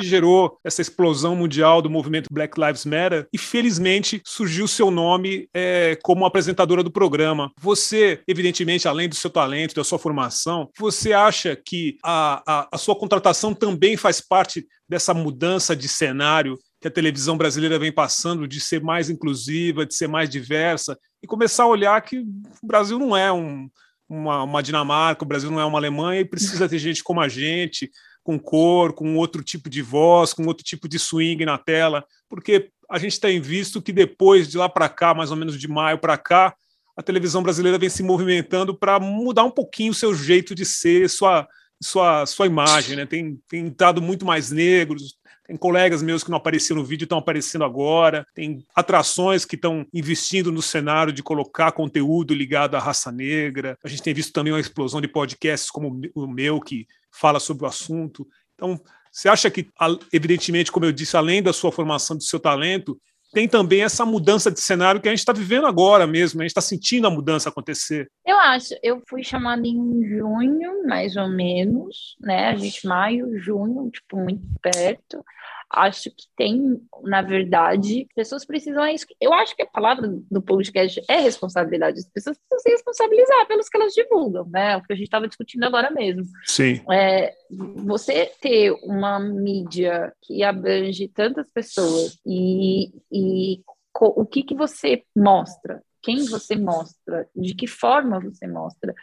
Que 0.00 0.06
gerou 0.06 0.58
essa 0.64 0.80
explosão 0.80 1.34
mundial 1.34 1.82
do 1.82 1.90
movimento 1.90 2.28
Black 2.30 2.58
Lives 2.60 2.84
Matter 2.84 3.26
e 3.32 3.38
felizmente 3.38 4.22
surgiu 4.24 4.68
seu 4.68 4.90
nome 4.90 5.48
é, 5.54 5.98
como 6.02 6.24
apresentadora 6.24 6.82
do 6.82 6.90
programa. 6.90 7.50
Você, 7.60 8.20
evidentemente, 8.26 8.86
além 8.88 9.08
do 9.08 9.14
seu 9.14 9.30
talento, 9.30 9.74
da 9.74 9.84
sua 9.84 9.98
formação, 9.98 10.70
você 10.78 11.12
acha 11.12 11.56
que 11.56 11.96
a, 12.04 12.42
a, 12.46 12.68
a 12.72 12.78
sua 12.78 12.94
contratação 12.94 13.54
também 13.54 13.96
faz 13.96 14.20
parte 14.20 14.66
dessa 14.88 15.12
mudança 15.12 15.76
de 15.76 15.88
cenário 15.88 16.58
que 16.80 16.88
a 16.88 16.90
televisão 16.90 17.36
brasileira 17.36 17.78
vem 17.78 17.92
passando 17.92 18.46
de 18.46 18.60
ser 18.60 18.82
mais 18.82 19.10
inclusiva, 19.10 19.84
de 19.84 19.94
ser 19.94 20.08
mais 20.08 20.30
diversa, 20.30 20.96
e 21.22 21.26
começar 21.26 21.64
a 21.64 21.68
olhar 21.68 22.00
que 22.02 22.20
o 22.20 22.66
Brasil 22.66 22.98
não 22.98 23.16
é 23.16 23.32
um, 23.32 23.68
uma, 24.08 24.42
uma, 24.42 24.62
Dinamarca, 24.62 25.24
o 25.24 25.28
Brasil 25.28 25.50
não 25.50 25.60
é 25.60 25.64
uma 25.64 25.78
Alemanha 25.78 26.20
e 26.20 26.24
precisa 26.24 26.68
ter 26.68 26.78
gente 26.78 27.02
como 27.02 27.20
a 27.20 27.28
gente, 27.28 27.90
com 28.22 28.38
cor, 28.38 28.92
com 28.92 29.16
outro 29.16 29.42
tipo 29.42 29.68
de 29.68 29.82
voz, 29.82 30.32
com 30.32 30.46
outro 30.46 30.64
tipo 30.64 30.88
de 30.88 30.98
swing 30.98 31.44
na 31.44 31.58
tela, 31.58 32.04
porque 32.28 32.70
a 32.90 32.98
gente 32.98 33.20
tem 33.20 33.40
visto 33.40 33.82
que 33.82 33.92
depois 33.92 34.48
de 34.48 34.56
lá 34.56 34.68
para 34.68 34.88
cá, 34.88 35.14
mais 35.14 35.30
ou 35.30 35.36
menos 35.36 35.58
de 35.58 35.68
maio 35.68 35.98
para 35.98 36.16
cá, 36.16 36.54
a 36.96 37.02
televisão 37.02 37.42
brasileira 37.42 37.78
vem 37.78 37.88
se 37.88 38.02
movimentando 38.02 38.74
para 38.74 38.98
mudar 38.98 39.44
um 39.44 39.50
pouquinho 39.50 39.92
o 39.92 39.94
seu 39.94 40.14
jeito 40.14 40.54
de 40.54 40.64
ser, 40.64 41.08
sua, 41.08 41.46
sua, 41.80 42.26
sua 42.26 42.46
imagem, 42.46 42.96
né? 42.96 43.06
Tem, 43.06 43.38
tem 43.48 43.66
entrado 43.66 44.02
muito 44.02 44.26
mais 44.26 44.50
negros, 44.50 45.16
tem 45.48 45.56
colegas 45.56 46.02
meus 46.02 46.22
que 46.22 46.30
não 46.30 46.36
apareciam 46.36 46.76
no 46.76 46.84
vídeo 46.84 47.06
estão 47.06 47.16
aparecendo 47.16 47.64
agora. 47.64 48.26
Tem 48.34 48.62
atrações 48.74 49.46
que 49.46 49.54
estão 49.54 49.86
investindo 49.94 50.52
no 50.52 50.60
cenário 50.60 51.10
de 51.10 51.22
colocar 51.22 51.72
conteúdo 51.72 52.34
ligado 52.34 52.74
à 52.74 52.78
raça 52.78 53.10
negra. 53.10 53.78
A 53.82 53.88
gente 53.88 54.02
tem 54.02 54.12
visto 54.12 54.30
também 54.30 54.52
uma 54.52 54.60
explosão 54.60 55.00
de 55.00 55.08
podcasts 55.08 55.70
como 55.70 56.02
o 56.14 56.26
meu, 56.26 56.60
que 56.60 56.86
fala 57.10 57.40
sobre 57.40 57.64
o 57.64 57.66
assunto. 57.66 58.28
Então, 58.54 58.78
você 59.10 59.30
acha 59.30 59.50
que, 59.50 59.66
evidentemente, 60.12 60.70
como 60.70 60.84
eu 60.84 60.92
disse, 60.92 61.16
além 61.16 61.42
da 61.42 61.54
sua 61.54 61.72
formação, 61.72 62.18
do 62.18 62.22
seu 62.22 62.38
talento, 62.38 63.00
tem 63.32 63.48
também 63.48 63.82
essa 63.82 64.04
mudança 64.04 64.50
de 64.50 64.60
cenário 64.60 65.00
que 65.00 65.08
a 65.08 65.10
gente 65.10 65.20
está 65.20 65.32
vivendo 65.32 65.66
agora 65.66 66.06
mesmo, 66.06 66.40
a 66.40 66.44
gente 66.44 66.50
está 66.50 66.60
sentindo 66.60 67.06
a 67.06 67.10
mudança 67.10 67.48
acontecer. 67.48 68.10
Eu 68.26 68.38
acho, 68.38 68.74
eu 68.82 69.02
fui 69.08 69.22
chamada 69.22 69.66
em 69.66 70.08
junho, 70.08 70.86
mais 70.86 71.16
ou 71.16 71.28
menos, 71.28 72.16
né? 72.20 72.48
A 72.48 72.56
gente, 72.56 72.86
maio, 72.86 73.38
junho, 73.38 73.90
tipo, 73.90 74.16
muito 74.16 74.42
perto 74.62 75.22
acho 75.70 76.10
que 76.10 76.24
tem, 76.36 76.80
na 77.02 77.20
verdade, 77.22 78.06
pessoas 78.14 78.44
precisam. 78.44 78.84
É 78.84 78.94
eu 79.20 79.32
acho 79.34 79.54
que 79.54 79.62
a 79.62 79.66
palavra 79.66 80.08
do 80.30 80.40
podcast 80.40 81.02
é 81.08 81.20
responsabilidade. 81.20 81.98
As 81.98 82.08
pessoas 82.08 82.38
precisam 82.38 82.58
se 82.58 82.70
responsabilizar 82.70 83.46
pelos 83.46 83.68
que 83.68 83.76
elas 83.76 83.92
divulgam, 83.92 84.46
né? 84.48 84.76
O 84.76 84.82
que 84.82 84.92
a 84.92 84.96
gente 84.96 85.06
estava 85.06 85.28
discutindo 85.28 85.64
agora 85.64 85.90
mesmo. 85.90 86.24
Sim. 86.46 86.80
É, 86.90 87.34
você 87.50 88.32
ter 88.40 88.72
uma 88.82 89.20
mídia 89.20 90.12
que 90.22 90.42
abrange 90.42 91.08
tantas 91.08 91.50
pessoas 91.50 92.18
e, 92.26 92.90
e 93.12 93.62
o 94.00 94.24
que, 94.24 94.42
que 94.42 94.54
você 94.54 95.02
mostra, 95.14 95.82
quem 96.00 96.24
você 96.26 96.56
mostra, 96.56 97.28
de 97.34 97.54
que 97.54 97.66
forma 97.66 98.20
você 98.20 98.46
mostra 98.46 98.94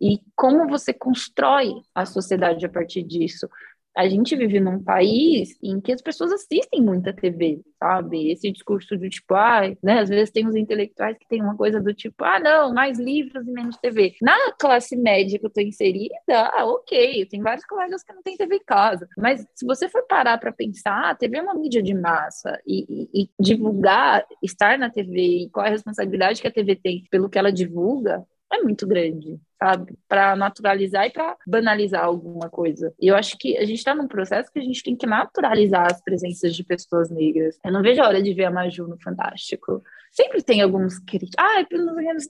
e 0.00 0.20
como 0.34 0.68
você 0.68 0.92
constrói 0.92 1.72
a 1.94 2.04
sociedade 2.04 2.64
a 2.64 2.68
partir 2.68 3.02
disso 3.02 3.48
a 3.96 4.08
gente 4.08 4.34
vive 4.34 4.58
num 4.58 4.82
país 4.82 5.56
em 5.62 5.80
que 5.80 5.92
as 5.92 6.02
pessoas 6.02 6.32
assistem 6.32 6.82
muita 6.82 7.12
TV, 7.12 7.62
sabe? 7.78 8.30
Esse 8.30 8.50
discurso 8.50 8.96
do 8.96 9.08
tipo, 9.08 9.34
ah, 9.34 9.62
né? 9.82 10.00
Às 10.00 10.08
vezes 10.08 10.30
tem 10.30 10.46
os 10.46 10.56
intelectuais 10.56 11.16
que 11.16 11.28
tem 11.28 11.40
uma 11.40 11.56
coisa 11.56 11.80
do 11.80 11.94
tipo, 11.94 12.24
ah, 12.24 12.40
não, 12.40 12.74
mais 12.74 12.98
livros 12.98 13.46
e 13.46 13.52
menos 13.52 13.76
TV. 13.76 14.14
Na 14.20 14.36
classe 14.58 14.96
média 14.96 15.38
que 15.38 15.46
eu 15.46 15.50
tô 15.50 15.60
inserida, 15.60 16.14
ah, 16.28 16.64
ok, 16.66 17.26
tenho 17.26 17.42
vários 17.44 17.64
colegas 17.66 18.02
que 18.02 18.12
não 18.12 18.22
têm 18.22 18.36
TV 18.36 18.56
em 18.56 18.64
casa. 18.64 19.08
Mas 19.16 19.46
se 19.54 19.64
você 19.64 19.88
for 19.88 20.04
parar 20.06 20.38
para 20.38 20.52
pensar, 20.52 21.10
a 21.10 21.14
TV 21.14 21.38
é 21.38 21.42
uma 21.42 21.54
mídia 21.54 21.82
de 21.82 21.94
massa 21.94 22.60
e, 22.66 23.08
e, 23.14 23.22
e 23.22 23.30
divulgar, 23.38 24.26
estar 24.42 24.76
na 24.78 24.90
TV 24.90 25.44
e 25.44 25.50
qual 25.50 25.64
é 25.66 25.68
a 25.68 25.72
responsabilidade 25.72 26.42
que 26.42 26.48
a 26.48 26.52
TV 26.52 26.74
tem 26.74 27.04
pelo 27.10 27.28
que 27.28 27.38
ela 27.38 27.52
divulga, 27.52 28.24
é 28.52 28.62
muito 28.62 28.86
grande? 28.86 29.38
Para 30.08 30.36
naturalizar 30.36 31.06
e 31.06 31.10
para 31.10 31.36
banalizar 31.46 32.04
alguma 32.04 32.48
coisa. 32.50 32.92
E 33.00 33.08
eu 33.08 33.16
acho 33.16 33.36
que 33.38 33.56
a 33.56 33.64
gente 33.64 33.78
está 33.78 33.94
num 33.94 34.08
processo 34.08 34.52
que 34.52 34.58
a 34.58 34.62
gente 34.62 34.82
tem 34.82 34.96
que 34.96 35.06
naturalizar 35.06 35.86
as 35.90 36.02
presenças 36.02 36.54
de 36.54 36.64
pessoas 36.64 37.10
negras. 37.10 37.58
Eu 37.64 37.72
não 37.72 37.82
vejo 37.82 38.02
a 38.02 38.08
hora 38.08 38.22
de 38.22 38.34
ver 38.34 38.44
a 38.44 38.50
Maju 38.50 38.86
no 38.86 39.00
Fantástico. 39.00 39.82
Sempre 40.12 40.42
tem 40.42 40.60
alguns 40.62 40.98
críticos. 40.98 41.34
Ah, 41.38 41.64
pelo 41.68 41.94
menos. 41.94 42.28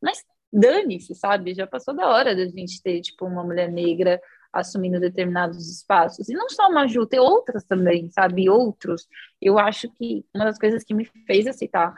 Mas 0.00 0.24
dane-se, 0.52 1.14
sabe? 1.14 1.54
Já 1.54 1.66
passou 1.66 1.94
da 1.94 2.08
hora 2.08 2.34
da 2.34 2.46
gente 2.46 2.82
ter, 2.82 3.00
tipo, 3.00 3.26
uma 3.26 3.44
mulher 3.44 3.70
negra 3.70 4.20
assumindo 4.52 4.98
determinados 4.98 5.68
espaços. 5.70 6.28
E 6.28 6.32
não 6.32 6.48
só 6.48 6.66
a 6.66 6.70
Maju, 6.70 7.06
tem 7.06 7.20
outras 7.20 7.64
também, 7.64 8.08
sabe? 8.10 8.48
Outros. 8.48 9.06
Eu 9.40 9.58
acho 9.58 9.90
que 9.92 10.24
uma 10.34 10.44
das 10.44 10.58
coisas 10.58 10.82
que 10.82 10.94
me 10.94 11.04
fez 11.26 11.46
aceitar 11.46 11.94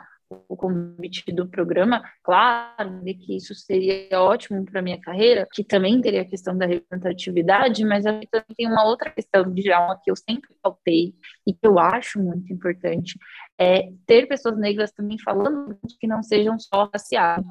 o 0.48 0.56
convite 0.56 1.32
do 1.32 1.48
programa, 1.48 2.02
claro 2.22 3.02
que 3.04 3.36
isso 3.36 3.54
seria 3.54 4.20
ótimo 4.20 4.64
para 4.64 4.82
minha 4.82 5.00
carreira, 5.00 5.48
que 5.50 5.64
também 5.64 6.00
teria 6.00 6.22
a 6.22 6.28
questão 6.28 6.56
da 6.56 6.66
representatividade, 6.66 7.84
mas 7.84 8.04
também 8.04 8.28
tem 8.56 8.66
uma 8.66 8.84
outra 8.84 9.10
questão 9.10 9.50
de 9.52 9.72
alma 9.72 9.98
que 10.02 10.10
eu 10.10 10.16
sempre 10.16 10.50
faltei 10.62 11.14
e 11.46 11.54
que 11.54 11.66
eu 11.66 11.78
acho 11.78 12.20
muito 12.22 12.52
importante, 12.52 13.18
é 13.58 13.90
ter 14.06 14.26
pessoas 14.28 14.56
negras 14.56 14.92
também 14.92 15.18
falando 15.18 15.76
que 15.98 16.06
não 16.06 16.22
sejam 16.22 16.58
só 16.58 16.88
raciais, 16.92 17.44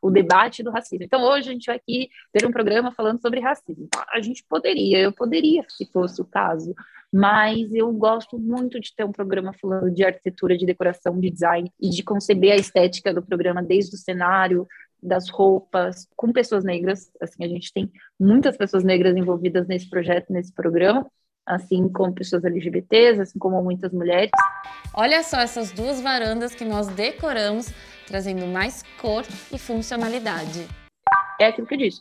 o 0.00 0.08
debate 0.08 0.62
do 0.62 0.70
racismo. 0.70 1.04
Então, 1.04 1.22
hoje 1.24 1.50
a 1.50 1.52
gente 1.52 1.66
vai 1.66 1.76
aqui 1.76 2.08
ter 2.32 2.46
um 2.46 2.52
programa 2.52 2.92
falando 2.92 3.20
sobre 3.20 3.40
racismo. 3.40 3.88
A 4.12 4.20
gente 4.20 4.44
poderia, 4.48 5.00
eu 5.00 5.12
poderia, 5.12 5.64
se 5.68 5.86
fosse 5.86 6.20
o 6.20 6.24
caso, 6.24 6.72
mas 7.12 7.72
eu 7.72 7.92
gosto 7.92 8.38
muito 8.38 8.78
de 8.78 8.94
ter 8.94 9.04
um 9.04 9.12
programa 9.12 9.52
falando 9.60 9.90
de 9.90 10.04
arquitetura, 10.04 10.56
de 10.56 10.66
decoração, 10.66 11.18
de 11.18 11.30
design 11.30 11.70
e 11.80 11.90
de 11.90 12.02
conceber 12.04 12.52
a 12.52 12.56
estética 12.56 13.12
do 13.12 13.22
programa 13.22 13.62
desde 13.62 13.96
o 13.96 13.98
cenário, 13.98 14.66
das 15.02 15.28
roupas, 15.28 16.08
com 16.16 16.32
pessoas 16.32 16.64
negras. 16.64 17.10
Assim, 17.20 17.44
a 17.44 17.48
gente 17.48 17.72
tem 17.72 17.90
muitas 18.18 18.56
pessoas 18.56 18.84
negras 18.84 19.16
envolvidas 19.16 19.66
nesse 19.66 19.88
projeto, 19.90 20.32
nesse 20.32 20.52
programa, 20.52 21.06
assim 21.46 21.88
como 21.88 22.14
pessoas 22.14 22.44
LGBTs, 22.44 23.20
assim 23.20 23.38
como 23.38 23.62
muitas 23.62 23.92
mulheres. 23.92 24.30
Olha 24.94 25.22
só 25.22 25.38
essas 25.38 25.72
duas 25.72 26.00
varandas 26.00 26.54
que 26.54 26.64
nós 26.64 26.88
decoramos, 26.88 27.68
trazendo 28.06 28.46
mais 28.46 28.82
cor 29.00 29.24
e 29.52 29.58
funcionalidade. 29.58 30.66
É 31.40 31.46
aquilo 31.46 31.66
que 31.66 31.74
eu 31.74 31.78
disse 31.78 32.00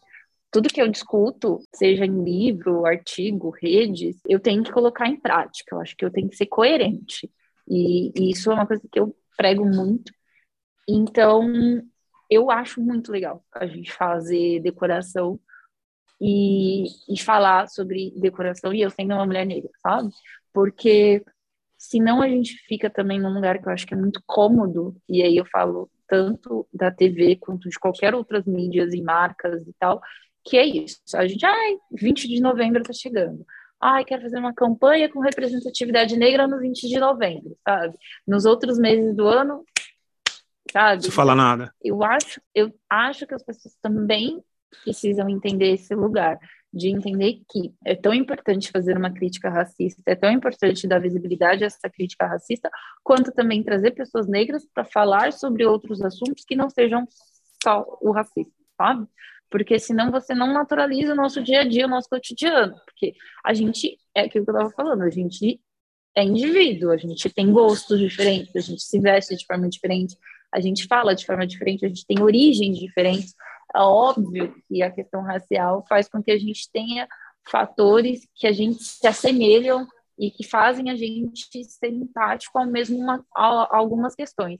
tudo 0.53 0.69
que 0.69 0.79
eu 0.79 0.87
discuto, 0.87 1.59
seja 1.73 2.05
em 2.05 2.23
livro, 2.23 2.85
artigo, 2.85 3.49
redes, 3.49 4.21
eu 4.29 4.39
tenho 4.39 4.63
que 4.63 4.71
colocar 4.71 5.07
em 5.07 5.19
prática. 5.19 5.75
Eu 5.75 5.81
acho 5.81 5.97
que 5.97 6.05
eu 6.05 6.11
tenho 6.11 6.29
que 6.29 6.35
ser 6.35 6.45
coerente. 6.45 7.27
E, 7.67 8.11
e 8.15 8.29
isso 8.29 8.51
é 8.51 8.53
uma 8.53 8.67
coisa 8.67 8.83
que 8.89 8.99
eu 8.99 9.15
prego 9.35 9.65
muito. 9.65 10.13
Então, 10.87 11.43
eu 12.29 12.51
acho 12.51 12.79
muito 12.79 13.11
legal 13.11 13.43
a 13.51 13.65
gente 13.65 13.91
fazer 13.91 14.61
decoração 14.61 15.39
e, 16.25 16.85
e 17.09 17.19
falar 17.19 17.67
sobre 17.67 18.13
decoração 18.15 18.73
e 18.73 18.81
eu 18.81 18.89
sendo 18.89 19.13
uma 19.13 19.25
mulher 19.25 19.45
negra, 19.45 19.69
sabe? 19.81 20.09
Porque 20.53 21.21
senão 21.77 22.21
a 22.21 22.29
gente 22.29 22.55
fica 22.65 22.89
também 22.89 23.19
num 23.19 23.33
lugar 23.33 23.61
que 23.61 23.67
eu 23.67 23.73
acho 23.73 23.85
que 23.85 23.93
é 23.93 23.97
muito 23.97 24.23
cômodo, 24.25 24.95
e 25.09 25.21
aí 25.21 25.35
eu 25.35 25.45
falo 25.45 25.91
tanto 26.07 26.65
da 26.73 26.89
TV 26.89 27.35
quanto 27.35 27.69
de 27.69 27.77
qualquer 27.77 28.15
outras 28.15 28.45
mídias 28.45 28.93
e 28.93 29.01
marcas 29.01 29.67
e 29.67 29.73
tal, 29.77 30.01
que 30.45 30.57
é 30.57 30.65
isso. 30.65 31.01
A 31.13 31.27
gente, 31.27 31.45
ai, 31.45 31.77
20 31.91 32.29
de 32.29 32.39
novembro 32.39 32.81
está 32.81 32.93
chegando. 32.93 33.45
Ai, 33.81 34.05
quero 34.05 34.21
fazer 34.21 34.39
uma 34.39 34.53
campanha 34.53 35.09
com 35.09 35.19
representatividade 35.19 36.15
negra 36.15 36.47
no 36.47 36.57
20 36.57 36.87
de 36.87 36.99
novembro, 36.99 37.57
sabe? 37.67 37.97
Nos 38.25 38.45
outros 38.45 38.79
meses 38.79 39.13
do 39.13 39.27
ano, 39.27 39.65
sabe? 40.71 41.03
Não 41.03 41.11
fala 41.11 41.35
nada. 41.35 41.73
Eu 41.83 42.01
acho, 42.01 42.39
eu 42.55 42.73
acho 42.89 43.27
que 43.27 43.33
as 43.33 43.43
pessoas 43.43 43.75
também 43.81 44.41
precisam 44.83 45.29
entender 45.29 45.73
esse 45.73 45.93
lugar 45.95 46.39
de 46.73 46.89
entender 46.89 47.41
que 47.49 47.71
é 47.85 47.95
tão 47.95 48.13
importante 48.13 48.71
fazer 48.71 48.97
uma 48.97 49.11
crítica 49.11 49.49
racista, 49.49 50.01
é 50.07 50.15
tão 50.15 50.31
importante 50.31 50.87
dar 50.87 50.99
visibilidade 50.99 51.63
a 51.63 51.67
essa 51.67 51.89
crítica 51.89 52.25
racista, 52.25 52.69
quanto 53.03 53.31
também 53.31 53.61
trazer 53.61 53.91
pessoas 53.91 54.27
negras 54.27 54.65
para 54.73 54.83
falar 54.83 55.31
sobre 55.33 55.65
outros 55.65 56.01
assuntos 56.01 56.43
que 56.43 56.55
não 56.55 56.69
sejam 56.69 57.07
só 57.61 57.85
o 58.01 58.11
racismo, 58.11 58.53
sabe? 58.75 59.07
porque 59.53 59.77
senão 59.77 60.09
você 60.09 60.33
não 60.33 60.51
naturaliza 60.51 61.13
o 61.13 61.15
nosso 61.15 61.39
dia 61.39 61.61
a 61.61 61.63
dia, 61.63 61.85
o 61.85 61.89
nosso 61.89 62.09
cotidiano, 62.09 62.73
porque 62.87 63.13
a 63.45 63.53
gente, 63.53 63.99
é 64.15 64.21
aquilo 64.21 64.45
que 64.45 64.49
eu 64.49 64.55
estava 64.55 64.71
falando, 64.71 65.03
a 65.03 65.11
gente 65.11 65.61
é 66.15 66.23
indivíduo, 66.23 66.89
a 66.89 66.97
gente 66.97 67.29
tem 67.29 67.51
gostos 67.51 67.99
diferentes, 67.99 68.55
a 68.55 68.59
gente 68.61 68.81
se 68.81 68.99
veste 68.99 69.35
de 69.35 69.45
forma 69.45 69.69
diferente, 69.69 70.17
a 70.51 70.59
gente 70.59 70.87
fala 70.87 71.13
de 71.13 71.23
forma 71.23 71.45
diferente, 71.45 71.85
a 71.85 71.87
gente 71.87 72.03
tem 72.03 72.19
origens 72.19 72.79
diferentes. 72.79 73.35
É 73.75 73.79
óbvio 73.79 74.53
que 74.67 74.83
a 74.83 74.91
questão 74.91 75.23
racial 75.23 75.85
faz 75.87 76.07
com 76.07 76.21
que 76.21 76.31
a 76.31 76.37
gente 76.37 76.69
tenha 76.71 77.07
fatores 77.49 78.27
que 78.35 78.47
a 78.47 78.51
gente 78.51 78.83
se 78.83 79.05
assemelham 79.07 79.87
e 80.17 80.29
que 80.29 80.43
fazem 80.43 80.89
a 80.89 80.95
gente 80.95 81.63
ser 81.65 81.89
empático 81.89 82.57
ao 82.57 82.65
mesmo 82.65 82.97
uma, 82.97 83.25
a, 83.35 83.75
algumas 83.75 84.15
questões. 84.15 84.59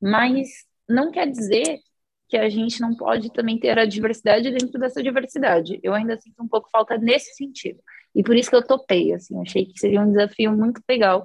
Mas 0.00 0.48
não 0.88 1.10
quer 1.10 1.26
dizer 1.30 1.80
que 2.28 2.36
a 2.36 2.48
gente 2.48 2.80
não 2.80 2.96
pode 2.96 3.30
também 3.30 3.58
ter 3.58 3.78
a 3.78 3.84
diversidade 3.84 4.50
dentro 4.50 4.78
dessa 4.78 5.02
diversidade. 5.02 5.78
Eu 5.82 5.92
ainda 5.92 6.18
sinto 6.18 6.42
um 6.42 6.48
pouco 6.48 6.70
falta 6.70 6.96
nesse 6.96 7.34
sentido. 7.34 7.80
E 8.14 8.22
por 8.22 8.36
isso 8.36 8.48
que 8.48 8.56
eu 8.56 8.66
topei, 8.66 9.12
assim, 9.12 9.40
achei 9.40 9.66
que 9.66 9.78
seria 9.78 10.00
um 10.00 10.08
desafio 10.08 10.52
muito 10.52 10.80
legal 10.88 11.24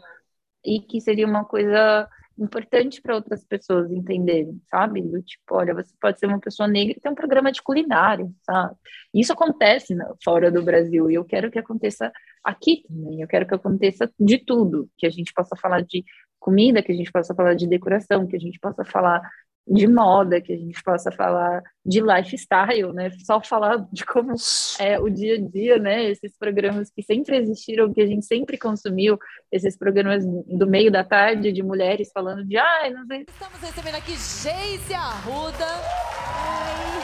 e 0.65 0.82
que 0.82 1.00
seria 1.00 1.26
uma 1.26 1.45
coisa 1.45 2.10
importante 2.38 3.02
para 3.02 3.15
outras 3.15 3.43
pessoas 3.43 3.91
entenderem, 3.91 4.62
sabe? 4.69 5.02
Do 5.02 5.21
tipo, 5.21 5.56
olha, 5.56 5.73
você 5.73 5.93
pode 6.00 6.19
ser 6.19 6.28
uma 6.28 6.39
pessoa 6.39 6.67
negra 6.67 6.95
e 6.97 7.02
ter 7.02 7.10
um 7.10 7.15
programa 7.15 7.52
de 7.52 7.62
culinária, 7.62 8.30
sabe? 8.43 8.76
Isso 9.13 9.34
acontece 9.34 9.95
né, 9.95 10.06
fora 10.23 10.52
do 10.52 10.63
Brasil 10.63 11.10
e 11.10 11.15
eu 11.15 11.26
quero 11.26 11.50
que 11.50 11.60
aconteça 11.60 12.12
aqui 12.43 12.84
também. 12.88 13.21
Eu 13.21 13.28
quero 13.28 13.47
que 13.47 13.56
aconteça 13.56 14.12
de 14.19 14.38
tudo, 14.38 14.89
que 14.97 15.08
a 15.08 15.10
gente 15.10 15.34
possa 15.34 15.56
falar 15.56 15.82
de 15.82 16.04
comida, 16.39 16.82
que 16.82 16.91
a 16.91 16.95
gente 16.95 17.12
possa 17.12 17.34
falar 17.34 17.56
de 17.56 17.67
decoração, 17.67 18.28
que 18.28 18.36
a 18.36 18.39
gente 18.39 18.60
possa 18.60 18.86
falar 18.86 19.21
de 19.67 19.88
moda, 19.88 20.39
que 20.39 20.53
a 20.53 20.58
gente 20.58 20.82
possa 20.82 21.12
falar 21.12 21.62
de 21.86 22.01
lifestyle, 22.01 22.93
né? 22.93 23.12
Só 23.25 23.41
falar 23.41 23.86
de 23.91 24.06
como 24.06 24.34
é 24.80 24.99
o 24.99 25.10
dia 25.10 25.36
a 25.36 25.39
dia, 25.39 25.77
né? 25.77 26.10
Esses 26.10 26.38
programas 26.38 26.89
que 26.89 27.03
sempre 27.03 27.38
existiram, 27.38 27.93
que 27.93 28.01
a 28.01 28.08
gente 28.08 28.25
sempre 28.25 28.58
consumiu, 28.58 29.17
esses 29.51 29.77
programas 29.77 30.25
do 30.25 30.65
meio 30.65 30.91
da 30.91 31.03
tarde 31.03 31.51
de 31.51 31.62
mulheres 31.62 32.10
falando 32.13 32.45
de, 32.45 32.58
ai, 32.58 32.89
ah, 32.89 32.91
não 32.91 33.06
sei. 33.06 33.25
Estamos 33.27 33.60
recebendo 33.60 33.95
aqui 33.95 34.12
Geise 34.12 34.93
Arruda. 34.93 35.67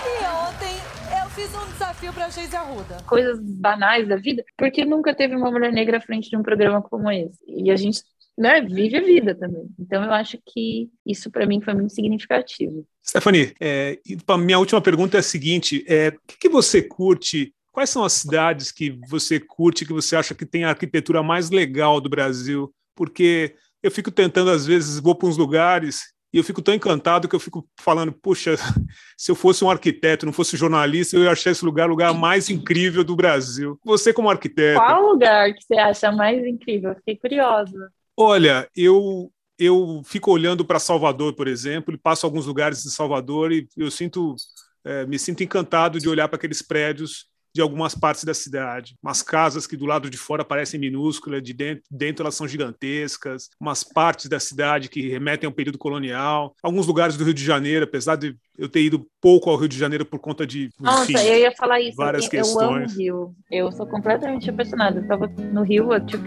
E 0.06 0.26
ontem 0.48 0.76
eu 1.22 1.30
fiz 1.32 1.54
um 1.56 1.72
desafio 1.72 2.14
para 2.14 2.30
Geise 2.30 2.56
Arruda. 2.56 2.98
Coisas 3.08 3.40
banais 3.42 4.08
da 4.08 4.16
vida, 4.16 4.44
porque 4.58 4.86
nunca 4.86 5.14
teve 5.14 5.36
uma 5.36 5.52
mulher 5.52 5.72
negra 5.72 5.98
à 5.98 6.02
frente 6.02 6.30
de 6.30 6.38
um 6.38 6.44
programa 6.44 6.82
como 6.82 7.12
esse. 7.12 7.40
E 7.46 7.70
a 7.72 7.76
gente 7.76 8.02
né, 8.38 8.62
vive 8.62 8.98
a 8.98 9.02
vida 9.02 9.36
também. 9.36 9.68
Então, 9.80 10.04
eu 10.04 10.12
acho 10.12 10.38
que 10.46 10.90
isso 11.06 11.30
para 11.30 11.46
mim 11.46 11.62
foi 11.62 11.74
muito 11.74 11.94
significativo. 11.94 12.86
Stephanie, 13.06 13.54
é, 13.60 14.00
minha 14.40 14.60
última 14.60 14.82
pergunta 14.82 15.18
é 15.18 15.20
a 15.20 15.24
seguinte: 15.24 15.84
é, 15.88 16.10
o 16.10 16.28
que, 16.28 16.38
que 16.38 16.50
você 16.50 16.82
curte? 16.82 17.54
Quais 17.72 17.90
são 17.90 18.04
as 18.04 18.14
cidades 18.14 18.72
que 18.72 19.00
você 19.08 19.40
curte, 19.40 19.86
que 19.86 19.94
você 19.94 20.16
acha 20.16 20.36
que 20.36 20.46
tem 20.46 20.64
a 20.64 20.70
arquitetura 20.70 21.24
mais 21.24 21.50
legal 21.50 22.00
do 22.00 22.10
Brasil? 22.10 22.74
Porque 22.96 23.56
eu 23.82 23.90
fico 23.90 24.12
tentando, 24.12 24.52
às 24.52 24.66
vezes, 24.66 25.00
vou 25.00 25.16
para 25.16 25.28
uns 25.28 25.38
lugares 25.38 26.14
e 26.34 26.38
eu 26.38 26.44
fico 26.44 26.64
tão 26.64 26.74
encantado 26.74 27.28
que 27.28 27.36
eu 27.36 27.40
fico 27.40 27.68
falando, 27.80 28.12
puxa, 28.12 28.56
se 29.16 29.32
eu 29.32 29.36
fosse 29.36 29.64
um 29.64 29.70
arquiteto, 29.70 30.26
não 30.26 30.34
fosse 30.34 30.58
jornalista, 30.58 31.16
eu 31.16 31.24
ia 31.24 31.32
achar 31.32 31.52
esse 31.52 31.64
lugar 31.64 31.88
o 31.88 31.92
lugar 31.92 32.12
mais 32.14 32.50
incrível 32.50 33.04
do 33.04 33.16
Brasil. 33.16 33.80
Você 33.86 34.12
como 34.12 34.30
arquiteto. 34.30 34.80
Qual 34.80 35.12
lugar 35.12 35.54
que 35.54 35.64
você 35.64 35.76
acha 35.76 36.12
mais 36.12 36.44
incrível? 36.44 36.96
Fiquei 36.96 37.18
curiosa. 37.18 37.92
Olha, 38.18 38.70
eu 38.76 39.32
eu 39.58 40.02
fico 40.04 40.32
olhando 40.32 40.66
para 40.66 40.80
Salvador, 40.80 41.34
por 41.36 41.48
exemplo, 41.48 41.94
e 41.94 41.98
passo 41.98 42.26
alguns 42.26 42.46
lugares 42.46 42.82
de 42.82 42.92
Salvador 42.92 43.52
e 43.52 43.68
eu 43.78 43.90
sinto 43.92 44.36
é, 44.84 45.06
me 45.06 45.18
sinto 45.18 45.44
encantado 45.44 46.00
de 46.00 46.10
olhar 46.10 46.28
para 46.28 46.38
aqueles 46.38 46.62
prédios 46.62 47.28
de 47.54 47.62
algumas 47.62 47.94
partes 47.94 48.24
da 48.24 48.34
cidade. 48.34 48.96
Umas 49.02 49.22
casas 49.22 49.68
que 49.68 49.78
do 49.78 49.86
lado 49.86 50.10
de 50.10 50.18
fora 50.18 50.44
parecem 50.44 50.80
minúsculas, 50.80 51.44
de 51.44 51.54
dentro, 51.54 51.84
dentro 51.90 52.24
elas 52.24 52.34
são 52.34 52.48
gigantescas. 52.48 53.50
Umas 53.60 53.84
partes 53.84 54.28
da 54.28 54.40
cidade 54.40 54.90
que 54.90 55.08
remetem 55.08 55.46
ao 55.46 55.54
período 55.54 55.78
colonial. 55.78 56.56
Alguns 56.64 56.88
lugares 56.88 57.16
do 57.16 57.24
Rio 57.24 57.34
de 57.34 57.46
Janeiro, 57.46 57.86
apesar 57.86 58.16
de 58.16 58.36
eu 58.58 58.68
ter 58.68 58.82
ido 58.82 59.06
pouco 59.22 59.52
ao 59.52 59.56
Rio 59.56 59.70
de 59.70 59.78
Janeiro 59.78 60.04
por 60.04 60.20
conta 60.20 60.48
de 60.48 60.70
Nossa, 60.80 61.12
enfim, 61.12 61.24
eu 61.28 61.38
ia 61.38 61.52
falar 61.52 61.80
isso. 61.80 61.96
várias 61.96 62.26
eu, 62.26 62.32
questões. 62.32 62.58
Eu 62.58 62.76
amo 62.76 62.86
o 62.86 62.98
Rio. 62.98 63.36
Eu 63.52 63.72
sou 63.72 63.86
completamente 63.86 64.50
apaixonada. 64.50 65.00
Eu 65.00 65.08
tava 65.08 65.28
no 65.28 65.62
Rio 65.62 65.94
há, 65.94 66.02
tipo, 66.02 66.24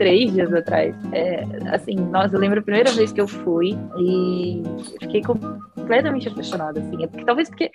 três 0.00 0.32
dias 0.32 0.50
atrás. 0.54 0.96
É, 1.12 1.44
assim, 1.74 1.94
nossa, 1.94 2.34
eu 2.34 2.40
lembro 2.40 2.58
a 2.58 2.62
primeira 2.62 2.90
vez 2.90 3.12
que 3.12 3.20
eu 3.20 3.28
fui 3.28 3.76
e 3.98 4.62
fiquei 4.98 5.20
completamente 5.20 6.26
apaixonada, 6.26 6.80
assim. 6.80 7.04
É 7.04 7.06
porque, 7.06 7.24
talvez 7.26 7.50
porque, 7.50 7.70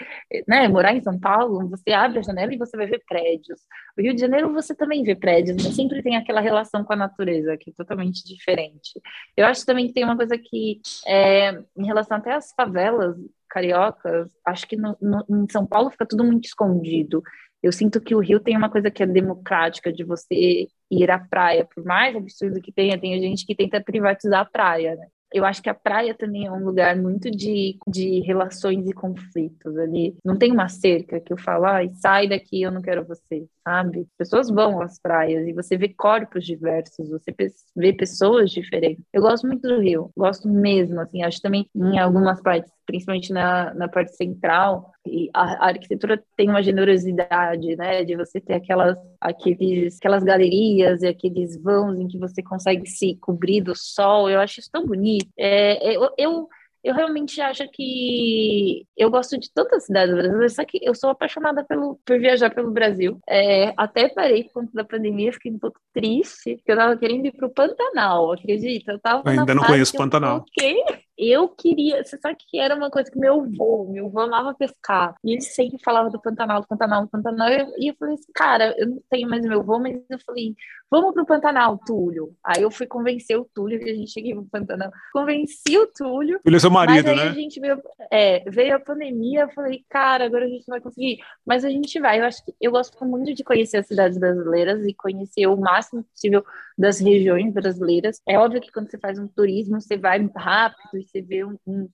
né, 0.48 0.68
morar 0.68 0.96
em 0.96 1.04
São 1.04 1.20
Paulo, 1.20 1.70
você 1.70 1.92
abre 1.92 2.18
a 2.18 2.24
janela 2.24 2.52
e 2.52 2.58
você 2.58 2.76
vai 2.76 2.88
ver 2.88 3.04
prédios. 3.08 3.60
O 3.96 4.02
Rio 4.02 4.16
de 4.16 4.22
Janeiro 4.22 4.52
você 4.52 4.74
também 4.74 5.04
vê 5.04 5.14
prédios, 5.14 5.64
mas 5.64 5.76
sempre 5.76 6.02
tem 6.02 6.18
aquela 6.18 6.42
relação 6.42 6.84
com 6.84 6.94
a 6.94 6.96
natureza 6.96 7.56
que 7.58 7.70
é 7.70 7.74
totalmente 7.78 8.26
diferente. 8.26 9.00
Eu 9.38 9.46
acho 9.46 9.64
também 9.64 9.86
que 9.86 9.94
tem 9.94 10.04
uma 10.04 10.18
coisa 10.18 10.36
que, 10.36 10.82
é, 11.06 11.52
em 11.78 11.86
relação 11.86 12.18
até 12.18 12.34
às 12.34 12.52
favelas, 12.54 13.16
cariocas, 13.48 14.32
acho 14.44 14.68
que 14.68 14.76
no, 14.76 14.98
no, 15.00 15.24
em 15.30 15.46
São 15.52 15.64
Paulo 15.64 15.92
fica 15.92 16.08
tudo 16.08 16.24
muito 16.24 16.46
escondido. 16.46 17.22
Eu 17.62 17.72
sinto 17.72 18.02
que 18.02 18.16
o 18.16 18.20
Rio 18.20 18.40
tem 18.40 18.58
uma 18.58 18.70
coisa 18.70 18.90
que 18.90 19.04
é 19.04 19.06
democrática 19.06 19.94
de 19.94 20.04
você 20.04 20.68
ir 20.92 21.10
à 21.12 21.20
praia, 21.20 21.66
por 21.66 21.84
mais 21.84 22.16
absurdo 22.16 22.62
que 22.62 22.72
tenha, 22.72 23.00
tem 23.00 23.20
gente 23.20 23.46
que 23.46 23.56
tenta 23.56 23.82
privatizar 23.82 24.42
a 24.42 24.46
praia, 24.46 24.96
né? 24.96 25.08
Eu 25.34 25.44
acho 25.44 25.62
que 25.62 25.70
a 25.70 25.74
praia 25.74 26.14
também 26.16 26.46
é 26.46 26.52
um 26.52 26.64
lugar 26.64 26.96
muito 26.96 27.30
de, 27.30 27.78
de 27.88 28.22
relações 28.22 28.88
e 28.88 28.94
conflitos 28.94 29.78
ali. 29.78 30.16
Não 30.24 30.38
tem 30.38 30.52
uma 30.52 30.70
cerca 30.70 31.20
que 31.20 31.34
eu 31.34 31.38
falo, 31.38 31.66
ah, 31.66 31.80
sai 31.96 32.30
daqui, 32.30 32.62
eu 32.62 32.72
não 32.72 32.82
quero 32.82 33.06
você, 33.06 33.46
sabe? 33.66 34.02
As 34.02 34.18
pessoas 34.18 34.50
vão 34.50 34.82
às 34.82 35.00
praias 35.00 35.48
e 35.48 35.54
você 35.54 35.76
vê 35.76 35.90
corpos 35.90 36.46
diversos, 36.46 37.10
você 37.10 37.34
vê 37.76 37.92
pessoas 37.92 38.52
diferentes. 38.52 39.04
Eu 39.12 39.24
gosto 39.24 39.48
muito 39.48 39.68
do 39.68 39.80
Rio, 39.80 40.12
gosto 40.16 40.48
mesmo, 40.48 41.02
assim, 41.02 41.24
acho 41.24 41.42
também 41.42 41.68
em 41.76 41.98
algumas 41.98 42.42
partes 42.42 42.72
principalmente 42.86 43.34
na, 43.34 43.74
na 43.74 43.88
parte 43.88 44.16
central, 44.16 44.92
e 45.06 45.30
a, 45.34 45.66
a, 45.66 45.68
arquitetura 45.70 46.24
tem 46.38 46.50
uma 46.50 46.62
generosidade, 46.62 47.76
né, 47.76 48.04
de 48.04 48.16
você 48.16 48.40
ter 48.40 48.54
aquelas, 48.54 48.98
aqueles, 49.20 49.98
aquelas 49.98 50.24
galerias 50.24 51.02
e 51.02 51.08
aqueles 51.08 51.62
vãos 51.62 52.00
em 52.00 52.08
que 52.08 52.18
você 52.18 52.42
consegue 52.42 52.88
se 52.88 53.16
cobrir 53.16 53.62
do 53.62 53.76
sol, 53.76 54.30
eu 54.30 54.40
acho 54.40 54.60
isso 54.60 54.70
tão 54.72 54.86
bonito. 54.86 55.28
É, 55.38 55.96
eu, 55.96 56.10
eu 56.18 56.48
eu 56.86 56.94
realmente 56.94 57.42
acho 57.42 57.68
que 57.72 58.86
eu 58.96 59.10
gosto 59.10 59.40
de 59.40 59.52
tantas 59.52 59.86
cidades 59.86 60.14
brasileiras, 60.14 60.54
só 60.54 60.64
que 60.64 60.80
eu 60.84 60.94
sou 60.94 61.10
apaixonada 61.10 61.66
pelo, 61.66 62.00
por 62.06 62.20
viajar 62.20 62.54
pelo 62.54 62.70
Brasil. 62.70 63.20
É, 63.28 63.74
até 63.76 64.08
parei 64.08 64.44
por 64.44 64.54
conta 64.54 64.72
da 64.72 64.84
pandemia, 64.84 65.34
fiquei 65.34 65.52
um 65.52 65.58
pouco 65.58 65.80
triste, 65.92 66.58
porque 66.58 66.72
eu 66.72 66.78
tava 66.78 66.96
querendo 66.96 67.26
ir 67.26 67.32
pro 67.32 67.50
Pantanal, 67.50 68.32
acredita? 68.32 68.92
Eu 68.92 69.00
tava 69.00 69.28
ainda 69.28 69.56
não 69.56 69.64
conheço 69.64 69.98
Pantanal. 69.98 70.46
Eu 70.60 70.96
eu 71.18 71.48
queria, 71.48 72.04
você 72.04 72.18
sabe 72.18 72.38
que 72.38 72.60
era 72.60 72.76
uma 72.76 72.90
coisa 72.90 73.10
que 73.10 73.18
meu 73.18 73.42
avô, 73.42 73.90
meu 73.92 74.08
avô 74.08 74.20
amava 74.20 74.54
pescar, 74.54 75.16
e 75.24 75.34
ele 75.34 75.42
sempre 75.42 75.78
falava 75.84 76.10
do 76.10 76.22
Pantanal, 76.22 76.62
do 76.62 76.68
Pantanal, 76.68 77.04
do 77.04 77.10
Pantanal, 77.10 77.50
e 77.50 77.60
eu, 77.60 77.74
e 77.78 77.88
eu 77.90 77.96
falei 77.98 78.16
assim, 78.16 78.32
cara, 78.34 78.76
eu 78.78 78.88
não 78.88 79.02
tenho 79.10 79.30
mais 79.30 79.44
meu 79.44 79.62
avô, 79.62 79.80
mas 79.80 79.96
eu 80.10 80.20
falei, 80.26 80.56
vamos 80.90 81.14
pro 81.14 81.26
Pantanal, 81.26 81.78
Túlio. 81.86 82.36
Aí 82.44 82.62
eu 82.62 82.72
fui 82.72 82.88
convencer 82.88 83.38
o 83.38 83.48
Túlio 83.54 83.80
que 83.80 83.90
a 83.90 83.96
gente 83.96 84.12
cheguei 84.12 84.34
pro 84.34 84.46
Pantanal. 84.46 84.92
Convenci 85.12 85.78
o 85.78 85.88
Túlio. 85.88 86.40
Túlio 86.44 86.58
é 86.58 86.60
seu 86.60 86.72
marido, 86.72 87.08
mas 87.08 87.08
aí 87.08 87.16
né? 87.16 87.30
a 87.30 87.34
gente 87.34 87.60
veio, 87.60 87.82
é, 88.12 88.50
veio 88.50 88.76
a 88.76 88.80
pandemia, 88.80 89.42
eu 89.42 89.50
falei, 89.50 89.84
cara, 89.90 90.26
agora 90.26 90.46
a 90.46 90.48
gente 90.48 90.68
não 90.68 90.74
vai 90.74 90.82
conseguir. 90.82 91.20
Mas 91.46 91.66
a 91.66 91.70
gente 91.70 92.00
vai. 92.00 92.20
Eu 92.20 92.26
acho 92.26 92.44
que 92.46 92.54
eu 92.62 92.72
gosto 92.72 93.04
muito 93.06 93.34
de 93.34 93.44
conhecer 93.44 93.78
as 93.78 93.88
cidades 93.88 94.18
brasileiras 94.18 94.86
e 94.86 94.94
conhecer 94.94 95.48
o 95.48 95.58
máximo 95.58 96.04
possível 96.04 96.44
das 96.78 97.00
regiões 97.00 97.54
brasileiras. 97.54 98.22
É 98.28 98.38
óbvio 98.38 98.62
que 98.62 98.72
quando 98.72 98.90
você 98.90 98.98
faz 98.98 99.20
um 99.20 99.28
turismo, 99.28 99.82
você 99.82 99.98
vai 99.98 100.30
rápido 100.36 101.05
você 101.06 101.22
vê 101.22 101.44
um, 101.44 101.58
um 101.66 101.90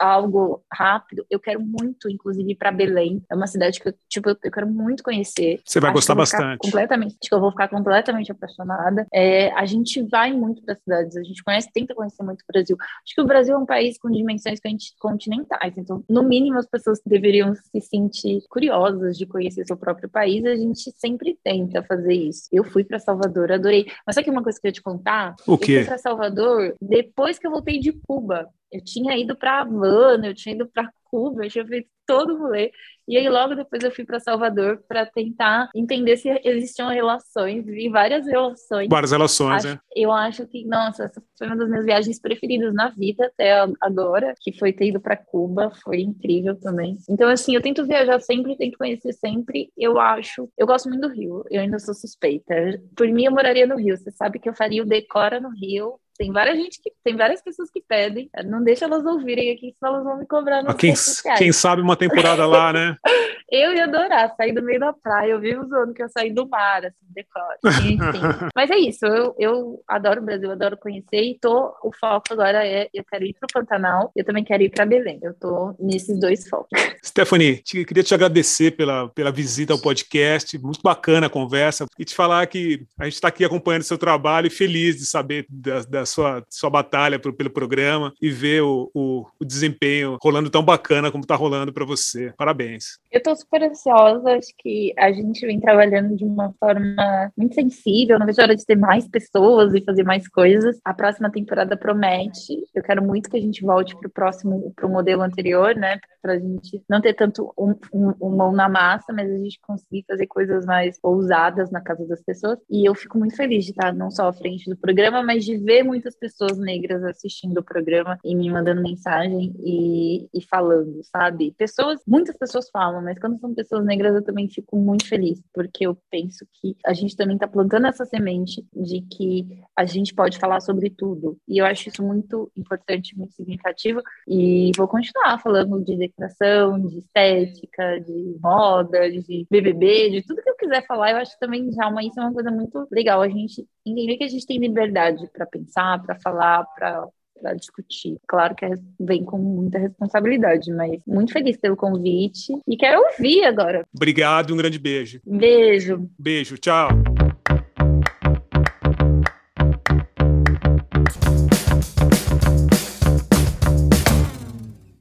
algo 0.00 0.64
rápido. 0.72 1.26
Eu 1.28 1.38
quero 1.38 1.60
muito, 1.60 2.08
inclusive, 2.08 2.52
ir 2.52 2.54
para 2.54 2.72
Belém. 2.72 3.22
É 3.30 3.34
uma 3.34 3.46
cidade 3.46 3.78
que 3.78 3.88
eu, 3.88 3.94
tipo, 4.08 4.30
eu 4.30 4.50
quero 4.50 4.66
muito 4.66 5.02
conhecer. 5.02 5.60
Você 5.64 5.78
vai 5.78 5.90
acho 5.90 5.96
gostar 5.96 6.14
bastante. 6.14 6.60
Completamente. 6.60 7.16
Acho 7.20 7.28
que 7.28 7.34
eu 7.34 7.40
vou 7.40 7.50
ficar 7.50 7.68
completamente 7.68 8.32
apaixonada. 8.32 9.06
É, 9.12 9.52
a 9.52 9.66
gente 9.66 10.02
vai 10.02 10.32
muito 10.32 10.62
para 10.62 10.74
cidades, 10.76 11.16
a 11.16 11.22
gente 11.22 11.44
conhece, 11.44 11.68
tenta 11.72 11.94
conhecer 11.94 12.22
muito 12.22 12.40
o 12.40 12.52
Brasil. 12.52 12.76
Acho 12.80 13.14
que 13.14 13.20
o 13.20 13.26
Brasil 13.26 13.54
é 13.54 13.58
um 13.58 13.66
país 13.66 13.98
com 13.98 14.10
dimensões 14.10 14.58
continentais, 14.98 15.74
então, 15.76 16.02
no 16.08 16.22
mínimo, 16.22 16.58
as 16.58 16.66
pessoas 16.66 17.00
deveriam 17.04 17.54
se 17.54 17.80
sentir 17.80 18.42
curiosas 18.48 19.18
de 19.18 19.26
conhecer 19.26 19.66
seu 19.66 19.76
próprio 19.76 20.08
país. 20.08 20.44
A 20.44 20.56
gente 20.56 20.90
sempre 20.96 21.38
tenta 21.42 21.82
fazer 21.82 22.14
isso. 22.14 22.48
Eu 22.50 22.64
fui 22.64 22.84
para 22.84 22.98
Salvador, 22.98 23.52
adorei. 23.52 23.86
Mas 24.06 24.14
sabe 24.14 24.24
que 24.24 24.30
uma 24.30 24.42
coisa 24.42 24.58
que 24.58 24.66
eu 24.66 24.70
ia 24.70 24.72
te 24.72 24.82
contar? 24.82 25.34
O 25.46 25.58
quê? 25.58 25.72
Eu 25.72 25.76
fui 25.78 25.84
para 25.86 25.98
Salvador 25.98 26.74
depois 26.80 27.38
que 27.38 27.46
eu 27.46 27.50
voltei 27.50 27.78
de 27.78 27.92
Cuba. 27.92 28.39
Eu 28.72 28.84
tinha 28.84 29.16
ido 29.16 29.36
para 29.36 29.60
Havana, 29.60 30.28
eu 30.28 30.34
tinha 30.34 30.54
ido 30.54 30.68
para 30.68 30.90
Cuba, 31.04 31.44
eu 31.44 31.50
tinha 31.50 31.66
feito 31.66 31.88
todo 32.06 32.34
o 32.34 32.38
rolê. 32.38 32.72
E 33.06 33.16
aí, 33.16 33.28
logo 33.28 33.54
depois, 33.54 33.82
eu 33.82 33.90
fui 33.90 34.04
para 34.04 34.20
Salvador 34.20 34.82
para 34.88 35.06
tentar 35.06 35.68
entender 35.74 36.16
se 36.16 36.28
existiam 36.44 36.88
relações, 36.88 37.64
vi 37.64 37.88
várias 37.88 38.26
relações. 38.26 38.88
Várias 38.88 39.10
relações, 39.10 39.64
acho, 39.64 39.68
né? 39.68 39.80
Eu 39.94 40.12
acho 40.12 40.46
que, 40.46 40.64
nossa, 40.64 41.04
essa 41.04 41.22
foi 41.36 41.46
uma 41.46 41.56
das 41.56 41.68
minhas 41.68 41.84
viagens 41.84 42.20
preferidas 42.20 42.72
na 42.72 42.88
vida 42.88 43.26
até 43.26 43.64
agora, 43.80 44.34
que 44.40 44.56
foi 44.56 44.72
ter 44.72 44.88
ido 44.88 45.00
para 45.00 45.16
Cuba, 45.16 45.72
foi 45.82 46.00
incrível 46.00 46.54
também. 46.54 46.96
Então, 47.08 47.28
assim, 47.28 47.54
eu 47.54 47.62
tento 47.62 47.86
viajar 47.86 48.20
sempre, 48.20 48.56
tento 48.56 48.78
conhecer 48.78 49.12
sempre. 49.12 49.72
Eu 49.76 49.98
acho, 49.98 50.48
eu 50.56 50.66
gosto 50.66 50.88
muito 50.88 51.08
do 51.08 51.14
Rio, 51.14 51.44
eu 51.50 51.60
ainda 51.60 51.78
sou 51.78 51.94
suspeita. 51.94 52.54
Por 52.96 53.08
mim, 53.08 53.24
eu 53.24 53.32
moraria 53.32 53.66
no 53.66 53.76
Rio. 53.76 53.96
Você 53.96 54.10
sabe 54.12 54.38
que 54.38 54.48
eu 54.48 54.54
faria 54.54 54.82
o 54.82 54.86
Decora 54.86 55.40
no 55.40 55.50
Rio, 55.50 55.98
tem 56.20 56.30
várias 56.30 56.58
gente 56.58 56.82
que 56.82 56.92
tem 57.02 57.16
várias 57.16 57.40
pessoas 57.40 57.70
que 57.70 57.80
pedem. 57.80 58.28
Não 58.44 58.62
deixa 58.62 58.84
elas 58.84 59.06
ouvirem 59.06 59.52
aqui, 59.52 59.74
senão 59.78 59.94
elas 59.94 60.04
vão 60.04 60.18
me 60.18 60.26
cobrar 60.26 60.62
no 60.62 60.74
quem, 60.74 60.92
quem 61.38 61.50
sabe 61.50 61.80
uma 61.80 61.96
temporada 61.96 62.46
lá, 62.46 62.74
né? 62.74 62.94
eu 63.50 63.72
ia 63.74 63.84
adorar 63.84 64.34
sair 64.36 64.52
do 64.52 64.62
meio 64.62 64.78
da 64.78 64.92
praia. 64.92 65.30
Eu 65.30 65.40
vivo 65.40 65.66
zoando 65.66 65.94
que 65.94 66.02
eu 66.02 66.10
saí 66.10 66.30
do 66.30 66.46
mar, 66.46 66.84
assim. 66.84 67.94
Enfim. 67.94 67.98
Mas 68.54 68.70
é 68.70 68.76
isso, 68.76 69.06
eu, 69.06 69.34
eu 69.38 69.82
adoro 69.88 70.20
o 70.20 70.24
Brasil, 70.24 70.50
adoro 70.50 70.76
conhecer 70.76 71.22
e 71.22 71.38
tô. 71.40 71.74
O 71.82 71.90
foco 71.98 72.34
agora 72.34 72.66
é 72.66 72.90
eu 72.92 73.02
quero 73.02 73.24
ir 73.24 73.34
pro 73.40 73.48
Pantanal, 73.50 74.12
eu 74.14 74.24
também 74.24 74.44
quero 74.44 74.62
ir 74.62 74.68
para 74.68 74.84
Belém. 74.84 75.18
Eu 75.22 75.32
tô 75.32 75.74
nesses 75.80 76.20
dois 76.20 76.46
focos. 76.46 76.68
Stephanie, 77.02 77.62
te, 77.62 77.82
queria 77.86 78.02
te 78.02 78.12
agradecer 78.12 78.72
pela, 78.72 79.08
pela 79.08 79.32
visita 79.32 79.72
ao 79.72 79.80
podcast. 79.80 80.58
Muito 80.58 80.82
bacana 80.82 81.28
a 81.28 81.30
conversa. 81.30 81.86
E 81.98 82.04
te 82.04 82.14
falar 82.14 82.46
que 82.46 82.86
a 82.98 83.04
gente 83.04 83.14
está 83.14 83.28
aqui 83.28 83.42
acompanhando 83.42 83.84
seu 83.84 83.96
trabalho 83.96 84.48
e 84.48 84.50
feliz 84.50 84.96
de 84.96 85.06
saber 85.06 85.46
da, 85.48 85.80
da 85.80 86.09
sua, 86.10 86.44
sua 86.48 86.70
batalha 86.70 87.18
pro, 87.18 87.32
pelo 87.32 87.50
programa 87.50 88.12
e 88.20 88.30
ver 88.30 88.62
o, 88.62 88.90
o, 88.94 89.26
o, 89.40 89.44
desempenho 89.44 90.18
rolando 90.22 90.50
tão 90.50 90.62
bacana 90.62 91.10
como 91.10 91.24
está 91.24 91.34
rolando 91.34 91.72
para 91.72 91.84
você. 91.84 92.32
Parabéns. 92.36 92.98
Eu 93.10 93.18
estou 93.18 93.34
super 93.36 93.62
ansiosa, 93.62 94.36
acho 94.36 94.52
que 94.58 94.92
a 94.98 95.12
gente 95.12 95.44
vem 95.46 95.60
trabalhando 95.60 96.16
de 96.16 96.24
uma 96.24 96.52
forma 96.58 97.32
muito 97.36 97.54
sensível, 97.54 98.18
não 98.18 98.26
vejo 98.26 98.40
a 98.40 98.44
hora 98.44 98.56
de 98.56 98.64
ter 98.64 98.76
mais 98.76 99.08
pessoas 99.08 99.74
e 99.74 99.84
fazer 99.84 100.04
mais 100.04 100.28
coisas. 100.28 100.78
A 100.84 100.94
próxima 100.94 101.30
temporada 101.30 101.76
promete, 101.76 102.64
eu 102.74 102.82
quero 102.82 103.02
muito 103.02 103.30
que 103.30 103.36
a 103.36 103.40
gente 103.40 103.62
volte 103.62 103.96
para 103.96 104.08
o 104.08 104.10
próximo, 104.10 104.72
para 104.74 104.86
o 104.86 104.90
modelo 104.90 105.22
anterior, 105.22 105.74
né, 105.74 105.98
para 106.22 106.34
a 106.34 106.38
gente 106.38 106.82
não 106.88 107.00
ter 107.00 107.14
tanto 107.14 107.52
um, 107.58 107.74
um, 107.92 108.12
um, 108.20 108.36
mão 108.36 108.52
na 108.52 108.68
massa, 108.68 109.12
mas 109.12 109.30
a 109.30 109.36
gente 109.36 109.58
conseguir 109.60 110.04
fazer 110.06 110.26
coisas 110.26 110.64
mais 110.64 110.98
ousadas 111.02 111.70
na 111.70 111.80
casa 111.80 112.06
das 112.06 112.22
pessoas. 112.22 112.58
E 112.70 112.88
eu 112.88 112.94
fico 112.94 113.18
muito 113.18 113.36
feliz 113.36 113.64
de 113.64 113.70
estar 113.70 113.92
não 113.92 114.10
só 114.10 114.28
à 114.28 114.32
frente 114.32 114.68
do 114.68 114.76
programa, 114.76 115.22
mas 115.22 115.44
de 115.44 115.56
ver 115.56 115.82
muitas 116.00 116.16
pessoas 116.16 116.58
negras 116.58 117.04
assistindo 117.04 117.58
o 117.58 117.62
programa 117.62 118.18
e 118.24 118.34
me 118.34 118.50
mandando 118.50 118.80
mensagem 118.80 119.54
e, 119.58 120.28
e 120.32 120.42
falando, 120.48 121.00
sabe? 121.04 121.54
Pessoas, 121.58 122.00
muitas 122.06 122.36
pessoas 122.38 122.70
falam, 122.70 123.02
mas 123.02 123.18
quando 123.18 123.38
são 123.38 123.54
pessoas 123.54 123.84
negras 123.84 124.14
eu 124.14 124.24
também 124.24 124.48
fico 124.48 124.78
muito 124.78 125.06
feliz, 125.06 125.42
porque 125.52 125.86
eu 125.86 125.96
penso 126.10 126.46
que 126.54 126.74
a 126.86 126.94
gente 126.94 127.14
também 127.14 127.36
está 127.36 127.46
plantando 127.46 127.86
essa 127.86 128.06
semente 128.06 128.64
de 128.74 129.02
que 129.02 129.46
a 129.76 129.84
gente 129.84 130.14
pode 130.14 130.38
falar 130.38 130.60
sobre 130.60 130.88
tudo. 130.88 131.36
E 131.46 131.58
eu 131.58 131.66
acho 131.66 131.90
isso 131.90 132.02
muito 132.02 132.50
importante, 132.56 133.16
muito 133.16 133.34
significativo. 133.34 134.00
E 134.26 134.70
vou 134.74 134.88
continuar 134.88 135.38
falando 135.38 135.84
de 135.84 135.96
decoração, 135.98 136.80
de 136.80 136.98
estética, 136.98 138.00
de 138.00 138.38
moda, 138.42 139.10
de 139.10 139.46
BBB, 139.50 140.10
de 140.10 140.22
tudo 140.22 140.42
que 140.42 140.48
eu 140.48 140.56
quiser 140.56 140.86
falar. 140.86 141.10
Eu 141.10 141.18
acho 141.18 141.38
também 141.38 141.70
já 141.72 141.88
uma, 141.88 142.02
isso 142.02 142.18
é 142.18 142.22
uma 142.22 142.32
coisa 142.32 142.50
muito 142.50 142.88
legal. 142.90 143.20
A 143.20 143.28
gente 143.28 143.66
entender 143.86 144.16
que 144.16 144.24
a 144.24 144.28
gente 144.28 144.46
tem 144.46 144.58
liberdade 144.58 145.28
para 145.32 145.46
pensar, 145.46 146.02
para 146.02 146.18
falar, 146.20 146.64
para 146.74 147.08
para 147.40 147.54
discutir. 147.54 148.18
Claro 148.28 148.54
que 148.54 148.66
vem 148.98 149.24
com 149.24 149.38
muita 149.38 149.78
responsabilidade, 149.78 150.70
mas 150.72 151.00
muito 151.06 151.32
feliz 151.32 151.56
pelo 151.56 151.76
convite 151.76 152.52
e 152.68 152.76
quero 152.76 153.00
ouvir 153.00 153.44
agora. 153.44 153.86
Obrigado, 153.94 154.52
um 154.52 154.56
grande 154.56 154.78
beijo. 154.78 155.20
Beijo. 155.24 156.08
Beijo, 156.18 156.58
tchau. 156.58 157.09